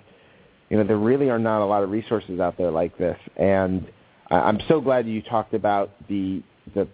you 0.72 0.78
know 0.78 0.86
there 0.86 0.98
really 0.98 1.30
are 1.30 1.38
not 1.38 1.62
a 1.62 1.66
lot 1.66 1.84
of 1.84 1.92
resources 1.92 2.40
out 2.40 2.58
there 2.58 2.72
like 2.72 2.98
this, 2.98 3.18
and 3.36 3.86
I'm 4.30 4.60
so 4.70 4.80
glad 4.80 5.06
you 5.06 5.22
talked 5.22 5.54
about 5.54 5.92
the 6.08 6.42
the 6.74 6.88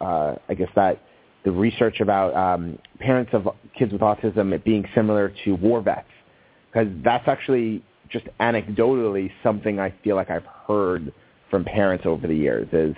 uh, 0.00 0.36
I 0.48 0.54
guess 0.54 0.70
that 0.76 1.02
the 1.44 1.52
research 1.52 2.00
about 2.00 2.34
um, 2.34 2.78
parents 2.98 3.32
of 3.34 3.48
kids 3.78 3.92
with 3.92 4.00
autism 4.00 4.54
it 4.54 4.64
being 4.64 4.88
similar 4.94 5.30
to 5.44 5.52
war 5.52 5.82
vets, 5.82 6.08
because 6.72 6.88
that's 7.04 7.28
actually 7.28 7.84
just 8.08 8.26
anecdotally 8.40 9.30
something 9.42 9.78
I 9.78 9.92
feel 10.02 10.16
like 10.16 10.30
I've 10.30 10.46
heard 10.66 11.12
from 11.50 11.64
parents 11.64 12.06
over 12.06 12.26
the 12.26 12.34
years 12.34 12.66
is 12.72 12.96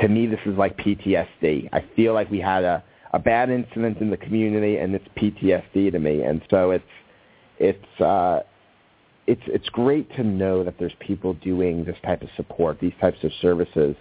to 0.00 0.08
me, 0.08 0.26
this 0.26 0.40
is 0.46 0.56
like 0.56 0.78
PTSD. 0.78 1.68
I 1.74 1.84
feel 1.94 2.14
like 2.14 2.30
we 2.30 2.40
had 2.40 2.64
a, 2.64 2.82
a 3.12 3.18
bad 3.18 3.50
incident 3.50 3.98
in 3.98 4.08
the 4.08 4.16
community, 4.16 4.78
and 4.78 4.94
it's 4.94 5.06
PTSD 5.14 5.92
to 5.92 5.98
me. 5.98 6.22
And 6.22 6.40
so 6.48 6.70
it's 6.70 6.84
it's 7.58 8.00
uh, 8.00 8.40
it's 9.26 9.42
it's 9.46 9.68
great 9.70 10.10
to 10.16 10.22
know 10.22 10.62
that 10.64 10.74
there's 10.78 10.94
people 11.00 11.34
doing 11.34 11.84
this 11.84 11.96
type 12.04 12.22
of 12.22 12.28
support, 12.36 12.78
these 12.80 12.92
types 13.00 13.18
of 13.24 13.30
services, 13.40 13.96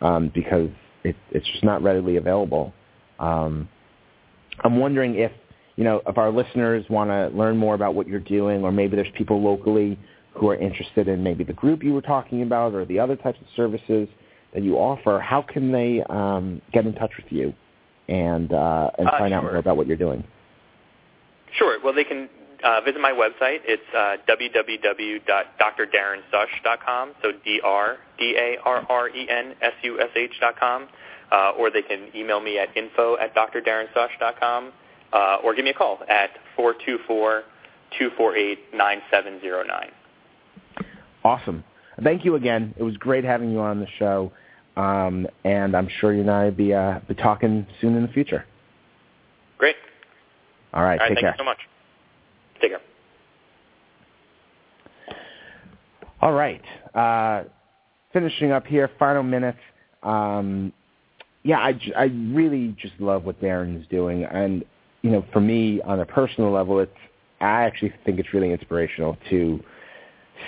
um, 0.00 0.30
because 0.34 0.70
it, 1.04 1.16
it's 1.30 1.46
just 1.46 1.64
not 1.64 1.82
readily 1.82 2.16
available. 2.16 2.72
Um, 3.18 3.68
I'm 4.62 4.78
wondering 4.78 5.16
if 5.16 5.32
you 5.76 5.84
know 5.84 6.02
if 6.06 6.18
our 6.18 6.30
listeners 6.30 6.84
want 6.88 7.10
to 7.10 7.36
learn 7.36 7.56
more 7.56 7.74
about 7.74 7.94
what 7.94 8.06
you're 8.06 8.20
doing, 8.20 8.62
or 8.62 8.70
maybe 8.70 8.96
there's 8.96 9.12
people 9.16 9.42
locally 9.42 9.98
who 10.34 10.48
are 10.48 10.56
interested 10.56 11.08
in 11.08 11.22
maybe 11.22 11.42
the 11.42 11.52
group 11.52 11.82
you 11.82 11.92
were 11.92 12.02
talking 12.02 12.42
about, 12.42 12.74
or 12.74 12.84
the 12.84 12.98
other 12.98 13.16
types 13.16 13.38
of 13.40 13.46
services 13.56 14.08
that 14.54 14.62
you 14.62 14.76
offer, 14.76 15.20
how 15.20 15.42
can 15.42 15.72
they 15.72 16.02
um, 16.08 16.60
get 16.72 16.86
in 16.86 16.94
touch 16.94 17.10
with 17.16 17.30
you 17.30 17.52
and 18.08 18.52
uh, 18.52 18.90
and 18.98 19.08
uh, 19.08 19.18
find 19.18 19.34
out 19.34 19.42
more 19.42 19.56
about 19.56 19.76
what 19.76 19.86
you're 19.86 19.96
doing? 19.96 20.22
Sure. 21.56 21.78
Well, 21.82 21.92
they 21.92 22.04
can 22.04 22.28
uh, 22.64 22.80
visit 22.82 23.00
my 23.00 23.12
website. 23.12 23.60
It's 23.64 23.82
uh, 23.94 24.16
www.drdarrensush.com. 24.28 27.14
So 27.22 27.32
D 27.44 27.60
R 27.62 27.98
D 28.18 28.34
A 28.36 28.56
R 28.64 28.84
R 28.88 29.08
E 29.08 29.28
N 29.28 29.54
S 29.60 29.74
U 29.82 30.00
S 30.00 30.10
H 30.16 30.32
dot 30.40 30.58
com. 30.58 30.88
Uh, 31.32 31.52
or 31.56 31.70
they 31.70 31.82
can 31.82 32.08
email 32.14 32.40
me 32.40 32.58
at 32.58 32.76
info 32.76 33.16
at 33.18 33.32
drdarrensush.com 33.36 34.72
uh, 35.12 35.38
or 35.42 35.54
give 35.54 35.64
me 35.64 35.70
a 35.70 35.74
call 35.74 35.98
at 36.08 36.30
424 36.56 37.42
248 37.98 38.74
9709. 38.74 39.90
Awesome. 41.24 41.64
Thank 42.02 42.24
you 42.24 42.36
again. 42.36 42.74
It 42.78 42.82
was 42.82 42.96
great 42.96 43.24
having 43.24 43.50
you 43.50 43.60
on 43.60 43.80
the 43.80 43.86
show. 43.98 44.32
Um, 44.76 45.26
and 45.44 45.76
I'm 45.76 45.88
sure 46.00 46.14
you 46.14 46.22
and 46.22 46.30
I 46.30 46.44
will 46.44 46.52
be, 46.52 46.72
uh, 46.72 47.00
be 47.06 47.14
talking 47.14 47.66
soon 47.80 47.96
in 47.96 48.02
the 48.02 48.12
future. 48.12 48.46
Great. 49.58 49.76
All 50.72 50.82
right. 50.82 50.92
All 50.92 50.98
right 50.98 51.08
take 51.08 51.16
thank 51.16 51.20
care. 51.20 51.30
you 51.32 51.38
so 51.38 51.44
much. 51.44 51.58
Take 52.60 52.72
care. 52.72 52.80
All 56.20 56.32
right. 56.32 56.62
Uh, 56.94 57.44
finishing 58.12 58.52
up 58.52 58.66
here, 58.66 58.90
final 58.98 59.22
minutes. 59.22 59.58
Um, 60.02 60.72
yeah, 61.42 61.58
I, 61.58 61.80
I 61.96 62.04
really 62.04 62.76
just 62.80 62.94
love 62.98 63.24
what 63.24 63.40
Darren 63.40 63.80
is 63.80 63.86
doing, 63.88 64.24
and 64.24 64.64
you 65.02 65.10
know, 65.10 65.24
for 65.32 65.40
me 65.40 65.80
on 65.82 66.00
a 66.00 66.06
personal 66.06 66.50
level, 66.50 66.78
it's 66.80 66.92
I 67.40 67.64
actually 67.64 67.94
think 68.04 68.18
it's 68.18 68.34
really 68.34 68.52
inspirational 68.52 69.16
to 69.30 69.60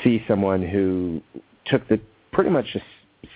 see 0.05 0.23
someone 0.29 0.63
who 0.63 1.23
took 1.67 1.89
the 1.89 1.99
pretty 2.33 2.51
much 2.51 2.67
the 2.75 2.83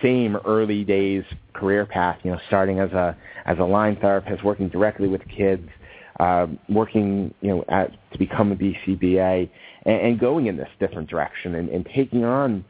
same 0.01 0.35
early 0.45 0.83
days 0.83 1.23
career 1.53 1.85
path, 1.85 2.19
you 2.23 2.31
know, 2.31 2.39
starting 2.47 2.79
as 2.79 2.91
a 2.91 3.17
as 3.45 3.57
a 3.57 3.63
line 3.63 3.95
therapist, 3.95 4.43
working 4.43 4.69
directly 4.69 5.07
with 5.07 5.21
kids, 5.27 5.67
uh, 6.19 6.47
working, 6.69 7.33
you 7.41 7.49
know, 7.49 7.65
at, 7.69 7.91
to 8.11 8.17
become 8.17 8.51
a 8.51 8.55
BCBA, 8.55 9.49
and, 9.83 10.01
and 10.01 10.19
going 10.19 10.47
in 10.47 10.57
this 10.57 10.69
different 10.79 11.09
direction 11.09 11.55
and, 11.55 11.69
and 11.69 11.87
taking 11.95 12.23
on 12.23 12.65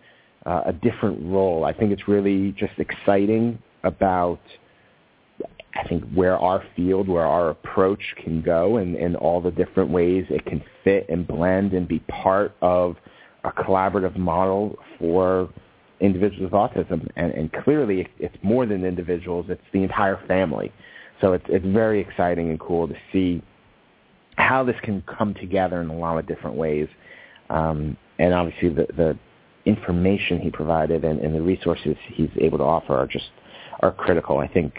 uh, 0.45 0.63
a 0.65 0.73
different 0.73 1.23
role. 1.25 1.65
I 1.65 1.73
think 1.73 1.91
it's 1.91 2.07
really 2.07 2.51
just 2.53 2.73
exciting 2.77 3.59
about, 3.83 4.39
I 5.75 5.87
think, 5.87 6.03
where 6.13 6.37
our 6.37 6.63
field, 6.75 7.07
where 7.07 7.25
our 7.25 7.49
approach 7.49 8.01
can 8.23 8.41
go, 8.41 8.77
and, 8.77 8.95
and 8.95 9.15
all 9.15 9.41
the 9.41 9.51
different 9.51 9.91
ways 9.91 10.25
it 10.29 10.45
can 10.45 10.63
fit 10.83 11.05
and 11.09 11.27
blend 11.27 11.73
and 11.73 11.87
be 11.87 11.99
part 11.99 12.55
of 12.61 12.95
a 13.43 13.51
collaborative 13.51 14.17
model 14.17 14.77
for 14.99 15.49
individuals 15.99 16.51
with 16.51 16.51
autism, 16.51 17.09
and, 17.15 17.31
and 17.33 17.51
clearly 17.63 18.07
it's 18.19 18.35
more 18.43 18.65
than 18.65 18.85
individuals; 18.85 19.45
it's 19.49 19.61
the 19.73 19.83
entire 19.83 20.19
family. 20.27 20.71
So 21.21 21.33
it's 21.33 21.45
it's 21.47 21.65
very 21.65 21.99
exciting 21.99 22.49
and 22.49 22.59
cool 22.59 22.87
to 22.87 22.95
see 23.11 23.41
how 24.37 24.63
this 24.63 24.75
can 24.83 25.01
come 25.17 25.33
together 25.33 25.81
in 25.81 25.89
a 25.89 25.97
lot 25.97 26.17
of 26.17 26.27
different 26.27 26.55
ways, 26.55 26.87
um, 27.49 27.97
and 28.19 28.33
obviously 28.33 28.69
the 28.69 28.87
the 28.95 29.17
information 29.65 30.39
he 30.39 30.49
provided 30.49 31.03
and, 31.03 31.19
and 31.19 31.35
the 31.35 31.41
resources 31.41 31.95
he's 32.13 32.29
able 32.39 32.57
to 32.57 32.63
offer 32.63 32.95
are 32.95 33.07
just 33.07 33.29
are 33.81 33.91
critical. 33.91 34.37
I 34.37 34.47
think 34.47 34.73